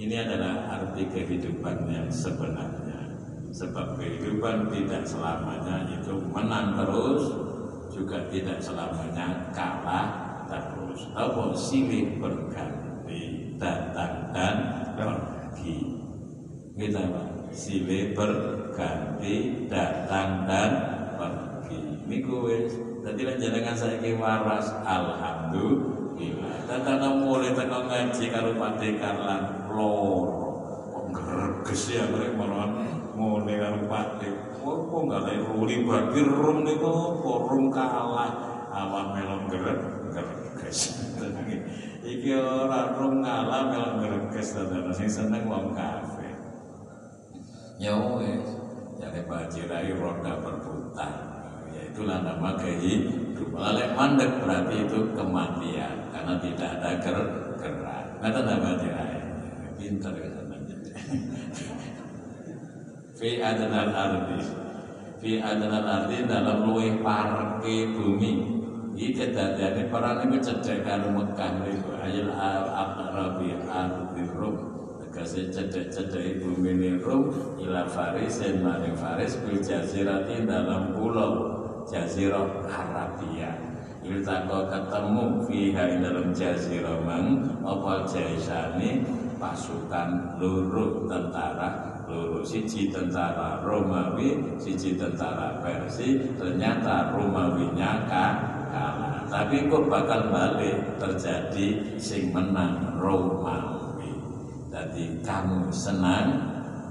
ini 0.01 0.15
adalah 0.17 0.81
arti 0.81 1.05
kehidupan 1.13 1.85
yang 1.85 2.09
sebenarnya. 2.09 3.05
Sebab 3.53 4.01
kehidupan 4.01 4.73
tidak 4.73 5.05
selamanya 5.05 5.85
itu 5.93 6.17
menang 6.33 6.73
terus 6.81 7.23
juga 7.93 8.25
tidak 8.33 8.57
selamanya 8.57 9.53
kalah 9.53 10.07
terus. 10.49 11.05
Apa? 11.13 11.53
Silih 11.53 12.17
berganti 12.17 13.53
datang 13.61 14.33
dan 14.33 14.55
pergi. 14.97 16.01
Kita 16.73 16.97
gitu, 16.97 17.13
Pak. 17.13 17.27
Silih 17.53 18.03
berganti 18.17 19.35
datang 19.69 20.49
dan 20.49 20.71
pergi. 21.13 21.77
Ini 22.09 22.17
wis 22.25 22.73
tadi 23.05 23.21
jenengan 23.37 23.77
saya 23.77 24.01
waras. 24.17 24.65
Alhamdulillah 24.81 26.00
datang 26.67 27.23
mulai 27.23 27.51
tekan 27.51 27.87
ngaji 27.87 28.23
karo 28.31 28.51
Pak 28.55 28.79
Karlan 28.79 29.41
loro. 29.71 30.49
Kok 30.91 31.05
greges 31.15 31.95
ya 31.95 32.03
mereka 32.07 32.47
ngene 33.11 33.53
karo 33.59 33.79
pati 33.85 34.27
opo 34.61 34.95
enggak 35.05 35.21
lek 35.27 35.37
ruli 35.45 35.75
bagi 35.85 36.21
rum 36.25 36.67
niku? 36.67 36.89
Apa 36.89 37.31
rum 37.49 37.65
kalah? 37.73 38.31
Awak 38.71 39.05
melon 39.15 39.41
geret 39.51 39.79
greges. 40.15 40.79
Iki 42.11 42.31
ora 42.39 42.95
rum 42.97 43.21
ngalah 43.21 43.61
melon 43.69 43.93
greges 44.01 44.57
tenan 44.57 44.89
sing 44.91 45.09
seneng 45.09 45.45
wong 45.47 45.75
kafe 45.75 46.31
ya 47.81 47.97
jadi 49.01 49.25
bajirai 49.25 49.89
roda 49.97 50.37
berputar 50.37 51.30
itulah 51.91 52.23
nama 52.23 52.55
kehidupan 52.55 53.71
lek 53.75 53.89
mandek 53.93 54.31
berarti 54.39 54.75
itu 54.87 54.99
kematian 55.11 55.95
karena 56.09 56.33
tidak 56.39 56.69
ada 56.79 56.89
ger 57.03 57.17
gerak 57.59 58.03
kata 58.23 58.39
nama 58.47 58.63
bajirai 58.63 59.19
pintar 59.75 60.15
ya 60.15 60.29
fi 63.21 63.37
adnal 63.37 63.93
ardi. 63.93 64.41
Fi 65.21 65.37
adnal 65.37 65.85
ardi 65.85 66.25
dalam 66.25 66.65
luwih 66.65 66.97
parke 67.05 67.93
bumi. 67.93 68.57
Iki 68.91 69.13
kedadiane 69.15 69.87
para 69.87 70.19
niku 70.19 70.41
cedhek 70.41 70.83
karo 70.83 71.13
Mekah 71.13 71.63
niku. 71.63 71.95
Ayil 72.01 72.27
aqrabi 72.33 73.55
ardi 73.69 74.23
rum. 74.33 74.55
Tegese 75.05 75.53
cedhek-cedhek 75.53 76.41
bumi 76.41 76.71
ni 76.75 76.89
rum 76.97 77.29
ila 77.61 77.85
faris 77.85 78.41
dan 78.41 78.65
maring 78.65 78.97
faris 78.97 79.37
bil 79.45 79.61
jazirati 79.61 80.43
dalam 80.49 80.97
pulau 80.97 81.60
jazirah 81.87 82.65
Arabia. 82.67 83.51
Iltako 84.01 84.65
ketemu 84.65 85.25
fiha 85.45 85.85
dalam 86.01 86.33
jazirah 86.33 86.99
mang 87.05 87.45
apa 87.61 88.01
jaisani 88.09 89.05
pasukan 89.37 90.41
luruh 90.41 91.05
tentara 91.05 92.01
loro 92.09 92.41
siji 92.41 92.89
tentara 92.89 93.61
Romawi 93.61 94.57
siji 94.57 94.97
tentara 94.97 95.61
Persia 95.61 96.17
ternyata 96.35 97.13
Romawinya 97.13 98.09
kalah. 98.09 99.23
Tapi 99.31 99.71
kok 99.71 99.87
bakal 99.87 100.27
balik 100.27 100.99
terjadi 100.99 101.95
sing 101.95 102.35
menang 102.35 102.99
Romawi? 102.99 104.11
Jadi 104.67 105.23
kamu 105.23 105.71
senang 105.71 106.35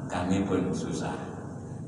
kami 0.09 0.41
pun 0.49 0.73
susah. 0.73 1.15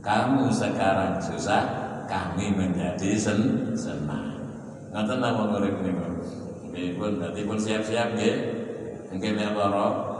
Kamu 0.03 0.51
sekarang 0.53 1.17
susah 1.23 1.82
kami 2.13 2.53
menjadi 2.53 3.17
sen 3.17 3.73
senang. 3.73 4.37
Ngoten 4.93 5.17
napa 5.25 5.49
ngurip 5.49 5.81
niku? 5.81 6.09
Nggih 6.69 7.01
pun 7.01 7.17
dadi 7.17 7.41
pun 7.49 7.57
siap-siap 7.57 8.13
nggih. 8.13 8.37
Nggih 9.17 9.33
lara 9.41 10.13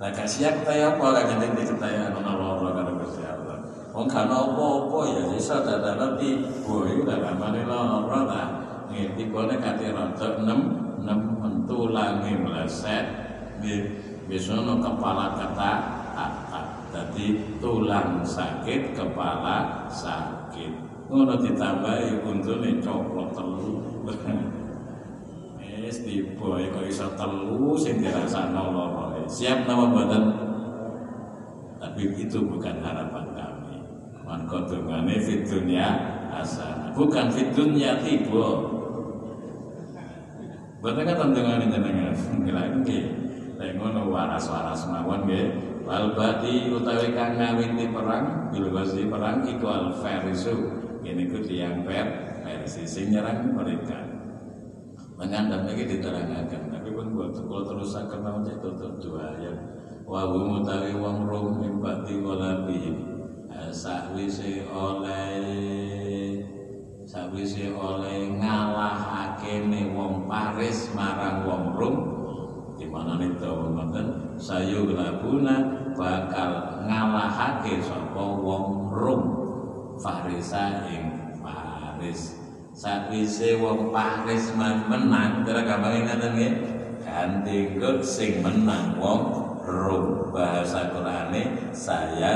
Nah 0.00 0.08
siap 0.24 0.64
kaya 0.64 0.96
apa? 0.96 1.06
Kan 1.12 1.44
jadi 1.44 1.52
diketahui 1.52 2.00
anak 2.08 2.24
Allah 2.24 2.72
karena 2.72 2.92
Gusti 2.96 3.20
Allah. 3.24 3.60
Wong 3.92 4.08
kan 4.08 4.32
apa-apa 4.32 4.98
ya 5.12 5.24
iso 5.36 5.60
dadane 5.60 6.16
tiba. 6.16 6.76
Iku 6.88 7.00
dak 7.04 7.20
gamane 7.20 7.64
lara 7.64 8.20
ta. 8.28 8.42
Nggih 8.92 9.16
tibane 9.16 9.56
kate 9.60 9.92
rada 9.92 10.28
6 10.40 11.04
6 11.04 11.40
mentulange 11.40 12.32
meleset. 12.36 13.04
Nggih 13.60 13.80
biasanya 14.28 14.76
kepala 14.80 15.36
kata 15.36 15.99
jadi 17.00 17.26
tulang 17.64 18.20
sakit 18.20 18.92
kepala 18.92 19.88
sakit. 19.88 20.72
Ngono 21.08 21.40
ditambahi 21.40 22.20
untune 22.22 22.76
coplok 22.84 23.32
telu. 23.32 23.74
Wis 25.80 26.06
tiba 26.06 26.60
kok 26.70 26.86
iso 26.86 27.08
telu 27.16 27.74
sing 27.74 27.98
dirasakno 27.98 28.70
lara 28.70 29.26
siap 29.26 29.66
nama 29.66 29.90
badan 29.90 30.24
tapi 31.80 32.14
itu 32.14 32.38
bukan 32.46 32.78
harapan 32.84 33.26
kami. 33.32 33.80
Man 34.22 34.44
kodongane 34.46 35.18
fit 35.18 35.48
dunya 35.48 35.88
asana. 36.30 36.92
Bukan 36.94 37.32
fit 37.32 37.50
dunya 37.56 37.96
tiba. 38.04 38.48
Betul 40.84 41.10
kan 41.10 41.32
ini 41.32 41.66
jenengan. 41.72 42.14
Nggih 42.84 43.04
lek 43.60 43.76
ngono 43.76 44.08
waras-waras 44.08 44.88
mawon 44.88 45.28
nggih 45.28 45.69
wal 45.90 46.14
badi 46.14 46.70
utawi 46.70 47.10
kang 47.10 47.34
ngawiti 47.34 47.90
perang 47.90 48.46
bil 48.54 48.70
perang 49.10 49.42
iku 49.42 49.66
al 49.66 49.90
farisu. 49.98 50.54
Ini 51.02 51.26
ku 51.26 51.42
tiang 51.42 51.82
per 51.82 52.38
versi 52.46 52.86
sing 52.86 53.10
nyerang 53.10 53.50
mereka. 53.50 53.98
Mengandam 55.18 55.66
lagi 55.66 55.82
diterangkan 55.82 56.70
tapi 56.70 56.88
pun 56.94 57.10
buat 57.10 57.34
kalau 57.34 57.66
terus 57.66 57.98
akan 57.98 58.20
mau 58.22 58.38
tutup 58.46 59.02
dua 59.02 59.34
ayat 59.34 59.58
wa 60.06 60.30
mutawi 60.30 60.94
wong 60.96 61.26
rum 61.26 61.60
walabi 61.82 62.94
eh, 63.50 63.70
sakwise 63.74 64.64
oleh 64.70 66.40
sakwise 67.10 67.74
oleh 67.74 68.30
ngalahake 68.38 69.66
ne 69.66 69.90
wong 69.90 70.30
Paris 70.30 70.94
marang 70.94 71.42
wong 71.42 71.64
Rum 71.74 71.96
di 72.78 72.86
mana 72.86 73.18
tahu 73.36 73.74
ngoten 73.74 74.38
sayu 74.38 74.86
labuna 74.94 75.79
bakal 75.94 76.80
ngalahake 76.86 77.78
sapa 77.82 78.24
wong 78.40 78.90
Rum 78.90 79.22
Farisa 80.00 80.88
ing 80.88 81.36
Paris. 81.40 82.40
Sakwise 82.72 83.60
wong 83.60 83.92
Paris 83.92 84.50
menang 84.56 85.44
kira 85.44 85.62
gampang 85.66 86.06
ngaten 86.06 86.32
nggih. 86.34 86.54
Ganti 87.04 87.58
sing 88.02 88.40
menang 88.40 88.96
wong 88.98 89.22
Rum. 89.64 90.04
Bahasa 90.30 90.94
Qurane 90.94 91.74
saya 91.74 92.32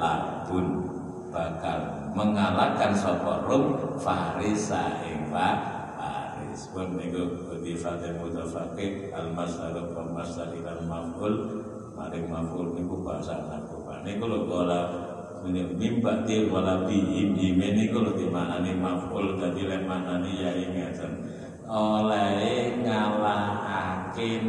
labun. 0.00 0.84
Bakal 1.30 2.12
mengalahkan 2.14 2.94
sapa 2.94 3.46
Rum 3.46 3.96
Farisa 4.00 5.02
ing 5.06 5.30
Paris. 5.32 6.70
Pun 6.70 6.94
niku 6.94 7.54
di 7.64 7.74
Fatih 7.74 8.14
Mutafaqih 8.20 9.10
al-masal 9.10 9.74
wa 9.74 10.22
al 10.22 10.80
maf'ul 10.86 11.63
maring 12.04 12.28
maf'ul 12.28 12.76
niku 12.76 13.00
bahasa 13.00 13.48
Arab 13.48 14.04
niku 14.04 14.28
lho 14.28 14.44
kala 14.44 14.80
mimba 15.48 16.28
til 16.28 16.52
wala 16.52 16.84
bihim 16.84 17.32
ime 17.32 17.72
niku 17.72 18.04
lho 18.04 18.12
dimaknani 18.12 18.76
maf'ul 18.76 19.40
dadi 19.40 19.64
lek 19.64 19.88
maknani 19.88 20.36
ya 20.36 20.52
ingatan 20.52 21.24
oleh 21.64 22.76
ngalahake 22.84 24.44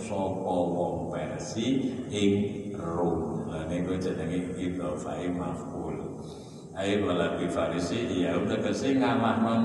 sapa 0.00 0.56
wong 0.66 1.14
Persi 1.14 1.94
ing 2.10 2.32
Rum. 2.74 3.46
Lah 3.52 3.68
niku 3.70 3.94
jenenge 4.00 4.56
idhofai 4.58 5.30
maf'ul. 5.30 6.00
Ai 6.74 6.98
wala 7.04 7.36
bi 7.36 7.46
farisi 7.46 8.24
ya 8.24 8.34
udah 8.34 8.58
kese 8.64 8.98
ngalahno 8.98 9.62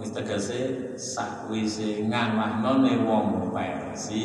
wis 0.00 0.12
tegese 0.14 0.94
sakwise 0.96 2.06
ngalahno 2.08 2.80
wong 3.04 3.52
Persi 3.52 4.24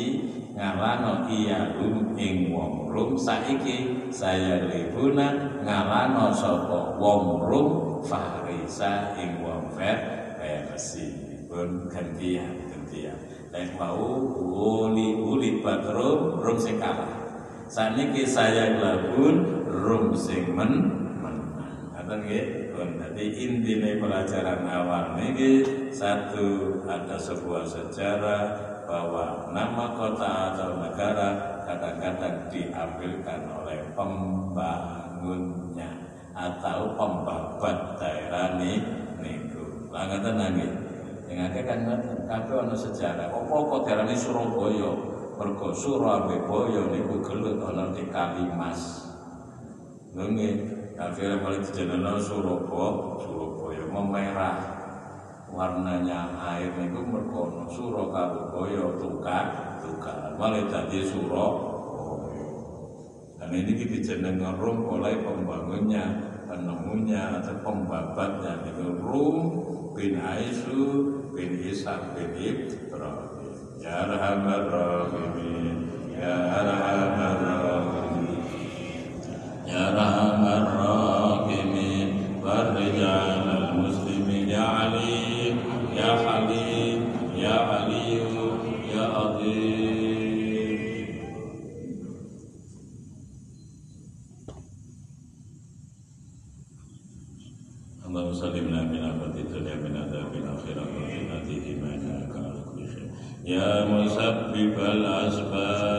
ngalahno 0.52 1.26
iya 1.28 1.72
rum 1.76 2.12
ing 2.16 2.52
wong 2.52 2.92
Rum. 2.92 3.16
Saiki 3.16 4.08
saya 4.12 4.68
libuna 4.68 5.60
ngalahno 5.64 6.28
sapa 6.28 7.00
wong 7.00 7.40
Rum? 7.40 7.68
Farisa 8.04 9.16
ing 9.16 9.40
wong 9.40 9.72
Persi 9.72 11.12
pun 11.46 11.86
gantian 11.86 12.64
gantian. 12.66 13.14
Lek 13.52 13.76
mau 13.76 14.00
uli 14.40 15.20
uli 15.20 15.60
patrum 15.60 16.40
rum 16.40 16.56
sing 16.56 16.80
kalah. 16.80 17.20
Saniki 17.68 18.24
saya 18.24 18.80
labun 18.80 19.64
rum 19.68 20.16
sing 20.16 20.56
men 20.56 20.72
menang. 21.20 21.92
Ngoten 21.92 22.18
nggih? 22.24 22.44
Pun 22.72 22.88
dadi 22.96 23.24
intine 23.36 24.00
pelajaran 24.00 24.64
awal 24.64 25.20
niki 25.20 25.62
satu 25.92 26.80
ada 26.88 27.20
sebuah 27.20 27.68
sejarah 27.68 28.71
bahwa 28.92 29.48
nama 29.48 29.96
kota 29.96 30.52
atau 30.52 30.76
negara 30.76 31.28
kadang-kadang 31.64 32.52
diambilkan 32.52 33.48
oleh 33.48 33.80
pembangunnya 33.96 35.88
atau 36.36 36.92
pembabat 36.92 37.96
daerah 37.96 38.60
nih 38.60 38.84
niku. 39.16 39.88
Lah 39.88 40.12
ngoten 40.12 40.36
nggih. 40.36 40.72
Yang 41.32 41.40
ada 41.48 41.60
kan 41.64 41.80
kabeh 42.28 42.56
ana 42.60 42.76
sejarah. 42.76 43.32
Apa-apa 43.32 43.88
diarani 43.88 44.12
Surabaya? 44.12 44.92
Mergo 45.40 45.72
Surabaya 45.72 46.92
niku 46.92 47.24
gelut 47.24 47.64
ana 47.64 47.96
di 47.96 48.04
Kalimas. 48.12 49.08
Lho 50.12 50.28
nggih, 50.36 50.54
akhirnya 51.00 51.40
mulai 51.40 51.64
dijenengan 51.64 52.20
Surabaya, 52.20 53.16
Surabaya 53.24 53.84
memerah 53.88 54.81
warnanya 55.52 56.32
air 56.56 56.72
niku 56.80 57.04
mergo 57.04 57.52
ana 57.52 57.64
Surabaya 57.68 58.96
tukar 58.96 59.46
tukar 59.84 60.32
malah 60.40 60.64
dadi 60.66 61.04
Surabaya. 61.04 61.92
Dan 63.42 63.58
ini 63.58 63.74
dijenengan 63.74 64.54
Rom 64.54 64.86
oleh 64.86 65.18
pembangunnya, 65.18 66.04
penemunya 66.46 67.42
atau 67.42 67.58
pembabatnya. 67.58 68.62
Niku 68.62 69.02
Rom 69.02 69.36
bin 69.98 70.14
Aisu 70.14 70.82
bin 71.34 71.58
Ishaq 71.58 72.14
bin 72.14 72.30
Ibrahim. 72.38 73.50
Ya 73.82 74.06
Rahman 74.06 74.62
Rahimin. 74.70 75.76
Ya 76.14 76.38
Rahman 76.62 77.38
Rahimin. 77.42 78.40
Ya 79.66 79.84
Rahman 79.90 80.64
Rahimin. 80.70 82.08
Warrijal 82.38 83.42
al-Muslimin. 83.42 84.46
Ya 84.46 84.86
Ali 84.86 85.31
Ya 85.96 86.10
Halim 86.24 87.00
Ya 87.36 87.56
Aliyu 87.84 88.48
Ya 88.92 89.04
Azim 89.12 89.62
اللهم 98.06 98.32
سلمنا 98.34 98.82
من 98.82 99.00
آفة 99.04 99.34
الدنيا 99.40 99.74
من 99.74 99.96
عذاب 99.96 100.30
الآخرة 100.34 100.82
وقنا 100.96 101.36
إيمانك 101.48 102.34
على 102.36 102.60
كل 102.68 102.80
شيء 102.92 103.08
يا 103.44 103.84
مسبب 103.84 104.74
الأسباب. 104.78 105.91